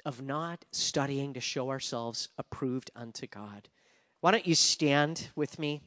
of 0.05 0.21
not 0.21 0.65
studying 0.71 1.33
to 1.33 1.39
show 1.39 1.69
ourselves 1.69 2.29
approved 2.37 2.91
unto 2.95 3.27
God. 3.27 3.69
Why 4.19 4.31
don't 4.31 4.45
you 4.45 4.55
stand 4.55 5.29
with 5.35 5.57
me? 5.57 5.81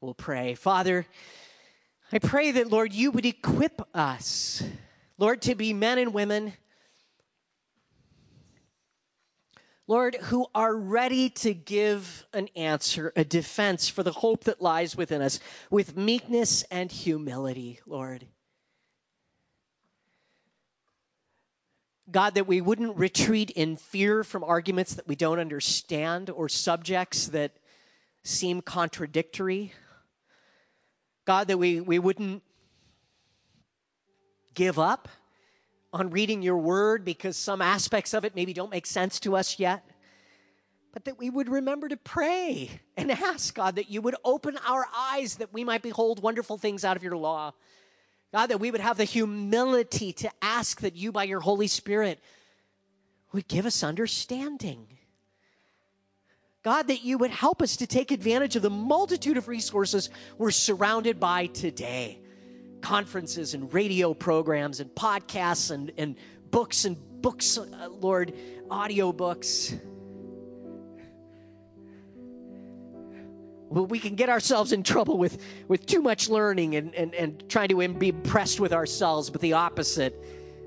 We'll 0.00 0.12
pray. 0.12 0.54
Father, 0.54 1.06
I 2.12 2.18
pray 2.18 2.50
that, 2.52 2.70
Lord, 2.70 2.92
you 2.92 3.10
would 3.10 3.24
equip 3.24 3.80
us, 3.94 4.62
Lord, 5.16 5.40
to 5.42 5.54
be 5.54 5.72
men 5.72 5.96
and 5.96 6.12
women 6.12 6.52
Lord, 9.86 10.14
who 10.14 10.46
are 10.54 10.74
ready 10.74 11.28
to 11.28 11.52
give 11.52 12.24
an 12.32 12.48
answer, 12.56 13.12
a 13.16 13.24
defense 13.24 13.86
for 13.86 14.02
the 14.02 14.12
hope 14.12 14.44
that 14.44 14.62
lies 14.62 14.96
within 14.96 15.20
us 15.20 15.40
with 15.70 15.96
meekness 15.96 16.62
and 16.70 16.90
humility, 16.90 17.80
Lord. 17.86 18.26
God, 22.10 22.34
that 22.34 22.46
we 22.46 22.62
wouldn't 22.62 22.96
retreat 22.96 23.50
in 23.50 23.76
fear 23.76 24.24
from 24.24 24.42
arguments 24.42 24.94
that 24.94 25.06
we 25.06 25.16
don't 25.16 25.38
understand 25.38 26.30
or 26.30 26.48
subjects 26.48 27.28
that 27.28 27.52
seem 28.22 28.62
contradictory. 28.62 29.74
God, 31.26 31.48
that 31.48 31.58
we, 31.58 31.80
we 31.80 31.98
wouldn't 31.98 32.42
give 34.54 34.78
up 34.78 35.08
on 35.94 36.10
reading 36.10 36.42
your 36.42 36.58
word 36.58 37.04
because 37.04 37.36
some 37.36 37.62
aspects 37.62 38.14
of 38.14 38.24
it 38.24 38.34
maybe 38.34 38.52
don't 38.52 38.70
make 38.70 38.84
sense 38.84 39.20
to 39.20 39.36
us 39.36 39.60
yet. 39.60 39.88
But 40.92 41.04
that 41.04 41.18
we 41.18 41.30
would 41.30 41.48
remember 41.48 41.88
to 41.88 41.96
pray 41.96 42.68
and 42.96 43.12
ask 43.12 43.54
God 43.54 43.76
that 43.76 43.90
you 43.90 44.02
would 44.02 44.16
open 44.24 44.58
our 44.66 44.86
eyes 44.94 45.36
that 45.36 45.52
we 45.54 45.62
might 45.62 45.82
behold 45.82 46.20
wonderful 46.20 46.58
things 46.58 46.84
out 46.84 46.96
of 46.96 47.04
your 47.04 47.16
law. 47.16 47.54
God, 48.32 48.48
that 48.48 48.58
we 48.58 48.72
would 48.72 48.80
have 48.80 48.96
the 48.96 49.04
humility 49.04 50.12
to 50.14 50.30
ask 50.42 50.80
that 50.80 50.96
you, 50.96 51.12
by 51.12 51.24
your 51.24 51.38
Holy 51.38 51.68
Spirit, 51.68 52.18
would 53.32 53.46
give 53.46 53.64
us 53.64 53.84
understanding. 53.84 54.88
God, 56.64 56.88
that 56.88 57.04
you 57.04 57.18
would 57.18 57.30
help 57.30 57.62
us 57.62 57.76
to 57.76 57.86
take 57.86 58.10
advantage 58.10 58.56
of 58.56 58.62
the 58.62 58.70
multitude 58.70 59.36
of 59.36 59.46
resources 59.46 60.10
we're 60.38 60.50
surrounded 60.50 61.20
by 61.20 61.46
today 61.46 62.23
conferences 62.84 63.54
and 63.54 63.72
radio 63.72 64.12
programs 64.12 64.78
and 64.78 64.90
podcasts 64.94 65.70
and, 65.70 65.90
and 65.96 66.16
books 66.50 66.84
and 66.84 66.98
books, 67.22 67.56
uh, 67.56 67.88
Lord, 67.88 68.34
audio 68.70 69.10
books. 69.10 69.74
Well, 73.70 73.86
we 73.86 73.98
can 73.98 74.16
get 74.16 74.28
ourselves 74.28 74.72
in 74.72 74.82
trouble 74.82 75.16
with, 75.16 75.42
with 75.66 75.86
too 75.86 76.02
much 76.02 76.28
learning 76.28 76.76
and, 76.76 76.94
and, 76.94 77.14
and 77.14 77.48
trying 77.48 77.68
to 77.68 77.88
be 77.88 78.08
impressed 78.10 78.60
with 78.60 78.74
ourselves, 78.74 79.30
but 79.30 79.40
the 79.40 79.54
opposite 79.54 80.22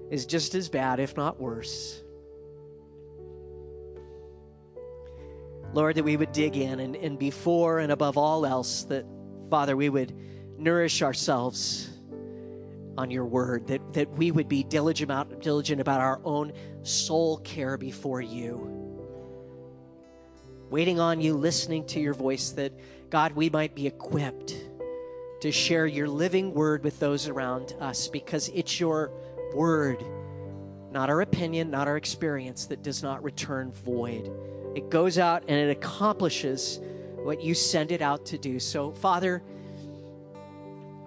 is 0.10 0.26
just 0.26 0.56
as 0.56 0.70
bad, 0.70 1.00
if 1.00 1.16
not 1.16 1.40
worse. 1.40 2.02
Lord, 5.72 5.96
that 5.96 6.04
we 6.04 6.18
would 6.18 6.32
dig 6.32 6.58
in 6.58 6.80
and, 6.80 6.96
and 6.96 7.20
before 7.20 7.78
and 7.78 7.92
above 7.92 8.18
all 8.18 8.44
else, 8.44 8.86
that, 8.86 9.06
Father, 9.52 9.78
we 9.78 9.90
would 9.90 10.16
nourish 10.58 11.04
ourselves 11.04 11.92
on 12.98 13.12
your 13.12 13.26
word, 13.26 13.68
that, 13.68 13.94
that 13.94 14.10
we 14.14 14.32
would 14.32 14.48
be 14.48 14.64
diligent 14.64 15.10
about, 15.10 15.42
diligent 15.42 15.80
about 15.80 16.02
our 16.02 16.20
own 16.24 16.52
soul 16.82 17.38
care 17.38 17.78
before 17.78 18.22
you. 18.22 18.74
Waiting 20.70 21.00
on 21.00 21.22
you, 21.22 21.36
listening 21.36 21.86
to 21.88 22.00
your 22.00 22.14
voice, 22.14 22.52
that 22.52 22.74
God, 23.10 23.34
we 23.34 23.50
might 23.50 23.76
be 23.76 23.88
equipped 23.88 24.56
to 25.42 25.52
share 25.52 25.86
your 25.86 26.10
living 26.10 26.54
word 26.54 26.84
with 26.84 27.00
those 27.00 27.28
around 27.28 27.76
us 27.80 28.08
because 28.08 28.50
it's 28.50 28.80
your 28.80 29.12
word, 29.54 30.04
not 30.92 31.10
our 31.10 31.22
opinion, 31.22 31.70
not 31.70 31.88
our 31.88 31.98
experience, 31.98 32.66
that 32.66 32.82
does 32.82 33.04
not 33.04 33.24
return 33.24 33.72
void. 33.72 34.32
It 34.76 34.90
goes 34.90 35.18
out 35.18 35.44
and 35.48 35.58
it 35.58 35.70
accomplishes 35.70 36.80
what 37.18 37.42
you 37.42 37.54
send 37.54 37.92
it 37.92 38.02
out 38.02 38.26
to 38.28 38.38
do. 38.38 38.60
So, 38.60 38.92
Father, 38.92 39.44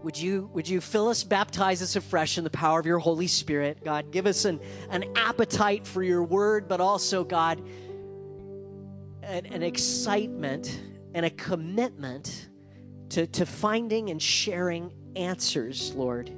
would 0.02 0.18
you, 0.18 0.50
would 0.54 0.68
you 0.68 0.80
fill 0.80 1.08
us, 1.08 1.22
baptize 1.24 1.82
us 1.82 1.96
afresh 1.96 2.38
in 2.38 2.44
the 2.44 2.50
power 2.50 2.80
of 2.80 2.86
your 2.86 2.98
Holy 2.98 3.26
Spirit? 3.26 3.84
God, 3.84 4.10
give 4.10 4.26
us 4.26 4.44
an, 4.44 4.60
an 4.90 5.04
appetite 5.16 5.86
for 5.86 6.02
your 6.02 6.22
word, 6.22 6.68
but 6.68 6.80
also, 6.80 7.22
God, 7.22 7.60
an, 9.22 9.46
an 9.46 9.62
excitement 9.62 10.80
and 11.14 11.26
a 11.26 11.30
commitment 11.30 12.48
to, 13.10 13.26
to 13.26 13.44
finding 13.44 14.10
and 14.10 14.22
sharing 14.22 14.92
answers, 15.16 15.92
Lord. 15.94 16.30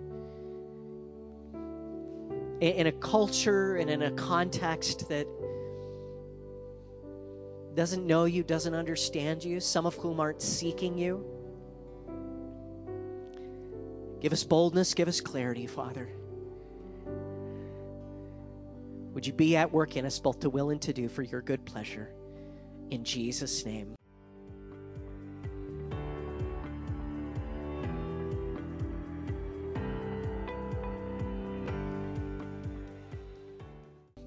in 2.60 2.86
a 2.86 2.92
culture 2.92 3.76
and 3.76 3.90
in 3.90 4.02
a 4.02 4.10
context 4.12 5.08
that 5.08 5.26
doesn't 7.74 8.06
know 8.06 8.24
you, 8.24 8.42
doesn't 8.42 8.74
understand 8.74 9.42
you, 9.42 9.58
some 9.58 9.84
of 9.84 9.94
whom 9.96 10.20
aren't 10.20 10.42
seeking 10.42 10.96
you. 10.96 11.31
Give 14.22 14.32
us 14.32 14.44
boldness, 14.44 14.94
give 14.94 15.08
us 15.08 15.20
clarity, 15.20 15.66
Father. 15.66 16.08
Would 19.14 19.26
you 19.26 19.32
be 19.32 19.56
at 19.56 19.72
work 19.72 19.96
in 19.96 20.06
us 20.06 20.20
both 20.20 20.38
to 20.40 20.48
will 20.48 20.70
and 20.70 20.80
to 20.82 20.92
do 20.92 21.08
for 21.08 21.24
your 21.24 21.42
good 21.42 21.64
pleasure? 21.64 22.08
In 22.90 23.02
Jesus' 23.02 23.66
name. 23.66 23.96